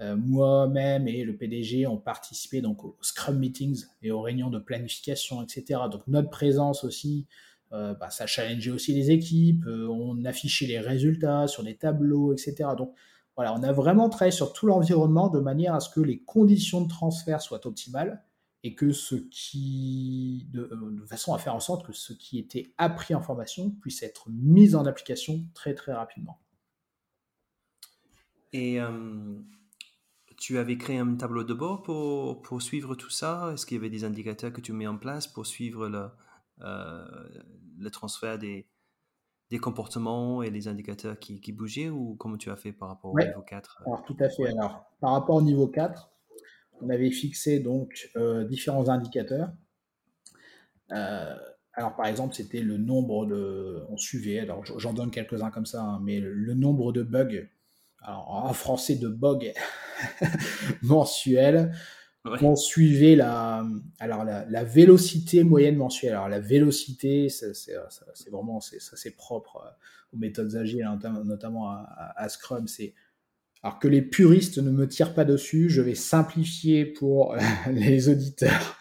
moi-même 0.00 1.08
et 1.08 1.24
le 1.24 1.36
PDG 1.36 1.86
ont 1.86 1.96
participé 1.96 2.60
donc 2.60 2.84
aux 2.84 2.96
Scrum 3.00 3.38
Meetings 3.38 3.84
et 4.02 4.10
aux 4.10 4.20
réunions 4.20 4.50
de 4.50 4.58
planification, 4.58 5.42
etc. 5.42 5.80
Donc 5.90 6.02
notre 6.06 6.30
présence 6.30 6.84
aussi, 6.84 7.26
bah, 7.70 8.10
ça 8.10 8.26
challengeait 8.26 8.70
aussi 8.70 8.92
les 8.92 9.10
équipes, 9.10 9.64
on 9.66 10.24
affichait 10.24 10.66
les 10.66 10.80
résultats 10.80 11.46
sur 11.46 11.62
des 11.62 11.76
tableaux, 11.76 12.32
etc. 12.32 12.70
Donc 12.76 12.94
voilà, 13.36 13.52
on 13.54 13.62
a 13.62 13.72
vraiment 13.72 14.08
travaillé 14.08 14.30
sur 14.30 14.52
tout 14.52 14.66
l'environnement 14.66 15.28
de 15.28 15.40
manière 15.40 15.74
à 15.74 15.80
ce 15.80 15.90
que 15.90 16.00
les 16.00 16.20
conditions 16.20 16.82
de 16.82 16.88
transfert 16.88 17.40
soient 17.40 17.66
optimales 17.66 18.22
et 18.62 18.74
que 18.74 18.92
ce 18.92 19.16
qui, 19.16 20.46
de, 20.52 20.70
euh, 20.72 21.06
façon 21.06 21.34
à 21.34 21.38
faire 21.38 21.54
en 21.54 21.60
sorte 21.60 21.84
que 21.86 21.92
ce 21.92 22.12
qui 22.12 22.38
était 22.38 22.72
appris 22.78 23.14
en 23.14 23.20
formation 23.20 23.70
puisse 23.70 24.02
être 24.02 24.30
mis 24.30 24.74
en 24.74 24.86
application 24.86 25.44
très 25.52 25.74
très 25.74 25.92
rapidement. 25.92 26.40
Et 28.54 28.80
euh, 28.80 29.34
tu 30.38 30.58
avais 30.58 30.78
créé 30.78 30.98
un 30.98 31.16
tableau 31.16 31.42
de 31.42 31.52
bord 31.52 31.82
pour, 31.82 32.40
pour 32.40 32.62
suivre 32.62 32.94
tout 32.94 33.10
ça? 33.10 33.50
Est-ce 33.52 33.66
qu'il 33.66 33.76
y 33.76 33.80
avait 33.80 33.90
des 33.90 34.04
indicateurs 34.04 34.52
que 34.52 34.60
tu 34.60 34.72
mets 34.72 34.86
en 34.86 34.96
place 34.96 35.26
pour 35.26 35.44
suivre 35.44 35.88
le, 35.88 36.06
le 36.60 37.90
transfert 37.90 38.38
des, 38.38 38.68
des 39.50 39.58
comportements 39.58 40.40
et 40.44 40.50
les 40.50 40.68
indicateurs 40.68 41.18
qui, 41.18 41.40
qui, 41.40 41.50
bougeaient 41.50 41.90
ou 41.90 42.14
comment 42.14 42.36
tu 42.36 42.48
as 42.48 42.54
fait 42.54 42.70
par 42.70 42.90
rapport 42.90 43.12
au 43.12 43.18
niveau 43.18 43.42
4 43.42 43.82
Alors, 43.86 44.04
tout 44.04 44.16
à 44.20 44.28
fait. 44.28 44.46
Alors, 44.46 44.86
par 45.00 45.10
rapport 45.10 45.34
au 45.34 45.42
niveau 45.42 45.66
4, 45.66 46.12
on 46.80 46.90
avait 46.90 47.10
fixé 47.10 47.58
donc 47.58 48.08
différents 48.48 48.88
indicateurs. 48.88 49.50
alors, 50.90 51.96
par 51.96 52.06
exemple, 52.06 52.36
c'était 52.36 52.62
le 52.62 52.76
nombre 52.76 53.26
de. 53.26 53.84
On 53.88 53.96
suivait, 53.96 54.38
alors 54.38 54.64
j'en 54.64 54.92
donne 54.92 55.10
quelques-uns 55.10 55.50
comme 55.50 55.66
ça, 55.66 55.82
hein, 55.82 56.00
mais 56.04 56.20
le 56.20 56.54
nombre 56.54 56.92
de 56.92 57.02
bugs 57.02 57.48
alors, 58.04 58.28
en 58.28 58.52
français 58.52 58.96
de 58.96 59.08
bug 59.08 59.52
mensuel. 60.82 61.72
On 62.40 62.56
suivait 62.56 63.16
la, 63.16 63.66
alors 63.98 64.24
la, 64.24 64.64
vélocité 64.64 65.44
moyenne 65.44 65.76
mensuelle. 65.76 66.12
Alors 66.12 66.30
la 66.30 66.40
vélocité, 66.40 67.28
c'est 67.28 68.30
vraiment 68.30 68.60
ça 68.60 68.96
c'est 68.96 69.14
propre 69.14 69.62
euh, 69.62 69.70
aux 70.14 70.18
méthodes 70.18 70.54
agiles, 70.56 70.88
notamment 71.24 71.68
à, 71.68 72.28
Scrum. 72.30 72.66
C'est 72.66 72.94
alors 73.62 73.78
que 73.78 73.88
les 73.88 74.00
puristes 74.00 74.58
ne 74.58 74.70
me 74.70 74.88
tirent 74.88 75.12
pas 75.14 75.24
dessus, 75.26 75.68
je 75.68 75.82
vais 75.82 75.94
simplifier 75.94 76.86
pour 76.86 77.36
les 77.70 78.08
auditeurs. 78.08 78.78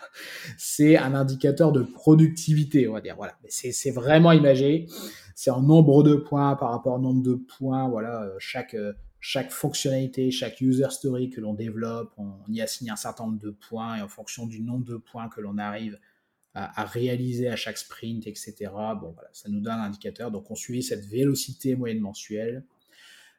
C'est 0.58 0.96
un 0.96 1.14
indicateur 1.14 1.72
de 1.72 1.82
productivité, 1.82 2.88
on 2.88 2.94
va 2.94 3.02
dire. 3.02 3.16
Voilà, 3.18 3.38
c'est 3.50 3.92
vraiment 3.92 4.32
imagé. 4.32 4.88
C'est 5.36 5.50
en 5.50 5.62
nombre 5.62 6.04
de 6.04 6.16
points 6.16 6.56
par 6.56 6.72
rapport 6.72 6.94
au 6.94 7.00
nombre 7.00 7.24
de 7.24 7.34
points. 7.34 7.90
Voilà, 7.90 8.24
euh, 8.24 8.36
chaque 8.38 8.76
euh, 8.76 8.94
chaque 9.26 9.52
fonctionnalité, 9.52 10.32
chaque 10.32 10.60
user 10.60 10.90
story 10.90 11.30
que 11.30 11.40
l'on 11.40 11.54
développe, 11.54 12.12
on 12.18 12.34
y 12.50 12.60
assigne 12.60 12.90
un 12.90 12.98
certain 12.98 13.24
nombre 13.24 13.40
de 13.40 13.52
points 13.52 13.96
et 13.96 14.02
en 14.02 14.10
fonction 14.10 14.46
du 14.46 14.60
nombre 14.62 14.84
de 14.84 14.98
points 14.98 15.30
que 15.30 15.40
l'on 15.40 15.58
arrive 15.58 15.98
à, 16.54 16.84
réaliser 16.84 17.48
à 17.48 17.56
chaque 17.56 17.78
sprint, 17.78 18.28
etc. 18.28 18.54
Bon, 19.00 19.12
voilà, 19.12 19.30
ça 19.32 19.48
nous 19.48 19.62
donne 19.62 19.76
un 19.76 19.84
indicateur. 19.84 20.30
Donc, 20.30 20.52
on 20.52 20.56
suivait 20.56 20.82
cette 20.82 21.06
vélocité 21.06 21.78
moyenne 21.78 22.02
mensuelle. 22.02 22.66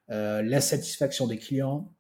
Euh, 0.09 0.41
la 0.41 0.63
satisfaction 0.63 1.27
des 1.27 1.37
clients, 1.37 1.93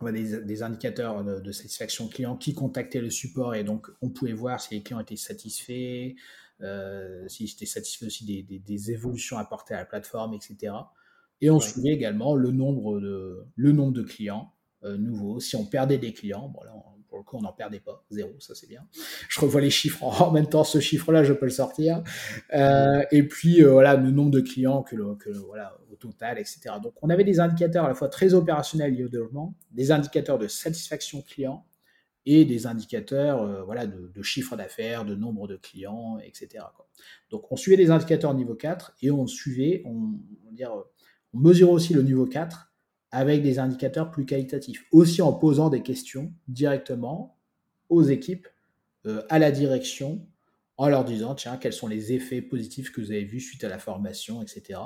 on 0.00 0.06
a 0.06 0.12
des, 0.12 0.62
indicateurs 0.62 1.24
de, 1.24 1.52
satisfaction 1.52 2.06
client 2.06 2.36
qui 2.36 2.54
contactaient 2.54 3.00
le 3.00 3.10
support 3.10 3.56
et 3.56 3.64
donc 3.64 3.88
on 4.00 4.10
pouvait 4.10 4.32
voir 4.32 4.60
si 4.60 4.74
les 4.74 4.82
clients 4.82 5.00
étaient 5.00 5.16
satisfaits, 5.16 6.14
euh, 6.60 7.26
s'ils 7.26 7.50
étaient 7.50 7.66
satisfaits 7.66 8.06
aussi 8.06 8.24
des, 8.24 8.90
évolutions 8.92 9.38
apportées 9.38 9.74
à 9.74 9.78
la 9.78 9.86
plateforme, 9.86 10.34
etc. 10.34 10.72
Et 11.44 11.50
on 11.50 11.60
suivait 11.60 11.90
également 11.90 12.34
le 12.34 12.52
nombre 12.52 12.98
de, 13.00 13.44
le 13.54 13.72
nombre 13.72 13.92
de 13.92 14.02
clients 14.02 14.54
euh, 14.82 14.96
nouveaux. 14.96 15.40
Si 15.40 15.56
on 15.56 15.66
perdait 15.66 15.98
des 15.98 16.14
clients, 16.14 16.48
bon 16.48 16.60
pour 17.06 17.18
le 17.18 17.24
coup, 17.24 17.36
on 17.36 17.42
n'en 17.42 17.52
perdait 17.52 17.80
pas, 17.80 18.02
zéro, 18.08 18.32
ça 18.40 18.54
c'est 18.54 18.66
bien. 18.66 18.80
Je 19.28 19.40
revois 19.40 19.60
les 19.60 19.68
chiffres 19.68 20.02
en 20.22 20.32
même 20.32 20.48
temps, 20.48 20.64
ce 20.64 20.80
chiffre-là, 20.80 21.22
je 21.22 21.34
peux 21.34 21.44
le 21.44 21.50
sortir. 21.50 22.02
Euh, 22.54 23.04
et 23.12 23.22
puis, 23.28 23.62
euh, 23.62 23.72
voilà, 23.72 23.94
le 23.94 24.10
nombre 24.10 24.30
de 24.30 24.40
clients 24.40 24.82
que, 24.82 24.96
que, 25.16 25.28
voilà, 25.28 25.76
au 25.92 25.96
total, 25.96 26.38
etc. 26.38 26.76
Donc, 26.82 26.94
on 27.02 27.10
avait 27.10 27.24
des 27.24 27.40
indicateurs 27.40 27.84
à 27.84 27.88
la 27.88 27.94
fois 27.94 28.08
très 28.08 28.32
opérationnels 28.32 28.94
liés 28.94 29.04
au 29.04 29.10
développement, 29.10 29.54
des 29.70 29.92
indicateurs 29.92 30.38
de 30.38 30.48
satisfaction 30.48 31.20
client 31.20 31.66
et 32.24 32.46
des 32.46 32.66
indicateurs 32.66 33.66
voilà, 33.66 33.86
de, 33.86 34.08
de 34.08 34.22
chiffre 34.22 34.56
d'affaires, 34.56 35.04
de 35.04 35.14
nombre 35.14 35.46
de 35.46 35.56
clients, 35.56 36.18
etc. 36.24 36.64
Donc, 37.28 37.52
on 37.52 37.56
suivait 37.56 37.76
des 37.76 37.90
indicateurs 37.90 38.32
niveau 38.32 38.54
4 38.54 38.94
et 39.02 39.10
on 39.10 39.26
suivait, 39.26 39.82
on, 39.84 40.14
on 40.48 40.52
dire, 40.52 40.72
on 41.34 41.38
mesure 41.38 41.70
aussi 41.70 41.92
le 41.92 42.02
niveau 42.02 42.26
4 42.26 42.72
avec 43.10 43.42
des 43.42 43.58
indicateurs 43.58 44.10
plus 44.10 44.26
qualitatifs, 44.26 44.84
aussi 44.90 45.22
en 45.22 45.32
posant 45.32 45.68
des 45.68 45.82
questions 45.82 46.32
directement 46.48 47.38
aux 47.88 48.02
équipes, 48.02 48.48
euh, 49.06 49.22
à 49.28 49.38
la 49.38 49.52
direction, 49.52 50.26
en 50.76 50.88
leur 50.88 51.04
disant, 51.04 51.34
tiens, 51.34 51.56
quels 51.56 51.72
sont 51.72 51.86
les 51.86 52.12
effets 52.12 52.42
positifs 52.42 52.90
que 52.90 53.00
vous 53.00 53.12
avez 53.12 53.24
vus 53.24 53.40
suite 53.40 53.62
à 53.62 53.68
la 53.68 53.78
formation, 53.78 54.42
etc. 54.42 54.80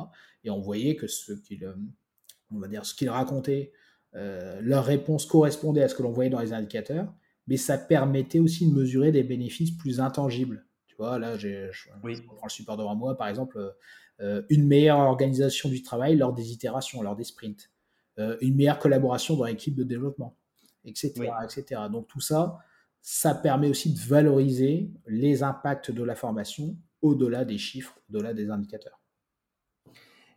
Et 0.44 0.50
on 0.50 0.60
voyait 0.60 0.96
que 0.96 1.06
ce 1.06 1.32
qu'ils, 1.32 1.64
euh, 1.64 2.82
qu'ils 2.96 3.08
racontaient, 3.08 3.72
euh, 4.14 4.60
leur 4.60 4.84
réponse 4.84 5.24
correspondait 5.24 5.82
à 5.82 5.88
ce 5.88 5.94
que 5.94 6.02
l'on 6.02 6.12
voyait 6.12 6.30
dans 6.30 6.40
les 6.40 6.52
indicateurs, 6.52 7.14
mais 7.46 7.56
ça 7.56 7.78
permettait 7.78 8.40
aussi 8.40 8.68
de 8.68 8.74
mesurer 8.74 9.12
des 9.12 9.22
bénéfices 9.22 9.70
plus 9.70 10.00
intangibles. 10.00 10.66
Vois, 10.98 11.18
là, 11.18 11.36
je, 11.36 11.70
prends 12.00 12.08
le 12.46 12.48
support 12.50 12.76
devant 12.76 12.96
moi, 12.96 13.16
par 13.16 13.28
exemple, 13.28 13.74
euh, 14.20 14.42
une 14.50 14.66
meilleure 14.66 14.98
organisation 14.98 15.68
du 15.68 15.82
travail 15.82 16.16
lors 16.16 16.32
des 16.32 16.52
itérations, 16.52 17.02
lors 17.02 17.14
des 17.14 17.24
sprints, 17.24 17.70
euh, 18.18 18.36
une 18.40 18.56
meilleure 18.56 18.80
collaboration 18.80 19.36
dans 19.36 19.44
l'équipe 19.44 19.76
de 19.76 19.84
développement, 19.84 20.36
etc., 20.84 21.30
etc. 21.44 21.82
Donc 21.90 22.08
tout 22.08 22.20
ça, 22.20 22.58
ça 23.00 23.34
permet 23.34 23.68
aussi 23.68 23.94
de 23.94 24.00
valoriser 24.00 24.90
les 25.06 25.44
impacts 25.44 25.92
de 25.92 26.02
la 26.02 26.16
formation 26.16 26.76
au-delà 27.00 27.44
des 27.44 27.58
chiffres, 27.58 27.96
au-delà 28.10 28.34
des 28.34 28.50
indicateurs. 28.50 29.00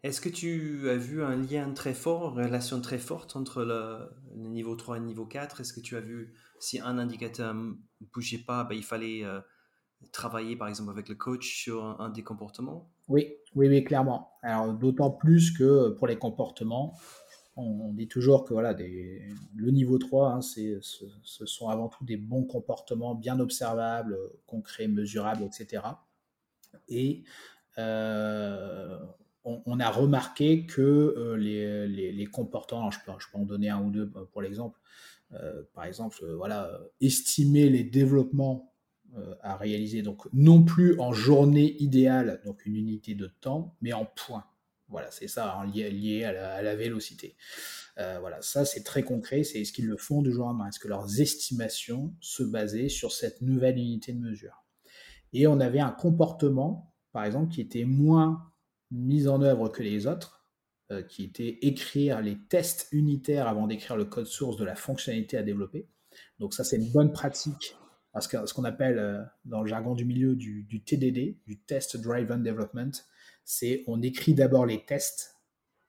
Est-ce 0.04 0.22
que 0.22 0.30
tu 0.30 0.90
as 0.90 0.96
vu 0.96 1.24
un 1.24 1.36
lien 1.36 1.72
très 1.74 1.94
fort, 1.94 2.40
une 2.40 2.46
relation 2.46 2.82
très 2.82 2.98
forte 2.98 3.36
entre 3.36 3.64
le, 3.64 4.10
niveau 4.36 4.76
3 4.76 4.98
et 4.98 5.00
le 5.00 5.06
niveau 5.06 5.26
4 5.26 5.62
Est-ce 5.62 5.74
que 5.74 5.80
tu 5.80 5.96
as 5.96 6.02
vu 6.02 6.34
si 6.60 6.80
un 6.80 6.98
indicateur 6.98 7.54
ne 7.54 7.74
bougeait 8.14 8.40
pas, 8.40 8.64
ben, 8.64 8.76
il 8.76 8.84
fallait 8.84 9.24
euh, 9.24 9.42
travailler 10.12 10.56
par 10.56 10.68
exemple 10.68 10.92
avec 10.92 11.10
le 11.10 11.16
coach 11.16 11.64
sur 11.64 12.00
un 12.00 12.10
des 12.10 12.24
comportements? 12.24 12.90
Oui, 13.08 13.36
oui, 13.56 13.68
oui, 13.68 13.84
clairement. 13.84 14.32
Alors 14.42 14.74
d'autant 14.74 15.12
plus 15.12 15.52
que 15.52 15.90
pour 15.90 16.08
les 16.08 16.18
comportements, 16.18 16.96
on, 17.58 17.94
dit 17.94 18.08
toujours 18.08 18.46
que 18.46 18.54
voilà, 18.54 18.74
le 18.74 19.72
niveau 19.72 19.98
3, 19.98 20.34
hein, 20.34 20.42
ce, 20.42 20.80
sont 21.24 21.68
avant 21.68 21.90
tout 21.90 22.06
des 22.06 22.18
bons 22.18 22.46
comportements 22.46 23.16
bien 23.16 23.40
observables, 23.40 24.18
concrets, 24.48 24.88
mesurables, 24.88 25.44
etc. 25.44 25.84
Et 26.88 27.24
euh, 27.78 28.98
on, 29.44 29.80
a 29.80 29.90
remarqué 29.90 30.66
que 30.66 30.82
euh, 30.82 31.36
les, 31.36 32.26
comportements, 32.26 32.92
je 32.92 33.00
peux, 33.06 33.12
je 33.20 33.28
peux, 33.32 33.38
en 33.38 33.46
donner 33.46 33.70
un 33.70 33.82
ou 33.82 33.92
deux 33.92 34.10
pour 34.10 34.42
l'exemple, 34.42 34.80
euh, 35.34 35.64
par 35.74 35.86
exemple, 35.86 36.26
voilà, 36.36 36.80
estimer 37.00 37.70
les 37.70 37.84
développements 37.84 38.71
à 39.42 39.58
réaliser, 39.58 40.02
donc 40.02 40.28
non 40.34 40.64
plus 40.64 41.00
en 41.00 41.12
journée 41.12 41.76
idéale, 41.82 42.42
donc 42.46 42.66
une 42.66 42.76
unité 42.76 43.16
de 43.16 43.28
temps, 43.28 43.76
mais 43.82 43.94
en 43.94 44.06
points. 44.06 44.46
Voilà, 44.92 45.10
c'est 45.10 45.30
ça, 45.30 45.64
lié, 45.74 46.26
à, 46.26 46.62
la, 46.62 46.76
vélocité. 46.76 47.38
Euh, 47.98 48.18
voilà, 48.20 48.42
ça 48.42 48.66
c'est 48.66 48.84
très 48.84 49.04
concret, 49.04 49.44
c'est 49.44 49.64
ce 49.64 49.72
qu'ils 49.72 49.88
le 49.88 49.96
font 49.96 50.22
du 50.22 50.34
jour 50.34 50.46
au 50.46 50.48
lendemain. 50.50 50.68
Est-ce 50.68 50.80
que 50.80 50.90
leurs 50.90 51.22
estimations 51.22 52.14
se 52.20 52.44
basaient 52.44 52.90
sur 52.90 53.14
cette 53.14 53.42
nouvelle 53.42 53.78
unité 53.78 54.12
de 54.12 54.20
mesure? 54.20 54.66
Et 55.32 55.48
on 55.48 55.62
avait 55.62 55.80
un 55.80 55.92
comportement, 55.92 56.94
par 57.14 57.24
exemple, 57.24 57.54
qui 57.54 57.62
était 57.62 57.86
moins 57.86 58.52
mis 58.92 59.30
en 59.30 59.42
œuvre 59.42 59.70
que 59.70 59.82
les 59.82 60.08
autres, 60.08 60.46
euh, 60.92 61.04
qui 61.04 61.24
était 61.24 61.60
écrire 61.62 62.20
les 62.20 62.38
tests 62.38 62.90
unitaires 62.92 63.48
avant 63.48 63.68
d'écrire 63.68 63.96
le 63.96 64.04
code 64.04 64.26
source 64.26 64.58
de 64.58 64.66
la 64.66 64.76
fonctionnalité 64.76 65.38
à 65.38 65.44
développer. 65.44 65.88
Donc 66.40 66.54
ça 66.54 66.66
c'est 66.66 66.76
une 66.76 66.92
bonne 66.92 67.14
pratique 67.14 67.78
ce 68.20 68.54
qu'on 68.54 68.64
appelle 68.64 69.00
euh, 69.00 69.22
dans 69.46 69.62
le 69.62 69.68
jargon 69.68 69.96
du 69.96 70.06
milieu 70.06 70.36
du, 70.36 70.84
TDD, 70.84 71.38
du 71.46 71.60
Test 71.60 71.98
Driven 71.98 72.44
Development, 72.44 72.92
c'est 73.46 73.84
on 73.88 74.02
écrit 74.02 74.34
d'abord 74.34 74.66
les 74.66 74.84
tests, 74.86 75.36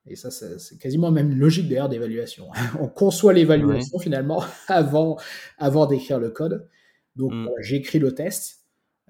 et 0.07 0.17
ça 0.17 0.31
c'est 0.31 0.79
quasiment 0.79 1.11
même 1.11 1.33
une 1.33 1.39
logique 1.39 1.69
d'ailleurs 1.69 1.89
d'évaluation. 1.89 2.49
on 2.81 2.89
conçoit 2.89 3.33
l'évaluation 3.33 3.99
finalement 3.99 4.45
avant, 4.69 5.19
avant 5.59 5.87
d'écrire 5.87 6.21
le 6.21 6.31
code. 6.31 6.69
Donc 7.17 7.33
mm. 7.33 7.49
j'écris 7.61 7.99
le 7.99 8.15
test. 8.15 8.61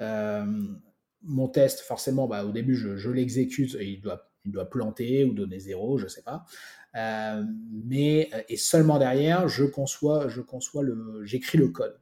Euh, 0.00 0.44
mon 1.24 1.48
test, 1.48 1.80
forcément, 1.80 2.26
bah, 2.26 2.44
au 2.44 2.50
début, 2.50 2.74
je, 2.74 3.10
l'exécute 3.10 3.76
et 3.78 3.86
il 3.86 4.00
doit, 4.00 4.28
il 4.44 4.50
doit 4.50 4.68
planter 4.68 5.24
ou 5.24 5.34
donner 5.34 5.60
zéro, 5.60 5.98
je 5.98 6.04
ne 6.04 6.08
sais 6.08 6.22
pas. 6.22 6.44
Euh, 6.96 7.44
mais 7.70 8.28
et 8.48 8.56
seulement 8.56 8.98
derrière, 8.98 9.48
je 9.48 9.64
conçois, 9.64 10.28
je 10.28 10.40
conçois 10.40 10.82
le, 10.82 11.22
j'écris 11.24 11.58
le 11.58 11.68
code. 11.68 12.01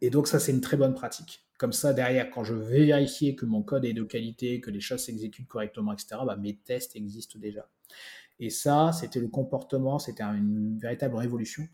Et 0.00 0.10
donc 0.10 0.28
ça, 0.28 0.38
c'est 0.38 0.52
une 0.52 0.60
très 0.60 0.76
bonne 0.76 0.94
pratique. 0.94 1.46
Comme 1.58 1.72
ça, 1.72 1.92
derrière, 1.92 2.30
quand 2.30 2.42
je 2.42 2.54
vais 2.54 2.86
vérifier 2.86 3.34
que 3.34 3.44
mon 3.44 3.62
code 3.62 3.84
est 3.84 3.92
de 3.92 4.02
qualité, 4.02 4.60
que 4.60 4.70
les 4.70 4.80
choses 4.80 5.04
s'exécutent 5.04 5.48
correctement, 5.48 5.92
etc., 5.92 6.22
bah, 6.26 6.36
mes 6.36 6.56
tests 6.56 6.96
existent 6.96 7.38
déjà. 7.38 7.68
Et 8.38 8.48
ça, 8.48 8.92
c'était 8.92 9.20
le 9.20 9.28
comportement, 9.28 9.98
c'était 9.98 10.22
une 10.22 10.78
véritable 10.78 11.16
révolution 11.16 11.68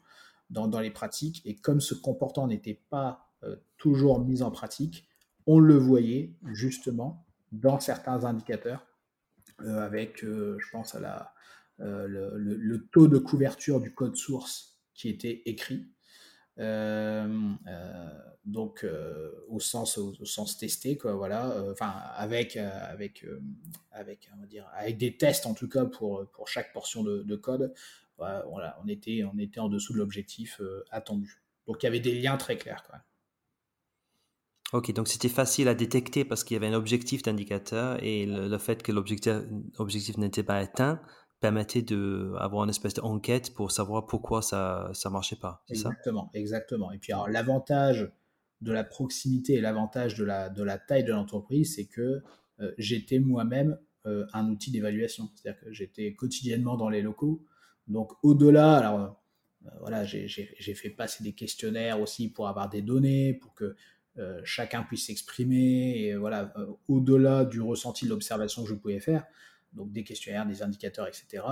dans, 0.50 0.80
les 0.80 0.90
pratiques. 0.90 1.40
Et 1.44 1.54
comme 1.54 1.80
ce 1.80 1.94
comportement 1.94 2.48
n'était 2.48 2.82
pas 2.90 3.30
euh, 3.44 3.56
toujours 3.78 4.20
mis 4.20 4.42
en 4.42 4.50
pratique, 4.50 5.08
on 5.46 5.60
le 5.60 5.76
voyait 5.76 6.34
justement 6.52 7.24
dans 7.52 7.78
certains 7.78 8.24
indicateurs, 8.24 8.84
euh, 9.62 9.78
avec, 9.78 10.24
euh, 10.24 10.58
je 10.58 10.70
pense, 10.70 10.96
à 10.96 11.00
la, 11.00 11.32
le, 11.78 12.88
taux 12.90 13.06
de 13.06 13.18
couverture 13.18 13.80
du 13.80 13.94
code 13.94 14.16
source 14.16 14.80
qui 14.94 15.08
était 15.08 15.42
écrit. 15.46 15.86
Euh, 16.58 17.52
euh, 17.66 18.08
donc 18.46 18.82
euh, 18.82 19.30
au 19.48 19.60
sens 19.60 19.98
au, 19.98 20.14
sens 20.24 20.56
testé 20.56 20.96
quoi 20.96 21.14
voilà 21.14 21.54
enfin 21.70 21.90
avec 22.14 22.56
avec 22.56 23.26
avec 23.90 24.30
on 24.34 24.40
va 24.40 24.46
dire 24.46 24.66
avec 24.72 24.96
des 24.96 25.18
tests 25.18 25.44
en 25.44 25.52
tout 25.52 25.68
cas 25.68 25.84
pour 25.84 26.26
pour 26.30 26.48
chaque 26.48 26.72
portion 26.72 27.02
de, 27.02 27.36
code 27.36 27.74
voilà 28.16 28.78
on 28.82 28.88
était 28.88 29.22
on 29.24 29.36
était 29.38 29.60
en 29.60 29.68
dessous 29.68 29.92
de 29.92 29.98
l'objectif 29.98 30.62
attendu 30.90 31.42
donc 31.66 31.82
il 31.82 31.86
y 31.86 31.88
avait 31.88 32.00
des 32.00 32.14
liens 32.14 32.36
très 32.36 32.56
clairs. 32.56 32.82
Ok, 34.72 34.92
donc 34.92 35.08
c'était 35.08 35.28
facile 35.28 35.68
à 35.68 35.74
détecter 35.74 36.24
parce 36.24 36.42
qu'il 36.42 36.54
y 36.54 36.58
avait 36.58 36.66
un 36.66 36.74
objectif 36.76 37.22
d'indicateur 37.22 38.02
et 38.02 38.26
le, 38.26 38.58
fait 38.58 38.82
que 38.82 38.90
l'objectif 38.90 39.32
objectif 39.78 40.16
n'était 40.18 40.42
pas 40.42 40.56
atteint 40.56 41.00
permettait 41.46 41.82
d'avoir 41.82 42.64
une 42.64 42.70
espèce 42.70 42.94
d'enquête 42.94 43.54
pour 43.54 43.70
savoir 43.70 44.06
pourquoi 44.06 44.42
ça 44.42 44.90
ne 45.04 45.10
marchait 45.10 45.36
pas. 45.36 45.62
Exactement, 45.68 46.30
exactement. 46.34 46.90
Et 46.90 46.98
puis 46.98 47.12
l'avantage 47.28 48.10
de 48.62 48.72
la 48.72 48.82
proximité 48.82 49.54
et 49.54 49.60
l'avantage 49.60 50.16
de 50.16 50.24
la, 50.24 50.48
de 50.48 50.62
la 50.64 50.78
taille 50.78 51.04
de 51.04 51.12
l'entreprise, 51.12 51.76
c'est 51.76 51.86
que 51.86 52.22
euh, 52.60 52.72
j'étais 52.78 53.20
moi-même 53.20 53.78
euh, 54.06 54.26
un 54.32 54.48
outil 54.48 54.70
d'évaluation. 54.72 55.30
C'est-à-dire 55.34 55.60
que 55.60 55.72
j'étais 55.72 56.14
quotidiennement 56.14 56.76
dans 56.76 56.88
les 56.88 57.02
locaux. 57.02 57.44
Donc 57.86 58.12
au-delà, 58.24 58.78
alors 58.78 59.00
euh, 59.66 59.68
voilà, 59.80 60.04
j'ai 60.04 60.74
fait 60.74 60.90
passer 60.90 61.22
des 61.22 61.32
questionnaires 61.32 62.00
aussi 62.00 62.28
pour 62.28 62.48
avoir 62.48 62.68
des 62.68 62.82
données, 62.82 63.34
pour 63.34 63.54
que 63.54 63.76
chacun 64.44 64.82
puisse 64.82 65.08
s'exprimer, 65.08 65.98
et 65.98 66.16
voilà, 66.16 66.54
au-delà 66.88 67.44
du 67.44 67.60
ressenti 67.60 68.06
de 68.06 68.10
l'observation 68.10 68.62
que 68.62 68.70
je 68.70 68.74
pouvais 68.74 68.98
faire, 68.98 69.26
donc 69.76 69.92
des 69.92 70.02
questionnaires, 70.02 70.46
des 70.46 70.62
indicateurs, 70.62 71.06
etc. 71.06 71.44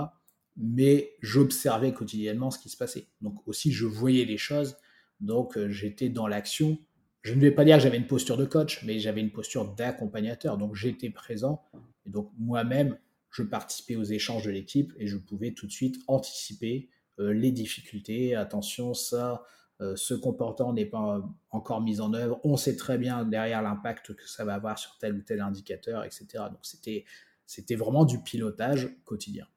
Mais 0.57 1.13
j'observais 1.21 1.93
quotidiennement 1.93 2.51
ce 2.51 2.59
qui 2.59 2.69
se 2.69 2.77
passait. 2.77 3.07
Donc 3.21 3.47
aussi, 3.47 3.71
je 3.71 3.85
voyais 3.85 4.25
les 4.25 4.37
choses, 4.37 4.77
donc 5.19 5.57
j'étais 5.69 6.09
dans 6.09 6.27
l'action 6.27 6.77
je 7.25 7.33
ne 7.33 7.41
vais 7.41 7.49
pas 7.49 7.65
dire 7.65 7.77
que 7.77 7.81
j'avais 7.81 7.97
une 7.97 8.05
posture 8.05 8.37
de 8.37 8.45
coach, 8.45 8.83
mais 8.83 8.99
j'avais 8.99 9.19
une 9.19 9.31
posture 9.31 9.73
d'accompagnateur. 9.73 10.59
Donc 10.59 10.75
j'étais 10.75 11.09
présent 11.09 11.63
et 12.05 12.11
donc 12.11 12.31
moi-même, 12.37 12.99
je 13.31 13.41
participais 13.41 13.95
aux 13.95 14.03
échanges 14.03 14.45
de 14.45 14.51
l'équipe 14.51 14.93
et 14.99 15.07
je 15.07 15.17
pouvais 15.17 15.51
tout 15.51 15.65
de 15.65 15.71
suite 15.71 15.97
anticiper 16.07 16.87
euh, 17.19 17.33
les 17.33 17.51
difficultés. 17.51 18.35
Attention, 18.35 18.93
ça, 18.93 19.43
euh, 19.81 19.95
ce 19.95 20.13
comportement 20.13 20.71
n'est 20.71 20.85
pas 20.85 21.23
encore 21.49 21.81
mis 21.81 21.99
en 21.99 22.13
œuvre. 22.13 22.39
On 22.43 22.57
sait 22.57 22.75
très 22.75 22.99
bien 22.99 23.25
derrière 23.25 23.63
l'impact 23.63 24.13
que 24.13 24.29
ça 24.29 24.45
va 24.45 24.53
avoir 24.53 24.77
sur 24.77 24.95
tel 24.99 25.15
ou 25.15 25.21
tel 25.23 25.41
indicateur, 25.41 26.03
etc. 26.03 26.27
Donc 26.51 26.59
c'était, 26.61 27.05
c'était 27.45 27.75
vraiment 27.75 28.05
du 28.05 28.21
pilotage 28.21 28.95
quotidien. 29.05 29.47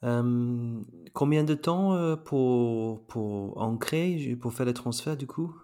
Combien 0.00 1.44
de 1.44 1.54
temps 1.54 2.16
pour, 2.18 3.04
pour 3.06 3.60
ancrer, 3.60 4.36
pour 4.40 4.52
faire 4.52 4.66
le 4.66 4.74
transfert 4.74 5.16
du 5.16 5.26
coup? 5.26 5.54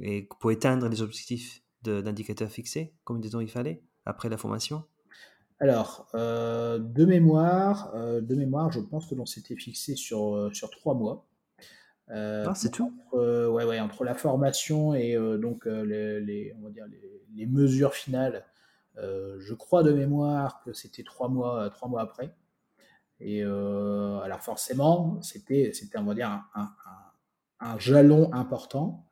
Et 0.00 0.28
pour 0.40 0.50
éteindre 0.50 0.88
les 0.88 1.02
objectifs 1.02 1.62
d'indicateurs 1.82 2.50
fixés 2.50 2.94
Combien 3.04 3.20
de 3.20 3.28
temps 3.28 3.40
il 3.40 3.50
fallait 3.50 3.82
après 4.04 4.28
la 4.28 4.36
formation? 4.36 4.84
Alors, 5.58 6.08
de, 6.14 7.04
mémoire, 7.04 7.92
de 7.94 8.34
mémoire, 8.34 8.72
je 8.72 8.80
pense 8.80 9.06
que 9.06 9.14
l'on 9.14 9.26
s'était 9.26 9.56
fixé 9.56 9.96
sur, 9.96 10.50
sur 10.52 10.70
trois 10.70 10.94
mois. 10.94 11.26
ah, 12.08 12.52
c'est 12.54 12.70
tout? 12.70 12.92
ouais, 13.12 13.64
ouais, 13.64 13.80
entre 13.80 14.04
la 14.04 14.14
formation 14.14 14.94
et 14.94 15.16
donc 15.38 15.66
les, 15.66 16.54
on 16.58 16.62
va 16.62 16.70
dire 16.70 16.86
les, 17.34 17.46
mesures 17.46 17.94
finales, 17.94 18.44
je 18.96 19.54
crois 19.54 19.82
de 19.82 19.92
mémoire 19.92 20.62
que 20.64 20.72
c'était 20.72 21.02
trois 21.02 21.28
mois, 21.28 21.70
trois 21.70 21.88
mois 21.88 22.02
après. 22.02 22.34
Et 23.22 23.42
euh, 23.44 24.18
alors 24.18 24.40
forcément, 24.40 25.22
c'était, 25.22 25.70
c'était 25.72 25.98
on 25.98 26.04
va 26.04 26.14
dire, 26.14 26.28
un, 26.54 26.68
un, 27.60 27.78
jalon 27.78 28.32
important. 28.32 29.06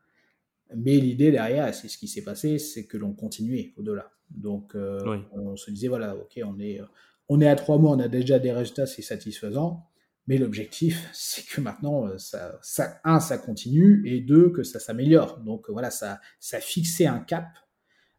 Mais 0.75 0.97
l'idée 0.97 1.31
derrière, 1.31 1.73
c'est 1.73 1.89
ce 1.89 1.97
qui 1.97 2.09
s'est 2.09 2.25
passé, 2.25 2.59
c'est 2.59 2.87
que 2.87 2.97
l'on 2.97 3.13
continuait 3.13 3.73
au-delà. 3.77 4.11
Donc 4.31 4.75
euh, 4.75 5.21
on 5.33 5.57
se 5.57 5.71
disait, 5.71 5.89
voilà, 5.89 6.17
ok, 6.17 6.41
on 6.45 6.59
est, 6.59 6.81
on 7.29 7.41
est 7.41 7.49
à 7.49 7.55
trois 7.55 7.79
mois, 7.79 7.93
on 7.93 8.01
a 8.01 8.09
déjà 8.09 8.41
des 8.41 8.53
résultats, 8.53 8.87
c'est 8.87 9.03
satisfaisant. 9.03 9.87
Mais 10.27 10.39
l'objectif, 10.39 11.09
c'est 11.13 11.47
que 11.47 11.61
maintenant, 11.61 12.09
euh, 12.09 12.19
ça, 12.19 12.59
ça, 12.63 13.01
un, 13.05 13.21
ça 13.21 13.39
continue, 13.39 14.03
et 14.07 14.21
deux, 14.21 14.51
que 14.51 14.65
ça 14.65 14.81
s'améliore. 14.81 15.39
Donc 15.39 15.71
voilà, 15.71 15.91
ça, 15.91 16.21
ça 16.41 16.61
fixé 16.61 17.07
un 17.07 17.21
cap. 17.21 17.47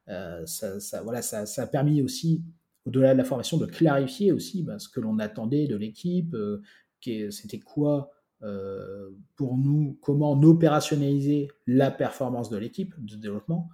Ça, 0.07 0.79
ça, 0.79 1.03
voilà, 1.03 1.21
ça, 1.21 1.45
a 1.61 1.67
permis 1.67 2.01
aussi 2.01 2.43
au-delà 2.85 3.13
de 3.13 3.17
la 3.17 3.23
formation, 3.23 3.57
de 3.57 3.65
clarifier 3.65 4.31
aussi 4.31 4.63
bah, 4.63 4.79
ce 4.79 4.89
que 4.89 4.99
l'on 4.99 5.19
attendait 5.19 5.67
de 5.67 5.75
l'équipe, 5.75 6.33
euh, 6.33 6.61
c'était 7.29 7.59
quoi 7.59 8.11
euh, 8.43 9.09
pour 9.35 9.57
nous, 9.57 9.97
comment 10.01 10.33
on 10.33 10.43
opérationnalisait 10.43 11.47
la 11.67 11.91
performance 11.91 12.49
de 12.49 12.57
l'équipe 12.57 12.93
de 13.03 13.15
développement, 13.15 13.69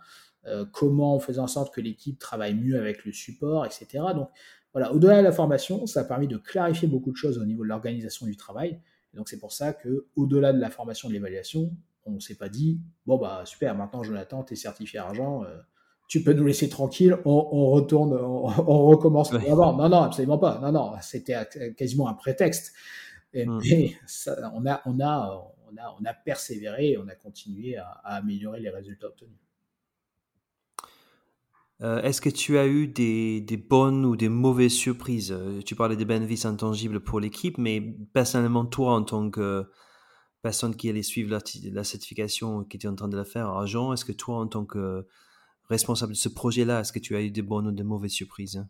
euh, 0.45 0.65
comment 0.71 1.15
on 1.15 1.19
faisait 1.19 1.39
en 1.39 1.47
sorte 1.47 1.73
que 1.73 1.81
l'équipe 1.81 2.19
travaille 2.19 2.53
mieux 2.53 2.77
avec 2.77 3.05
le 3.05 3.11
support, 3.11 3.65
etc. 3.65 4.03
Donc 4.13 4.29
voilà, 4.73 4.93
au-delà 4.93 5.19
de 5.19 5.23
la 5.23 5.31
formation, 5.31 5.85
ça 5.87 6.01
a 6.01 6.03
permis 6.03 6.27
de 6.27 6.37
clarifier 6.37 6.87
beaucoup 6.87 7.11
de 7.11 7.17
choses 7.17 7.37
au 7.37 7.45
niveau 7.45 7.63
de 7.63 7.69
l'organisation 7.69 8.25
du 8.25 8.35
travail. 8.35 8.79
donc 9.13 9.29
c'est 9.29 9.39
pour 9.39 9.53
ça 9.53 9.73
que, 9.73 10.07
au-delà 10.15 10.51
de 10.53 10.59
la 10.59 10.69
formation 10.69 11.07
de 11.07 11.13
l'évaluation, 11.13 11.71
on 12.05 12.11
ne 12.11 12.19
s'est 12.19 12.35
pas 12.35 12.49
dit 12.49 12.79
bon 13.05 13.17
bah 13.17 13.43
super, 13.45 13.75
maintenant 13.75 14.03
Jonathan, 14.03 14.43
tu 14.43 14.53
es 14.53 14.55
certifié 14.57 14.99
argent 14.99 15.43
tu 16.07 16.23
peux 16.23 16.33
nous 16.33 16.45
laisser 16.45 16.69
tranquille, 16.69 17.17
on, 17.25 17.69
retourne, 17.71 18.13
on, 18.13 18.45
recommence 18.87 19.33
avant. 19.33 19.75
Non, 19.75 19.89
non, 19.89 20.03
absolument 20.03 20.37
pas. 20.37 20.59
Non, 20.61 20.71
non, 20.71 20.93
c'était 21.01 21.35
quasiment 21.75 22.07
un 22.07 22.13
prétexte. 22.13 22.73
Et, 23.33 23.45
hmm. 23.45 23.61
Mais 23.69 23.95
on, 24.53 24.65
a, 24.65 24.81
on, 24.85 24.99
a, 25.01 25.53
on, 25.69 25.77
a, 25.77 25.97
on 25.99 26.05
a 26.05 26.13
persévéré, 26.13 26.97
on 26.97 27.07
a 27.09 27.15
continué 27.15 27.75
à, 27.75 27.89
améliorer 28.03 28.61
les 28.61 28.69
résultats 28.69 29.07
obtenus. 29.07 29.35
Euh, 31.81 32.01
est-ce 32.01 32.21
que 32.21 32.29
tu 32.29 32.57
as 32.57 32.65
eu 32.65 32.87
des, 32.87 33.39
des, 33.41 33.57
bonnes 33.57 34.03
ou 34.05 34.15
des 34.15 34.29
mauvaises 34.29 34.73
surprises? 34.73 35.31
Euh, 35.31 35.61
Tu 35.61 35.75
parlais 35.75 35.95
des 35.95 36.05
bénéfices 36.05 36.45
intangibles 36.45 37.01
pour 37.01 37.19
l'équipe, 37.19 37.57
mais 37.59 37.81
personnellement, 38.13 38.65
toi, 38.65 38.93
en 38.93 39.03
tant 39.03 39.29
que 39.29 39.69
personne 40.41 40.75
qui 40.75 40.89
allait 40.89 41.03
suivre 41.03 41.29
la, 41.29 41.39
la 41.71 41.83
certification, 41.83 42.63
qui 42.63 42.77
était 42.77 42.87
en 42.87 42.95
train 42.95 43.09
de 43.09 43.17
la 43.17 43.25
faire, 43.25 43.47
Argent, 43.47 43.93
est-ce 43.93 44.05
que 44.05 44.13
toi, 44.13 44.37
en 44.37 44.47
tant 44.47 44.65
que 44.65 45.05
responsable 45.69 46.13
de 46.13 46.17
ce 46.17 46.29
projet-là, 46.29 46.81
est-ce 46.81 46.93
que 46.93 46.99
tu 46.99 47.15
as 47.15 47.21
eu 47.21 47.31
des 47.31 47.41
bonnes 47.41 47.67
ou 47.67 47.71
de 47.71 47.83
mauvaises 47.83 48.11
surprises 48.11 48.65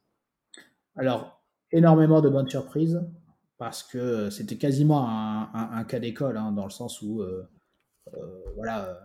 Alors, 0.95 1.43
énormément 1.72 2.22
de 2.22 2.30
bonnes 2.30 2.50
surprises, 2.50 3.02
parce 3.58 3.84
que 3.84 4.30
c'était 4.30 4.58
quasiment 4.58 5.08
un, 5.54 5.84
cas 5.84 6.00
d'école, 6.00 6.38
hein, 6.38 6.52
dans 6.52 6.66
le 6.66 6.72
sens 6.72 7.02
où, 7.02 7.22
euh, 7.22 7.48
euh, 8.14 8.43
voilà, 8.56 9.00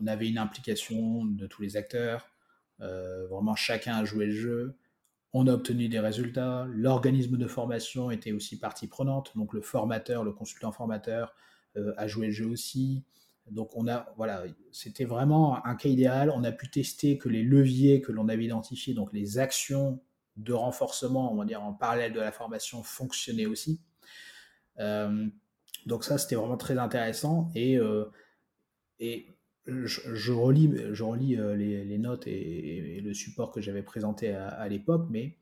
on 0.00 0.06
avait 0.06 0.28
une 0.28 0.38
implication 0.38 1.24
de 1.24 1.46
tous 1.46 1.62
les 1.62 1.76
acteurs, 1.76 2.28
euh, 2.80 3.26
vraiment 3.28 3.54
chacun 3.54 3.96
a 3.96 4.04
joué 4.04 4.26
le 4.26 4.32
jeu, 4.32 4.78
on 5.32 5.46
a 5.46 5.52
obtenu 5.52 5.88
des 5.88 6.00
résultats, 6.00 6.66
l'organisme 6.70 7.38
de 7.38 7.46
formation 7.46 8.10
était 8.10 8.32
aussi 8.32 8.58
partie 8.58 8.86
prenante, 8.86 9.32
donc 9.36 9.54
le 9.54 9.62
formateur, 9.62 10.24
le 10.24 10.32
consultant 10.32 10.72
formateur 10.72 11.34
a 11.96 12.06
joué 12.06 12.26
le 12.26 12.32
jeu 12.32 12.46
aussi, 12.46 13.02
donc 13.50 13.76
on 13.76 13.88
a, 13.88 14.12
voilà, 14.16 14.44
c'était 14.70 15.04
vraiment 15.04 15.64
un 15.66 15.74
cas 15.74 15.88
idéal. 15.88 16.30
On 16.30 16.44
a 16.44 16.52
pu 16.52 16.70
tester 16.70 17.18
que 17.18 17.28
les 17.28 17.42
leviers 17.42 18.00
que 18.00 18.12
l'on 18.12 18.28
avait 18.28 18.44
identifiés, 18.44 18.94
donc 18.94 19.12
les 19.12 19.38
actions 19.38 20.00
de 20.36 20.52
renforcement, 20.52 21.32
on 21.32 21.36
va 21.36 21.44
dire 21.44 21.62
en 21.62 21.72
parallèle 21.72 22.12
de 22.12 22.20
la 22.20 22.32
formation, 22.32 22.82
fonctionnaient 22.82 23.46
aussi. 23.46 23.80
Euh, 24.78 25.26
donc 25.86 26.04
ça, 26.04 26.18
c'était 26.18 26.36
vraiment 26.36 26.56
très 26.56 26.78
intéressant. 26.78 27.50
Et, 27.54 27.76
euh, 27.76 28.06
et 29.00 29.26
je, 29.66 30.32
relis, 30.32 30.72
je 30.92 31.02
relis 31.02 31.36
euh, 31.36 31.56
les, 31.56 31.98
notes 31.98 32.26
et, 32.26 33.00
le 33.02 33.12
support 33.12 33.50
que 33.50 33.60
j'avais 33.60 33.82
présenté 33.82 34.32
à, 34.32 34.68
l'époque, 34.68 35.06
mais 35.10 35.36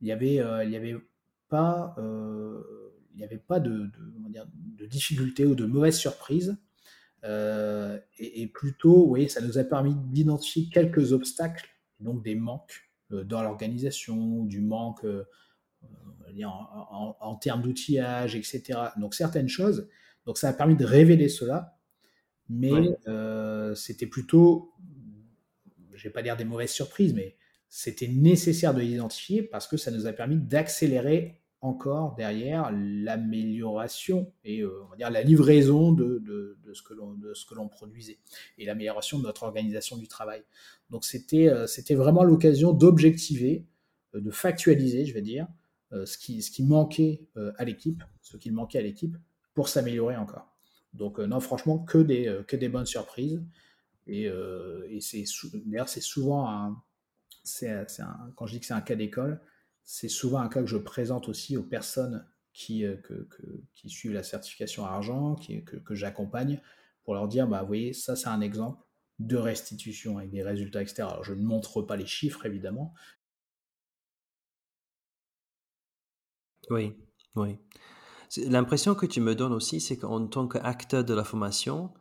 il 0.00 0.06
n'y 0.06 0.12
avait, 0.12 0.40
avait 0.40 0.96
pas, 1.48 1.94
il 1.98 3.18
n'y 3.18 3.24
avait 3.24 3.38
pas 3.38 3.60
de, 3.60 3.70
de, 3.70 4.46
de 4.78 4.86
difficultés 4.86 5.44
ou 5.44 5.54
de 5.54 5.66
mauvaises 5.66 5.98
surprises. 5.98 6.56
Euh, 7.24 7.98
et, 8.18 8.46
plutôt, 8.48 9.06
oui, 9.06 9.28
ça 9.28 9.40
nous 9.40 9.58
a 9.58 9.64
permis 9.64 9.94
d'identifier 9.94 10.68
quelques 10.72 11.12
obstacles, 11.12 11.68
donc 12.00 12.22
des 12.22 12.34
manques 12.34 12.90
euh, 13.12 13.22
dans 13.24 13.42
l'organisation, 13.42 14.44
du 14.44 14.60
manque 14.60 15.04
euh, 15.04 15.24
en, 16.44 17.36
termes 17.36 17.62
d'outillage, 17.62 18.34
etc. 18.34 18.78
Donc 18.96 19.14
certaines 19.14 19.48
choses. 19.48 19.88
Donc 20.26 20.38
ça 20.38 20.48
a 20.48 20.52
permis 20.52 20.76
de 20.76 20.84
révéler 20.84 21.28
cela, 21.28 21.78
mais 22.48 22.96
c'était 23.74 24.06
plutôt, 24.06 24.72
je 25.92 26.02
vais 26.02 26.12
pas 26.12 26.22
dire 26.22 26.36
des 26.36 26.44
mauvaises 26.44 26.70
surprises, 26.70 27.12
mais 27.14 27.36
c'était 27.68 28.08
nécessaire 28.08 28.74
de 28.74 28.80
l'identifier 28.80 29.42
parce 29.42 29.66
que 29.66 29.76
ça 29.76 29.90
nous 29.90 30.06
a 30.06 30.12
permis 30.12 30.36
d'accélérer 30.36 31.41
encore 31.62 32.16
derrière 32.16 32.70
l'amélioration 32.72 34.32
et 34.44 34.60
euh, 34.60 34.82
on 34.84 34.88
va 34.88 34.96
dire 34.96 35.10
la 35.10 35.22
livraison 35.22 35.92
de, 35.92 36.18
de, 36.18 36.58
de 36.64 36.74
ce 36.74 36.82
que 36.82 37.54
l'on 37.54 37.68
produisait 37.68 38.18
et 38.58 38.66
l'amélioration 38.66 39.18
de 39.18 39.22
notre 39.22 39.44
organisation 39.44 39.96
du 39.96 40.08
travail. 40.08 40.42
Donc 40.90 41.04
c'était 41.04 41.48
euh, 41.48 41.68
c'était 41.68 41.94
vraiment 41.94 42.24
l'occasion 42.24 42.72
d'objectiver, 42.72 43.64
euh, 44.14 44.20
de 44.20 44.30
factualiser, 44.30 45.06
je 45.06 45.14
vais 45.14 45.22
dire, 45.22 45.46
ce 46.06 46.16
qui, 46.16 46.40
ce 46.40 46.50
qui 46.50 46.62
manquait 46.62 47.20
à 47.58 47.66
l'équipe, 47.66 48.02
ce 48.22 48.38
qu'il 48.38 48.54
manquait 48.54 48.78
à 48.78 48.82
l'équipe 48.82 49.14
pour 49.52 49.68
s'améliorer 49.68 50.16
encore. 50.16 50.56
Donc 50.94 51.18
non, 51.18 51.38
franchement, 51.38 51.78
que 51.80 51.98
des, 51.98 52.40
que 52.48 52.56
des 52.56 52.70
bonnes 52.70 52.86
surprises. 52.86 53.42
Et, 54.06 54.22
et 54.22 55.00
c'est 55.02 55.24
d'ailleurs 55.66 55.90
c'est 55.90 56.00
souvent 56.00 56.74
c'est, 57.44 57.68
un, 57.68 58.32
quand 58.36 58.46
je 58.46 58.54
dis 58.54 58.60
que 58.60 58.64
c'est 58.64 58.72
un 58.72 58.80
cas 58.80 58.94
d'école, 58.94 59.38
c'est 59.84 60.08
souvent 60.08 60.40
un 60.40 60.48
cas 60.48 60.60
que 60.60 60.66
je 60.66 60.76
présente 60.76 61.28
aussi 61.28 61.56
aux 61.56 61.62
personnes 61.62 62.26
qui, 62.52 62.84
euh, 62.84 62.96
suivent 63.86 64.12
la 64.12 64.22
certification 64.22 64.84
argent, 64.84 65.34
qui, 65.34 65.64
que, 65.64 65.94
j'accompagne, 65.94 66.60
pour 67.04 67.14
leur 67.14 67.28
dire, 67.28 67.48
bah, 67.48 67.62
vous 67.62 67.66
voyez, 67.66 67.92
ça 67.92 68.16
c'est 68.16 68.28
un 68.28 68.40
exemple 68.40 68.84
de 69.18 69.36
restitution 69.36 70.18
avec 70.18 70.30
des 70.30 70.42
résultats, 70.42 70.82
etc. 70.82 71.02
Alors, 71.02 71.24
je 71.24 71.34
ne 71.34 71.42
montre 71.42 71.82
pas 71.82 71.96
les 71.96 72.06
chiffres, 72.06 72.44
évidemment. 72.46 72.94
Oui, 76.70 76.96
oui. 77.34 77.58
L'impression 78.36 78.94
que 78.94 79.06
tu 79.06 79.20
me 79.20 79.34
donnes 79.34 79.52
aussi, 79.52 79.80
c'est 79.80 79.98
qu'en 79.98 80.26
tant 80.26 80.48
qu'acteur 80.48 81.04
de 81.04 81.14
la 81.14 81.24
formation, 81.24 81.92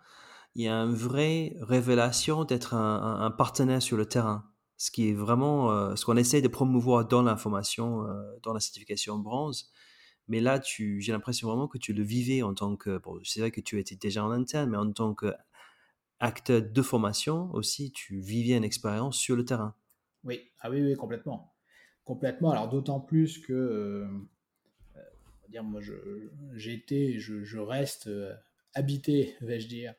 il 0.55 0.63
y 0.63 0.67
a 0.67 0.75
une 0.75 0.93
vraie 0.93 1.55
révélation 1.61 2.45
d'être 2.45 2.73
un, 2.73 3.31
partenaire 3.31 3.81
sur 3.81 3.97
le 3.97 4.05
terrain. 4.05 4.50
Ce 4.81 4.89
qui 4.89 5.09
est 5.09 5.13
vraiment 5.13 5.71
euh, 5.71 5.95
ce 5.95 6.05
qu'on 6.05 6.17
essaie 6.17 6.41
de 6.41 6.47
promouvoir 6.47 7.07
dans 7.07 7.21
l'information, 7.21 8.07
euh, 8.07 8.39
dans 8.41 8.51
la 8.51 8.59
certification 8.59 9.19
bronze. 9.19 9.71
Mais 10.27 10.39
là, 10.39 10.57
tu, 10.57 10.99
j'ai 11.01 11.11
l'impression 11.11 11.47
vraiment 11.49 11.67
que 11.67 11.77
tu 11.77 11.93
le 11.93 12.01
vivais 12.01 12.41
en 12.41 12.55
tant 12.55 12.75
que, 12.75 12.99
c'est 13.23 13.41
vrai 13.41 13.51
que 13.51 13.61
tu 13.61 13.77
étais 13.79 13.95
déjà 13.95 14.25
en 14.25 14.31
interne, 14.31 14.71
mais 14.71 14.77
en 14.77 14.91
tant 14.91 15.13
qu'acteur 15.13 16.63
de 16.63 16.81
formation 16.81 17.53
aussi, 17.53 17.91
tu 17.91 18.21
vivais 18.21 18.57
une 18.57 18.63
expérience 18.63 19.19
sur 19.19 19.35
le 19.35 19.45
terrain. 19.45 19.75
Oui, 20.23 20.49
ah 20.61 20.71
oui, 20.71 20.81
oui, 20.81 20.95
complètement. 20.95 21.53
Complètement. 22.03 22.49
Alors 22.49 22.67
d'autant 22.67 22.99
plus 22.99 23.37
que, 23.37 23.53
euh, 23.53 24.07
dire, 25.47 25.63
moi, 25.63 25.81
été, 26.57 27.19
je, 27.19 27.43
je, 27.43 27.59
reste 27.59 28.09
habité, 28.73 29.35
vais-je 29.41 29.67
dire, 29.67 29.93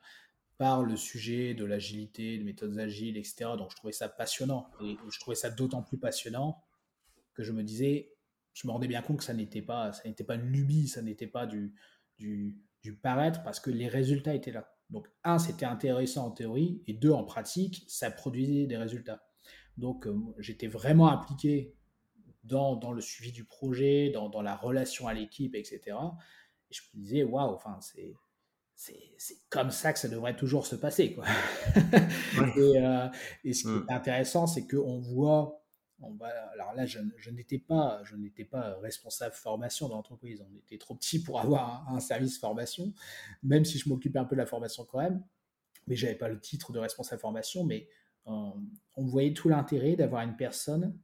par 0.57 0.83
le 0.83 0.95
sujet 0.95 1.53
de 1.53 1.65
l'agilité, 1.65 2.37
de 2.37 2.43
méthodes 2.43 2.77
agiles, 2.77 3.17
etc. 3.17 3.51
Donc 3.57 3.71
je 3.71 3.75
trouvais 3.75 3.93
ça 3.93 4.09
passionnant. 4.09 4.69
Et 4.81 4.97
je 5.09 5.19
trouvais 5.19 5.35
ça 5.35 5.49
d'autant 5.49 5.81
plus 5.81 5.97
passionnant 5.97 6.63
que 7.33 7.43
je 7.43 7.51
me 7.51 7.63
disais, 7.63 8.13
je 8.53 8.67
me 8.67 8.71
rendais 8.71 8.87
bien 8.87 9.01
compte 9.01 9.17
que 9.17 9.23
ça 9.23 9.33
n'était 9.33 9.61
pas, 9.61 9.91
ça 9.93 10.07
n'était 10.07 10.23
pas 10.23 10.35
une 10.35 10.45
lubie, 10.45 10.87
ça 10.87 11.01
n'était 11.01 11.27
pas 11.27 11.45
du, 11.45 11.73
du, 12.17 12.57
du, 12.81 12.95
paraître, 12.95 13.43
parce 13.43 13.59
que 13.59 13.71
les 13.71 13.87
résultats 13.87 14.35
étaient 14.35 14.51
là. 14.51 14.69
Donc 14.89 15.09
un, 15.23 15.39
c'était 15.39 15.65
intéressant 15.65 16.27
en 16.27 16.31
théorie, 16.31 16.83
et 16.85 16.93
deux, 16.93 17.11
en 17.11 17.23
pratique, 17.23 17.83
ça 17.87 18.11
produisait 18.11 18.67
des 18.67 18.77
résultats. 18.77 19.25
Donc 19.77 20.05
euh, 20.05 20.15
j'étais 20.37 20.67
vraiment 20.67 21.09
impliqué 21.09 21.73
dans, 22.43 22.75
dans, 22.75 22.91
le 22.91 23.01
suivi 23.01 23.31
du 23.31 23.43
projet, 23.45 24.11
dans, 24.11 24.29
dans 24.29 24.41
la 24.41 24.55
relation 24.55 25.07
à 25.07 25.13
l'équipe, 25.13 25.55
etc. 25.55 25.97
Et 26.69 26.73
je 26.73 26.81
me 26.93 27.01
disais, 27.01 27.23
waouh, 27.23 27.55
enfin, 27.55 27.79
c'est 27.81 28.13
c'est 28.75 29.37
comme 29.49 29.71
ça 29.71 29.93
que 29.93 29.99
ça 29.99 30.07
devrait 30.07 30.35
toujours 30.35 30.65
se 30.65 30.75
passer. 30.75 31.13
Quoi. 31.13 31.25
Euh, 32.57 33.09
et, 33.43 33.53
ce 33.53 33.63
qui 33.63 33.69
est 33.69 33.91
intéressant, 33.91 34.47
c'est 34.47 34.67
qu'on 34.67 34.99
voit, 34.99 35.63
on 36.01 36.13
va, 36.13 36.27
alors 36.53 36.73
là, 36.73 36.85
je, 36.85 36.99
n'étais 37.29 37.57
pas, 37.57 38.01
je 38.03 38.15
n'étais 38.15 38.43
pas 38.43 38.75
responsable 38.81 39.33
formation 39.33 39.87
dans 39.87 39.95
l'entreprise. 39.95 40.41
On 40.41 40.57
était 40.57 40.77
trop 40.77 40.95
petit 40.95 41.21
pour 41.21 41.39
avoir 41.39 41.87
un, 41.89 41.99
service 41.99 42.37
formation, 42.37 42.93
même 43.43 43.65
si 43.65 43.77
je 43.77 43.87
m'occupais 43.89 44.19
un 44.19 44.25
peu 44.25 44.35
de 44.35 44.41
la 44.41 44.45
formation 44.45 44.85
quand 44.85 44.99
même. 44.99 45.23
Mais 45.87 45.95
j'avais 45.95 46.15
pas 46.15 46.27
le 46.27 46.39
titre 46.39 46.73
de 46.73 46.79
responsable 46.79 47.21
formation. 47.21 47.63
Mais 47.63 47.87
on, 48.25 48.53
voyait 48.97 49.33
tout 49.33 49.49
l'intérêt 49.49 49.95
d'avoir 49.95 50.23
une 50.23 50.35
personne 50.35 50.97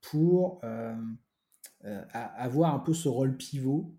pour 0.00 0.60
euh, 0.64 0.94
euh, 1.84 2.04
avoir 2.12 2.74
un 2.74 2.80
peu 2.80 2.94
ce 2.94 3.08
rôle 3.08 3.36
pivot 3.36 3.94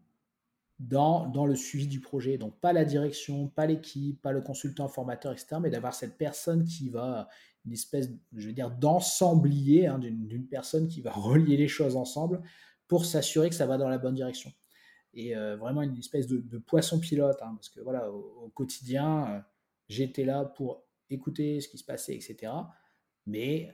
dans, 0.81 1.27
dans, 1.27 1.45
le 1.45 1.55
suivi 1.55 1.87
du 1.87 1.99
projet. 1.99 2.37
Donc 2.37 2.59
pas 2.59 2.73
la 2.73 2.85
direction, 2.85 3.47
pas 3.47 3.67
l'équipe, 3.67 4.21
pas 4.21 4.31
le 4.31 4.41
consultant 4.41 4.87
formateur, 4.87 5.31
etc., 5.31 5.57
mais 5.61 5.69
d'avoir 5.69 5.93
cette 5.93 6.17
personne 6.17 6.65
qui 6.65 6.89
va, 6.89 7.29
une 7.65 7.73
espèce, 7.73 8.09
je 8.35 8.47
veux 8.47 8.53
dire, 8.53 8.71
d'ensemblier, 8.71 9.87
hein, 9.87 9.99
d'une 9.99 10.47
personne 10.47 10.87
qui 10.87 11.01
va 11.01 11.11
relier 11.15 11.55
les 11.55 11.67
choses 11.67 11.95
ensemble 11.95 12.41
pour 12.87 13.05
s'assurer 13.05 13.49
que 13.49 13.55
ça 13.55 13.67
va 13.67 13.77
dans 13.77 13.89
la 13.89 13.99
bonne 13.99 14.15
direction. 14.15 14.51
Et 15.13 15.35
euh, 15.35 15.55
vraiment 15.55 15.81
une 15.83 15.97
espèce 15.97 16.27
de, 16.27 16.57
poisson 16.57 16.99
pilote, 16.99 17.37
hein, 17.41 17.53
parce 17.55 17.69
que 17.69 17.81
voilà, 17.81 18.11
au, 18.11 18.49
quotidien, 18.49 19.27
euh, 19.27 19.39
j'étais 19.87 20.25
là 20.25 20.45
pour 20.45 20.83
écouter 21.09 21.61
ce 21.61 21.67
qui 21.67 21.77
se 21.77 21.83
passait, 21.83 22.15
etc. 22.15 22.53
Mais 23.27 23.69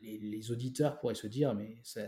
les, 0.00 0.50
auditeurs 0.50 0.98
pourraient 0.98 1.14
se 1.14 1.26
dire, 1.26 1.54
mais 1.54 1.78
ça, 1.82 2.00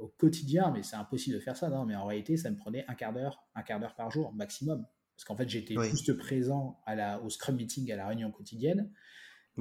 au 0.00 0.08
quotidien, 0.08 0.70
mais 0.70 0.82
c'est 0.82 0.96
impossible 0.96 1.36
de 1.36 1.40
faire 1.40 1.56
ça, 1.56 1.68
non, 1.68 1.84
mais 1.84 1.94
en 1.94 2.06
réalité, 2.06 2.36
ça 2.36 2.50
me 2.50 2.56
prenait 2.56 2.84
un 2.88 2.94
quart 2.94 3.12
d'heure, 3.12 3.46
un 3.54 3.62
quart 3.62 3.80
d'heure 3.80 3.94
par 3.94 4.10
jour 4.10 4.32
maximum. 4.32 4.86
Parce 5.14 5.24
qu'en 5.24 5.36
fait, 5.36 5.48
j'étais 5.48 5.74
juste 5.90 6.14
présent 6.14 6.80
à 6.86 6.94
la, 6.94 7.20
au 7.22 7.28
Scrum 7.28 7.56
Meeting, 7.56 7.92
à 7.92 7.96
la 7.96 8.06
réunion 8.06 8.30
quotidienne. 8.30 8.90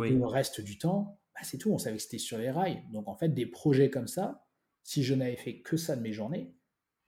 Et 0.06 0.12
le 0.12 0.26
reste 0.26 0.62
du 0.62 0.78
temps, 0.78 1.20
bah, 1.36 1.42
c'est 1.44 1.58
tout, 1.58 1.72
on 1.72 1.78
savait 1.78 1.98
que 1.98 2.04
c'était 2.04 2.18
sur 2.18 2.38
les 2.38 2.50
rails. 2.50 2.84
Donc 2.92 3.10
en 3.10 3.16
fait, 3.16 3.30
des 3.30 3.46
projets 3.46 3.90
comme 3.90 4.08
ça, 4.08 4.48
si 4.84 5.04
je 5.04 5.14
n'avais 5.14 5.36
fait 5.36 5.60
que 5.60 5.76
ça 5.76 5.98
de 5.98 6.02
mes 6.02 6.14
journées, 6.14 6.56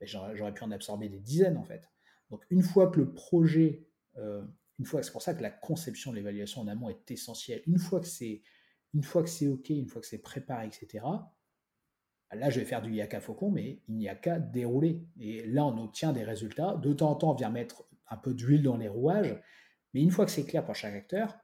bah, 0.01 0.05
j'aurais 0.05 0.53
pu 0.53 0.63
en 0.63 0.71
absorber 0.71 1.07
des 1.07 1.19
dizaines 1.19 1.57
en 1.57 1.63
fait. 1.63 1.89
Donc 2.29 2.43
une 2.49 2.63
fois 2.63 2.91
que 2.91 2.99
le 2.99 3.13
projet, 3.13 3.87
euh, 4.17 4.45
une 4.79 4.85
fois, 4.85 5.03
c'est 5.03 5.11
pour 5.11 5.21
ça 5.21 5.33
que 5.33 5.41
la 5.41 5.51
conception 5.51 6.11
de 6.11 6.17
l'évaluation 6.17 6.61
en 6.61 6.67
amont 6.67 6.89
est 6.89 7.11
essentielle. 7.11 7.61
Une 7.67 7.77
fois 7.77 8.01
que 8.01 8.07
c'est, 8.07 8.41
une 8.93 9.03
fois 9.03 9.23
que 9.23 9.29
c'est 9.29 9.47
ok, 9.47 9.69
une 9.69 9.87
fois 9.87 10.01
que 10.01 10.07
c'est 10.07 10.21
préparé, 10.21 10.67
etc. 10.67 11.05
Là, 12.33 12.49
je 12.49 12.59
vais 12.59 12.65
faire 12.65 12.81
du 12.81 12.93
Yaka 12.93 13.19
Faucon, 13.19 13.51
mais 13.51 13.81
il 13.87 13.95
n'y 13.95 14.07
a 14.07 14.15
qu'à 14.15 14.39
dérouler. 14.39 15.03
Et 15.19 15.45
là, 15.47 15.65
on 15.65 15.83
obtient 15.83 16.13
des 16.13 16.23
résultats. 16.23 16.75
De 16.77 16.93
temps 16.93 17.11
en 17.11 17.15
temps, 17.15 17.31
on 17.31 17.35
vient 17.35 17.49
mettre 17.49 17.83
un 18.09 18.17
peu 18.17 18.33
d'huile 18.33 18.63
dans 18.63 18.77
les 18.77 18.87
rouages. 18.87 19.37
Mais 19.93 20.01
une 20.01 20.11
fois 20.11 20.25
que 20.25 20.31
c'est 20.31 20.45
clair 20.45 20.63
pour 20.63 20.75
chaque 20.75 20.95
acteur, 20.95 21.37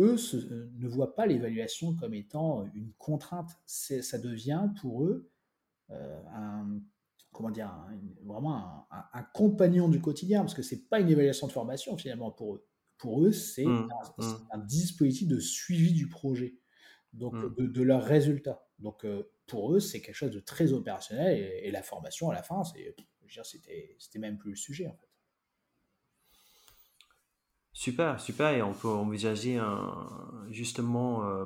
eux 0.00 0.16
euh, 0.34 0.70
ne 0.78 0.88
voient 0.88 1.14
pas 1.14 1.26
l'évaluation 1.26 1.94
comme 1.94 2.14
étant 2.14 2.66
une 2.74 2.92
contrainte. 2.98 3.50
Ça 3.66 4.18
devient 4.18 4.68
pour 4.80 5.04
eux 5.04 5.30
euh, 5.90 6.20
un, 6.32 6.80
comment 7.32 7.50
dire, 7.50 7.72
vraiment 8.24 8.88
un, 8.90 9.22
compagnon 9.34 9.88
du 9.88 10.00
quotidien, 10.00 10.40
parce 10.40 10.54
que 10.54 10.62
ce 10.62 10.74
n'est 10.74 10.80
pas 10.80 11.00
une 11.00 11.08
évaluation 11.08 11.46
de 11.46 11.52
formation 11.52 11.96
finalement 11.96 12.30
pour 12.30 12.54
eux. 12.54 12.66
Pour 12.98 13.24
eux, 13.24 13.32
c'est 13.32 13.66
mmh, 13.66 13.88
mmh. 14.18 14.24
un, 14.52 14.58
dispositif 14.58 15.28
de 15.28 15.38
suivi 15.38 15.92
du 15.92 16.08
projet, 16.08 16.58
donc 17.12 17.34
mmh. 17.34 17.68
de, 17.68 17.82
leurs 17.82 18.02
résultats. 18.02 18.65
Donc, 18.78 19.04
euh, 19.04 19.30
pour 19.46 19.74
eux, 19.74 19.80
c'est 19.80 20.02
quelque 20.02 20.14
chose 20.14 20.30
de 20.30 20.40
très 20.40 20.72
opérationnel 20.72 21.38
et, 21.38 21.70
la 21.70 21.82
formation 21.82 22.30
à 22.30 22.34
la 22.34 22.42
fin, 22.42 22.62
c'était, 22.64 24.18
même 24.18 24.38
plus 24.38 24.50
le 24.50 24.56
sujet 24.56 24.86
en 24.86 24.96
fait. 24.96 25.08
Super, 27.72 28.20
super. 28.20 28.50
Et 28.50 28.62
on 28.62 28.72
peut 28.72 28.88
envisager 28.88 29.58
un, 29.58 30.46
justement 30.50 31.28
euh, 31.28 31.44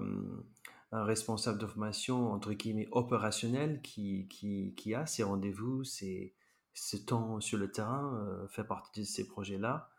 un 0.93 1.05
responsable 1.05 1.59
de 1.59 1.66
formation, 1.66 2.33
entre 2.33 2.53
guillemets, 2.53 2.89
opérationnel 2.93 3.81
qui, 3.83 4.28
qui, 4.28 4.74
qui 4.76 4.95
a 4.95 5.07
ses 5.07 5.24
rendez-vous, 5.24 5.83
ses, 5.83 6.35
ce 6.72 6.97
temps 6.97 7.41
sur 7.41 7.59
le 7.59 7.70
terrain, 7.70 8.14
euh, 8.14 8.47
fait 8.49 8.64
partie 8.64 9.01
de 9.01 9.07
ces 9.07 9.26
projets-là, 9.26 9.91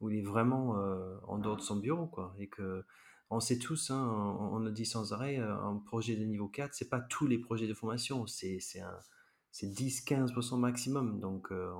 où 0.00 0.10
il 0.10 0.18
est 0.18 0.22
vraiment 0.22 0.76
en 1.26 1.38
dehors 1.38 1.56
de 1.56 1.62
son 1.62 1.76
bureau, 1.76 2.06
quoi. 2.06 2.34
Et 2.38 2.48
que 2.48 2.84
on 3.30 3.40
sait 3.40 3.58
tous, 3.58 3.90
hein, 3.90 4.36
on, 4.52 4.58
le 4.58 4.70
dit 4.70 4.86
sans 4.86 5.12
arrêt, 5.12 5.38
euh, 5.38 5.56
un 5.56 5.76
projet 5.78 6.16
de 6.16 6.24
niveau 6.24 6.48
4, 6.48 6.74
c'est 6.74 6.88
pas 6.88 7.00
tous 7.00 7.26
les 7.26 7.38
projets 7.38 7.66
de 7.66 7.74
formation, 7.74 8.26
c'est 8.26 8.58
10-15% 9.62 10.58
maximum. 10.58 11.20
Donc, 11.20 11.50
euh, 11.50 11.72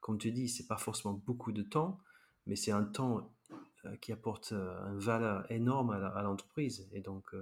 comme 0.00 0.18
tu 0.18 0.32
dis, 0.32 0.48
c'est 0.48 0.66
pas 0.66 0.78
forcément 0.78 1.14
beaucoup 1.14 1.52
de 1.52 1.62
temps, 1.62 2.00
mais 2.46 2.56
c'est 2.56 2.72
un 2.72 2.84
temps 2.84 3.30
euh, 3.84 3.96
qui 3.96 4.12
apporte 4.12 4.52
une 4.52 4.98
valeur 4.98 5.50
énorme 5.50 5.90
à 5.90 6.22
l'entreprise. 6.22 6.88
Et 6.92 7.00
donc, 7.00 7.34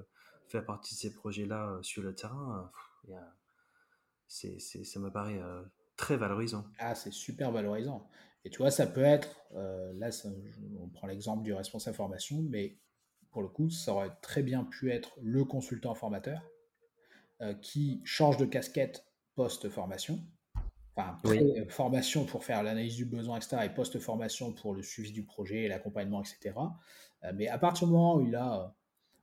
faire 0.48 0.64
partie 0.64 0.94
de 0.94 1.00
ces 1.00 1.14
projets-là 1.14 1.78
sur 1.82 2.02
le 2.02 2.14
terrain, 2.14 2.70
ça 4.28 5.00
me 5.00 5.10
paraît 5.10 5.40
très 5.96 6.16
valorisant. 6.16 6.66
Ah, 6.78 6.94
c'est 6.94 7.12
super 7.12 7.52
valorisant. 7.52 8.08
Et 8.44 8.50
tu 8.50 8.58
vois, 8.58 8.70
ça 8.70 8.86
peut 8.86 9.02
être, 9.02 9.36
là, 9.54 10.10
on 10.78 10.88
prend 10.88 11.06
l'exemple 11.06 11.42
du 11.42 11.54
responsable 11.54 11.96
formation, 11.96 12.42
mais 12.42 12.76
pour 13.36 13.42
le 13.42 13.50
coup, 13.50 13.68
ça 13.68 13.92
aurait 13.92 14.12
très 14.22 14.42
bien 14.42 14.64
pu 14.64 14.90
être 14.90 15.14
le 15.20 15.44
consultant 15.44 15.94
formateur 15.94 16.40
euh, 17.42 17.52
qui 17.52 18.00
change 18.02 18.38
de 18.38 18.46
casquette 18.46 19.04
post-formation. 19.34 20.24
Enfin, 20.96 21.20
formation 21.68 22.24
pour 22.24 22.44
faire 22.44 22.62
l'analyse 22.62 22.96
du 22.96 23.04
besoin, 23.04 23.36
etc., 23.36 23.58
et 23.66 23.68
post-formation 23.68 24.54
pour 24.54 24.72
le 24.72 24.80
suivi 24.80 25.12
du 25.12 25.22
projet, 25.22 25.68
l'accompagnement, 25.68 26.22
etc. 26.22 26.54
Euh, 27.24 27.32
mais 27.34 27.46
à 27.48 27.58
partir 27.58 27.88
du 27.88 27.92
moment 27.92 28.16
où 28.16 28.22
il 28.22 28.34
a, 28.36 28.74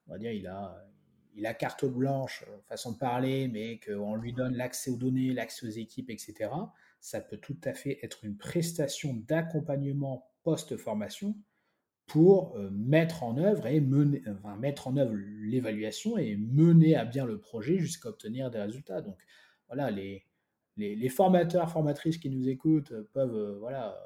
on 0.05 0.11
va 0.11 0.19
dire, 0.19 0.31
il 0.31 0.45
a, 0.45 0.85
il 1.33 1.47
a 1.47 1.55
carte 1.55 1.83
blanche, 1.83 2.45
euh, 2.47 2.61
façon 2.69 2.91
de 2.91 2.99
parler, 2.99 3.47
mais 3.47 3.79
qu'on 3.79 4.13
lui 4.13 4.31
donne 4.31 4.55
l'accès 4.55 4.91
aux 4.91 4.97
données, 4.97 5.33
l'accès 5.33 5.65
aux 5.65 5.71
équipes, 5.71 6.11
etc., 6.11 6.51
ça 6.99 7.19
peut 7.19 7.37
tout 7.37 7.57
à 7.63 7.73
fait 7.73 7.97
être 8.03 8.23
une 8.25 8.37
prestation 8.37 9.15
d'accompagnement 9.27 10.29
post-formation 10.43 11.35
pour 12.05 12.55
euh, 12.57 12.69
mettre 12.71 13.23
en 13.23 13.37
œuvre 13.37 13.67
et 13.67 13.79
mener, 13.79 14.21
enfin, 14.27 14.55
mettre 14.57 14.87
en 14.87 14.97
œuvre 14.97 15.13
l'évaluation 15.15 16.17
et 16.17 16.35
mener 16.35 16.95
à 16.95 17.05
bien 17.05 17.25
le 17.25 17.39
projet 17.39 17.77
jusqu'à 17.77 18.09
obtenir 18.09 18.51
des 18.51 18.59
résultats. 18.59 19.01
Donc 19.01 19.17
voilà, 19.67 19.89
les, 19.89 20.25
les, 20.77 21.09
formateurs, 21.09 21.71
formatrices 21.71 22.17
qui 22.17 22.29
nous 22.29 22.49
écoutent 22.49 22.93
peuvent 23.13 23.35
euh, 23.35 23.57
voilà, 23.59 23.97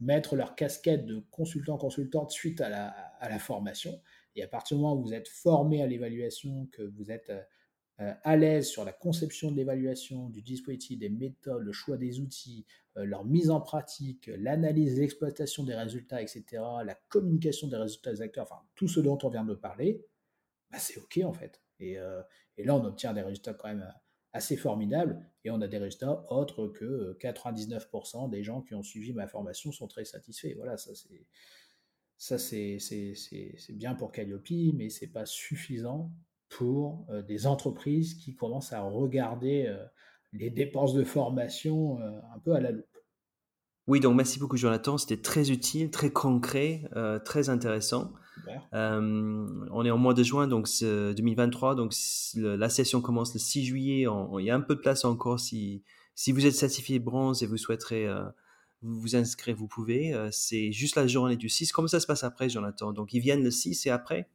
mettre 0.00 0.36
leur 0.36 0.54
casquette 0.54 1.06
de 1.06 1.24
consultant, 1.30 1.76
consultante 1.76 2.30
suite 2.30 2.60
à 2.60 2.68
la, 2.68 2.88
à 3.20 3.28
la, 3.28 3.38
formation. 3.38 4.00
Et 4.34 4.42
à 4.42 4.48
partir 4.48 4.76
du 4.76 4.82
moment 4.82 4.96
où 4.96 5.02
vous 5.02 5.14
êtes 5.14 5.28
formé 5.28 5.82
à 5.82 5.86
l'évaluation, 5.86 6.68
que 6.72 6.82
vous 6.82 7.10
êtes 7.10 7.32
euh, 8.00 8.12
à 8.24 8.36
l'aise 8.36 8.68
sur 8.68 8.84
la 8.84 8.92
conception 8.92 9.50
de 9.50 9.56
l'évaluation, 9.56 10.28
du 10.28 10.42
dispositif, 10.42 10.98
des 10.98 11.08
méthodes, 11.08 11.62
le 11.62 11.72
choix 11.72 11.96
des 11.96 12.20
outils, 12.20 12.66
leur 12.96 13.24
mise 13.24 13.50
en 13.50 13.60
pratique, 13.60 14.30
l'analyse, 14.38 14.98
l'exploitation 14.98 15.64
des 15.64 15.74
résultats, 15.74 16.22
etc., 16.22 16.44
la 16.84 16.94
communication 17.08 17.68
des 17.68 17.76
résultats 17.76 18.12
des 18.12 18.22
acteurs, 18.22 18.44
enfin 18.50 18.62
tout 18.74 18.88
ce 18.88 19.00
dont 19.00 19.18
on 19.22 19.28
vient 19.28 19.44
de 19.44 19.54
parler, 19.54 20.04
bah, 20.70 20.78
c'est 20.78 20.98
OK 20.98 21.20
en 21.24 21.32
fait. 21.32 21.62
Et, 21.78 21.98
et, 22.56 22.64
là, 22.64 22.74
on 22.74 22.84
obtient 22.84 23.12
des 23.12 23.20
résultats 23.20 23.52
quand 23.52 23.68
même 23.68 23.86
assez 24.36 24.56
formidables 24.56 25.18
et 25.44 25.50
on 25.50 25.60
a 25.60 25.66
des 25.66 25.78
résultats 25.78 26.24
autres 26.30 26.68
que 26.68 27.16
99% 27.18 28.30
des 28.30 28.42
gens 28.42 28.62
qui 28.62 28.74
ont 28.74 28.82
suivi 28.82 29.12
ma 29.12 29.26
formation 29.26 29.72
sont 29.72 29.88
très 29.88 30.04
satisfaits. 30.04 30.54
Voilà, 30.56 30.76
ça 30.76 30.92
c'est 32.38 33.72
bien 33.72 33.94
pour 33.94 34.12
Calliope, 34.12 34.74
mais 34.74 34.90
c'est 34.90 35.08
pas 35.08 35.26
suffisant 35.26 36.12
pour 36.48 37.06
euh, 37.10 37.22
des 37.22 37.46
entreprises 37.46 38.14
qui 38.14 38.34
commencent 38.36 38.72
à 38.72 38.82
regarder 38.82 39.66
euh, 39.66 39.84
les 40.38 40.50
dépenses 40.50 40.94
de 40.94 41.04
formation 41.04 42.00
euh, 42.00 42.10
un 42.34 42.38
peu 42.38 42.54
à 42.54 42.60
la 42.60 42.72
loupe. 42.72 42.84
Oui, 43.86 44.00
donc 44.00 44.16
merci 44.16 44.40
beaucoup 44.40 44.56
Jonathan, 44.56 44.98
c'était 44.98 45.22
très 45.22 45.52
utile, 45.52 45.90
très 45.92 46.10
concret, 46.10 46.82
très 47.24 47.50
intéressant. 47.50 48.12
on 48.72 49.84
est 49.84 49.90
en 49.92 49.96
mois 49.96 50.12
de 50.12 50.24
juin, 50.24 50.48
donc 50.48 50.66
2023, 50.82 51.76
donc 51.76 51.94
la 52.34 52.68
session 52.68 53.00
commence 53.00 53.32
le 53.34 53.38
6 53.38 53.64
juillet. 53.64 54.06
il 54.40 54.44
y 54.44 54.50
a 54.50 54.56
un 54.56 54.60
peu 54.60 54.74
de 54.74 54.80
place 54.80 55.04
encore 55.04 55.38
si, 55.38 55.84
si 56.16 56.32
vous 56.32 56.46
êtes 56.46 56.54
certifié 56.54 56.98
bronze 56.98 57.44
et 57.44 57.46
vous 57.46 57.56
souhaiterez 57.56 58.08
vous 58.82 58.98
vous 58.98 59.14
inscrire, 59.14 59.54
vous 59.54 59.68
pouvez. 59.68 60.12
c'est 60.32 60.72
juste 60.72 60.96
la 60.96 61.06
journée 61.06 61.36
du 61.36 61.48
6. 61.48 61.70
Comment 61.70 61.86
ça 61.86 62.00
se 62.00 62.08
passe 62.08 62.24
après, 62.24 62.48
Jonathan? 62.48 62.92
Donc 62.92 63.12
ils 63.12 63.20
viennent 63.20 63.44
le 63.44 63.52
6 63.52 63.86
et 63.86 63.90
après? 63.90 64.28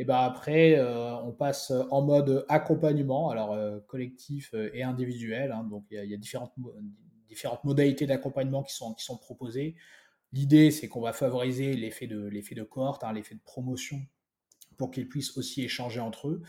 Et 0.00 0.04
ben 0.04 0.18
après, 0.18 0.78
euh, 0.78 1.16
on 1.16 1.32
passe 1.32 1.72
en 1.90 2.02
mode 2.02 2.46
accompagnement, 2.48 3.30
alors 3.30 3.52
euh, 3.52 3.80
collectif 3.88 4.54
euh, 4.54 4.70
et 4.72 4.84
individuel. 4.84 5.50
Hein. 5.50 5.64
donc 5.64 5.86
il 5.90 6.04
y, 6.04 6.14
a 6.14 6.16
différentes, 6.16 6.54
modalités 7.64 8.06
d'accompagnement 8.06 8.62
qui 8.62 8.72
sont, 8.74 8.94
proposées. 9.20 9.74
L'idée, 10.32 10.70
c'est 10.70 10.86
qu'on 10.86 11.00
va 11.00 11.12
favoriser 11.12 11.74
l'effet 11.74 12.06
de, 12.06 12.62
cohorte, 12.62 13.02
hein, 13.02 13.12
l'effet 13.12 13.34
de 13.34 13.40
promotion, 13.40 14.00
pour 14.76 14.92
qu'ils 14.92 15.08
puissent 15.08 15.36
aussi 15.36 15.64
échanger 15.64 15.98
entre 15.98 16.28
eux. 16.28 16.42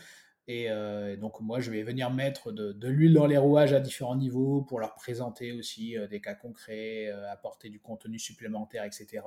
Et 0.46 0.68
donc 1.16 1.40
moi, 1.40 1.60
je 1.60 1.70
vais 1.70 1.82
venir 1.84 2.10
mettre 2.10 2.50
de, 2.50 2.72
de, 2.72 2.88
l'huile 2.88 3.14
dans 3.14 3.26
les 3.26 3.38
rouages 3.38 3.72
à 3.72 3.78
différents 3.78 4.16
niveaux 4.16 4.62
pour 4.62 4.80
leur 4.80 4.94
présenter 4.94 5.52
aussi 5.52 5.96
des 6.10 6.20
cas 6.20 6.34
concrets, 6.34 7.08
apporter 7.30 7.68
du 7.68 7.80
contenu 7.80 8.18
supplémentaire, 8.18 8.84
etc. 8.84 9.22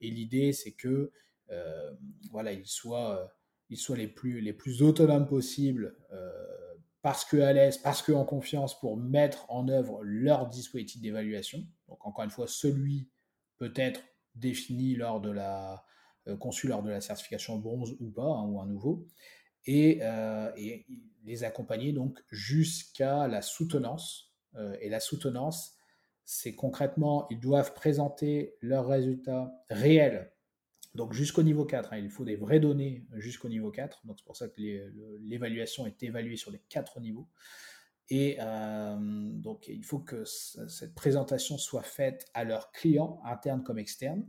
Et 0.00 0.10
l'idée, 0.10 0.52
c'est 0.52 0.72
que 0.72 1.12
voilà, 2.30 2.52
ils 2.52 2.66
soient 2.66 3.37
ils 3.70 3.76
soient 3.76 3.96
les 3.96 4.08
plus, 4.08 4.40
les 4.40 4.52
plus 4.52 4.82
autonomes 4.82 5.26
possibles, 5.26 5.96
euh, 6.12 6.32
parce 7.02 7.24
que 7.24 7.36
à 7.36 7.52
l'aise, 7.52 7.78
parce 7.78 8.02
que 8.02 8.12
en 8.12 8.24
confiance, 8.24 8.78
pour 8.80 8.96
mettre 8.96 9.50
en 9.50 9.68
œuvre 9.68 10.02
leur 10.02 10.48
dispositif 10.48 11.00
d'évaluation. 11.00 11.66
Donc 11.88 12.04
encore 12.06 12.24
une 12.24 12.30
fois, 12.30 12.46
celui 12.48 13.08
peut 13.56 13.72
être 13.76 14.02
défini 14.34 14.94
lors 14.94 15.20
de 15.20 15.30
la 15.30 15.84
euh, 16.26 16.36
conçu 16.36 16.68
lors 16.68 16.82
de 16.82 16.90
la 16.90 17.00
certification 17.00 17.58
bronze 17.58 17.96
ou 18.00 18.10
pas, 18.10 18.22
hein, 18.22 18.44
ou 18.46 18.60
un 18.60 18.66
nouveau, 18.66 19.06
et, 19.66 20.00
euh, 20.02 20.50
et, 20.56 20.86
les 21.24 21.44
accompagner 21.44 21.92
donc 21.92 22.18
jusqu'à 22.30 23.28
la 23.28 23.42
soutenance. 23.42 24.32
et 24.80 24.88
la 24.88 24.98
soutenance, 24.98 25.76
c'est 26.24 26.54
concrètement, 26.54 27.26
ils 27.28 27.38
doivent 27.38 27.74
présenter 27.74 28.56
leurs 28.62 28.86
résultats 28.86 29.52
réels 29.68 30.32
donc 30.98 31.12
jusqu'au 31.12 31.44
niveau 31.44 31.64
4, 31.64 31.92
hein, 31.92 31.98
il 31.98 32.10
faut 32.10 32.24
des 32.24 32.34
vraies 32.34 32.58
données 32.58 33.06
jusqu'au 33.14 33.48
niveau 33.48 33.70
4. 33.70 34.04
Donc 34.04 34.16
c'est 34.18 34.24
pour 34.24 34.36
ça 34.36 34.48
que 34.48 34.60
l'évaluation 35.20 35.86
est 35.86 36.02
évaluée 36.02 36.34
sur 36.34 36.50
les 36.50 36.60
quatre 36.68 36.98
niveaux. 36.98 37.28
Et 38.10 38.36
euh, 38.40 38.96
donc 38.98 39.68
il 39.68 39.84
faut 39.84 40.00
que 40.00 40.24
cette 40.24 40.96
présentation 40.96 41.56
soit 41.56 41.84
faite 41.84 42.26
à 42.34 42.42
leurs 42.42 42.72
clients, 42.72 43.20
internes 43.24 43.62
comme 43.62 43.78
externes, 43.78 44.28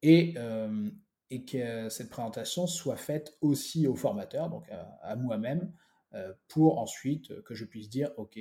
et, 0.00 0.32
euh, 0.38 0.88
et 1.28 1.44
que 1.44 1.90
cette 1.90 2.08
présentation 2.08 2.66
soit 2.66 2.96
faite 2.96 3.36
aussi 3.42 3.86
aux 3.86 3.94
formateurs, 3.94 4.48
donc 4.48 4.64
à, 5.02 5.16
moi-même, 5.16 5.70
euh, 6.14 6.32
pour 6.48 6.78
ensuite 6.78 7.42
que 7.42 7.54
je 7.54 7.66
puisse 7.66 7.90
dire, 7.90 8.10
OK, 8.16 8.38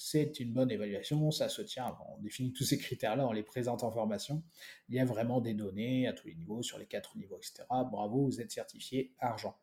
c'est 0.00 0.38
une 0.38 0.52
bonne 0.52 0.70
évaluation, 0.70 1.32
ça 1.32 1.48
se 1.48 1.60
tient, 1.60 1.92
on 2.08 2.18
définit 2.18 2.52
tous 2.52 2.62
ces 2.62 2.78
critères-là, 2.78 3.26
on 3.26 3.32
les 3.32 3.42
présente 3.42 3.82
en 3.82 3.90
formation, 3.90 4.44
il 4.88 4.94
y 4.94 5.00
a 5.00 5.04
vraiment 5.04 5.40
des 5.40 5.54
données 5.54 6.06
à 6.06 6.12
tous 6.12 6.28
les 6.28 6.36
niveaux, 6.36 6.62
sur 6.62 6.78
les 6.78 6.86
quatre 6.86 7.16
niveaux, 7.16 7.36
etc. 7.36 7.64
Bravo, 7.68 8.26
vous 8.26 8.40
êtes 8.40 8.52
certifié 8.52 9.12
argent. 9.18 9.58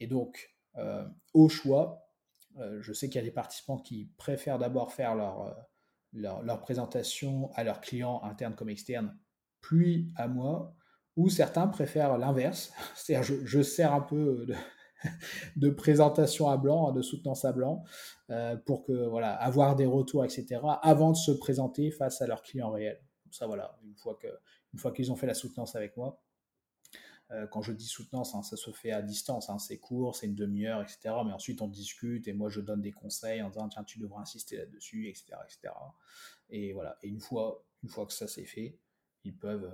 Et 0.00 0.06
donc, 0.06 0.56
euh, 0.78 1.06
au 1.34 1.50
choix, 1.50 2.08
euh, 2.56 2.80
je 2.80 2.94
sais 2.94 3.08
qu'il 3.08 3.16
y 3.16 3.18
a 3.18 3.26
des 3.26 3.30
participants 3.30 3.76
qui 3.76 4.10
préfèrent 4.16 4.58
d'abord 4.58 4.94
faire 4.94 5.14
leur, 5.14 5.42
euh, 5.42 6.40
leur, 6.42 6.60
présentation 6.62 7.52
à 7.52 7.62
leurs 7.62 7.82
clients 7.82 8.22
internes 8.22 8.54
comme 8.54 8.70
externes, 8.70 9.14
puis 9.60 10.10
à 10.16 10.26
moi, 10.26 10.74
ou 11.16 11.28
certains 11.28 11.66
préfèrent 11.66 12.16
l'inverse, 12.16 12.72
c'est-à-dire 12.96 13.24
je, 13.24 13.44
je 13.44 13.60
sers 13.60 13.92
un 13.92 14.00
peu 14.00 14.46
de, 14.46 14.54
de 15.56 15.70
présentation 15.70 16.48
à 16.48 16.56
blanc, 16.56 16.92
de 16.92 17.02
soutenance 17.02 17.44
à 17.44 17.52
blanc, 17.52 17.84
euh, 18.30 18.56
pour 18.56 18.84
que 18.84 18.92
voilà, 18.92 19.34
avoir 19.34 19.76
des 19.76 19.86
retours, 19.86 20.24
etc. 20.24 20.60
avant 20.82 21.12
de 21.12 21.16
se 21.16 21.32
présenter 21.32 21.90
face 21.90 22.22
à 22.22 22.26
leurs 22.26 22.42
clients 22.42 22.70
réels. 22.70 23.00
ça, 23.30 23.46
voilà, 23.46 23.78
une 23.84 23.96
fois 23.96 24.14
que, 24.14 24.28
une 24.72 24.78
fois 24.78 24.92
qu'ils 24.92 25.12
ont 25.12 25.16
fait 25.16 25.26
la 25.26 25.34
soutenance 25.34 25.76
avec 25.76 25.96
moi. 25.96 26.20
Euh, 27.32 27.46
quand 27.48 27.60
je 27.60 27.72
dis 27.72 27.86
soutenance, 27.86 28.36
hein, 28.36 28.42
ça 28.42 28.56
se 28.56 28.70
fait 28.70 28.92
à 28.92 29.02
distance, 29.02 29.50
hein, 29.50 29.58
c'est 29.58 29.78
court, 29.78 30.14
c'est 30.14 30.26
une 30.26 30.36
demi-heure, 30.36 30.80
etc. 30.80 31.14
Mais 31.24 31.32
ensuite 31.32 31.60
on 31.60 31.66
discute 31.66 32.28
et 32.28 32.32
moi 32.32 32.50
je 32.50 32.60
donne 32.60 32.80
des 32.80 32.92
conseils 32.92 33.42
en 33.42 33.48
disant 33.48 33.68
tiens 33.68 33.82
tu 33.82 33.98
devrais 33.98 34.20
insister 34.20 34.56
là-dessus, 34.56 35.08
etc., 35.08 35.32
etc. 35.44 35.74
Et 36.50 36.72
voilà. 36.72 36.98
Et 37.02 37.08
une 37.08 37.20
fois, 37.20 37.64
que 37.82 38.12
ça 38.12 38.28
c'est 38.28 38.44
fait, 38.44 38.78
ils 39.24 39.36
peuvent, 39.36 39.72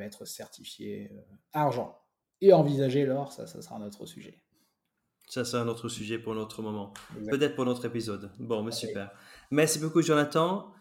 être 0.00 0.24
certifiés 0.24 1.10
euh, 1.12 1.22
argent. 1.52 2.00
Et 2.40 2.54
envisager 2.54 3.04
l'or, 3.04 3.30
ça, 3.32 3.46
ça 3.46 3.60
sera 3.60 3.76
un 3.76 3.82
autre 3.82 4.06
sujet. 4.06 4.42
Ça, 5.36 5.44
c'est 5.44 5.58
un 5.58 5.68
autre 5.68 5.90
sujet 5.90 6.18
pour 6.18 6.34
notre 6.34 6.62
moment. 6.62 6.94
Peut-être 7.28 7.54
pour 7.56 7.66
notre 7.66 7.84
épisode. 7.84 8.30
Bon, 8.38 8.62
mais 8.62 8.72
super. 8.72 9.10
Merci 9.50 9.78
beaucoup, 9.78 10.00
Jonathan. 10.00 10.72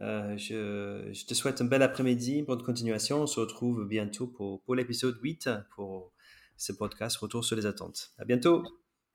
Euh, 0.00 0.36
je, 0.36 1.08
je, 1.12 1.24
te 1.24 1.34
souhaite 1.34 1.60
un 1.60 1.66
bel 1.66 1.82
après-midi, 1.82 2.42
bonne 2.42 2.64
continuation. 2.64 3.22
On 3.22 3.26
se 3.28 3.38
retrouve 3.38 3.86
bientôt 3.86 4.26
pour, 4.26 4.60
pour 4.62 4.74
l'épisode 4.74 5.16
8 5.22 5.50
pour 5.76 6.12
ce 6.56 6.72
podcast 6.72 7.16
Retour 7.18 7.44
sur 7.44 7.54
les 7.54 7.64
attentes. 7.64 8.10
À 8.18 8.24
bientôt. 8.24 8.64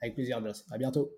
Avec 0.01 0.15
plaisir, 0.15 0.41
Joss. 0.41 0.63
À 0.71 0.77
bientôt. 0.77 1.11